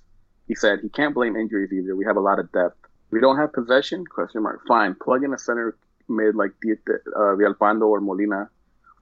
He 0.48 0.56
said 0.56 0.80
he 0.82 0.90
can't 0.90 1.14
blame 1.14 1.36
injuries 1.36 1.72
either. 1.72 1.96
We 1.96 2.06
have 2.06 2.18
a 2.18 2.22
lot 2.22 2.40
of 2.40 2.52
depth. 2.52 2.78
We 3.12 3.20
don't 3.20 3.38
have 3.38 3.54
possession? 3.54 4.06
Question 4.06 4.44
mark. 4.44 4.62
Fine. 4.68 4.96
Plug 5.02 5.24
in 5.24 5.34
a 5.34 5.38
center 5.38 5.78
mid 6.08 6.36
like 6.36 6.52
uh, 6.62 7.36
Villalpando 7.36 7.88
or 7.88 8.02
Molina. 8.02 8.50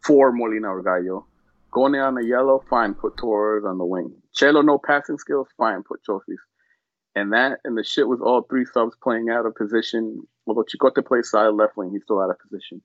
For 0.04 0.32
Molina 0.32 0.70
or 0.70 0.82
Gallo. 0.82 1.26
Gone 1.72 1.96
on 1.96 2.16
the 2.16 2.26
yellow? 2.26 2.64
Fine. 2.70 2.96
Put 2.96 3.18
Torres 3.18 3.66
on 3.66 3.78
the 3.78 3.86
wing. 3.86 4.16
Chelo, 4.36 4.66
no 4.66 4.80
passing 4.80 5.18
skills? 5.18 5.48
Fine. 5.58 5.84
Put 5.84 6.02
Chofis. 6.08 6.38
And 7.16 7.34
that 7.34 7.60
and 7.64 7.78
the 7.78 7.84
shit 7.84 8.08
was 8.08 8.22
all 8.22 8.44
three 8.44 8.66
subs 8.66 8.96
playing 9.04 9.30
out 9.30 9.46
of 9.46 9.56
position. 9.56 10.24
Although 10.48 10.64
Chicote 10.64 11.06
plays 11.06 11.30
side 11.30 11.50
left 11.50 11.78
wing, 11.78 11.92
he's 11.92 12.04
still 12.04 12.22
out 12.22 12.30
of 12.30 12.38
position. 12.40 12.82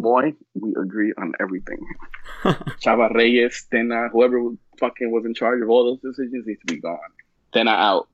Boy, 0.00 0.32
we 0.54 0.70
agree 0.80 1.12
on 1.18 1.34
everything. 1.40 1.78
Chava 2.44 3.12
Reyes, 3.14 3.66
Tena, 3.70 4.10
whoever 4.10 4.50
fucking 4.78 5.10
was 5.10 5.24
in 5.26 5.34
charge 5.34 5.60
of 5.62 5.68
all 5.68 5.84
those 5.84 6.00
decisions 6.00 6.46
needs 6.46 6.60
to 6.66 6.74
be 6.74 6.80
gone. 6.80 6.98
Tena 7.52 7.74
out. 7.76 8.08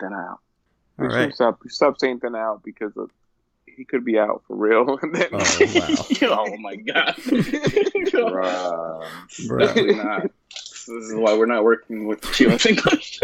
Tena 0.00 0.30
out. 0.30 0.38
All 0.98 1.06
We 1.08 1.12
should 1.12 1.34
stop, 1.34 1.58
stop 1.68 1.98
saying 1.98 2.20
that 2.22 2.34
out 2.34 2.62
because 2.64 2.96
of, 2.96 3.10
he 3.66 3.84
could 3.84 4.04
be 4.04 4.18
out 4.18 4.42
for 4.46 4.56
real. 4.56 4.98
And 5.02 5.14
then- 5.14 5.28
Oh, 5.32 6.46
oh 6.48 6.56
my 6.56 6.76
god. 6.76 7.14
bruh. 7.16 9.04
Bruh. 9.46 9.58
Definitely 9.60 9.94
not. 9.96 10.22
This 10.50 10.88
is 10.88 11.14
why 11.14 11.36
we're 11.36 11.46
not 11.46 11.64
working 11.64 12.06
with 12.06 12.20
Chivas 12.22 12.64
English. 12.64 13.18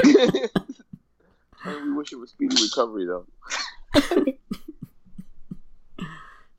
And 1.65 1.85
we 1.87 1.93
wish 1.93 2.13
it 2.13 2.17
was 2.17 2.31
speedy 2.31 2.57
recovery 2.63 3.07
though. 3.07 3.25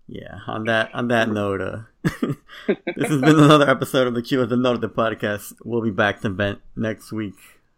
Yeah. 0.08 0.40
On 0.48 0.66
that 0.66 0.94
on 0.94 1.08
that 1.10 1.30
note, 1.30 1.62
uh, 1.62 1.80
this 2.04 3.10
has 3.10 3.22
been 3.22 3.40
another 3.40 3.70
episode 3.70 4.08
of 4.08 4.16
the 4.16 4.22
Q 4.22 4.42
of 4.42 4.50
the 4.50 4.58
Note 4.58 4.76
of 4.76 4.82
the 4.82 4.90
podcast. 4.90 5.54
We'll 5.64 5.82
be 5.82 5.92
back 5.92 6.22
to 6.22 6.30
vent 6.30 6.60
next 6.76 7.12
week. 7.12 7.36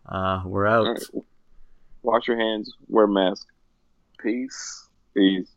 Uh, 0.08 0.42
we're 0.46 0.66
out. 0.66 0.88
Right. 0.88 1.24
Wash 2.04 2.28
your 2.28 2.38
hands. 2.38 2.72
Wear 2.88 3.06
a 3.06 3.10
mask. 3.10 3.48
Peace. 4.20 4.88
Peace. 5.16 5.55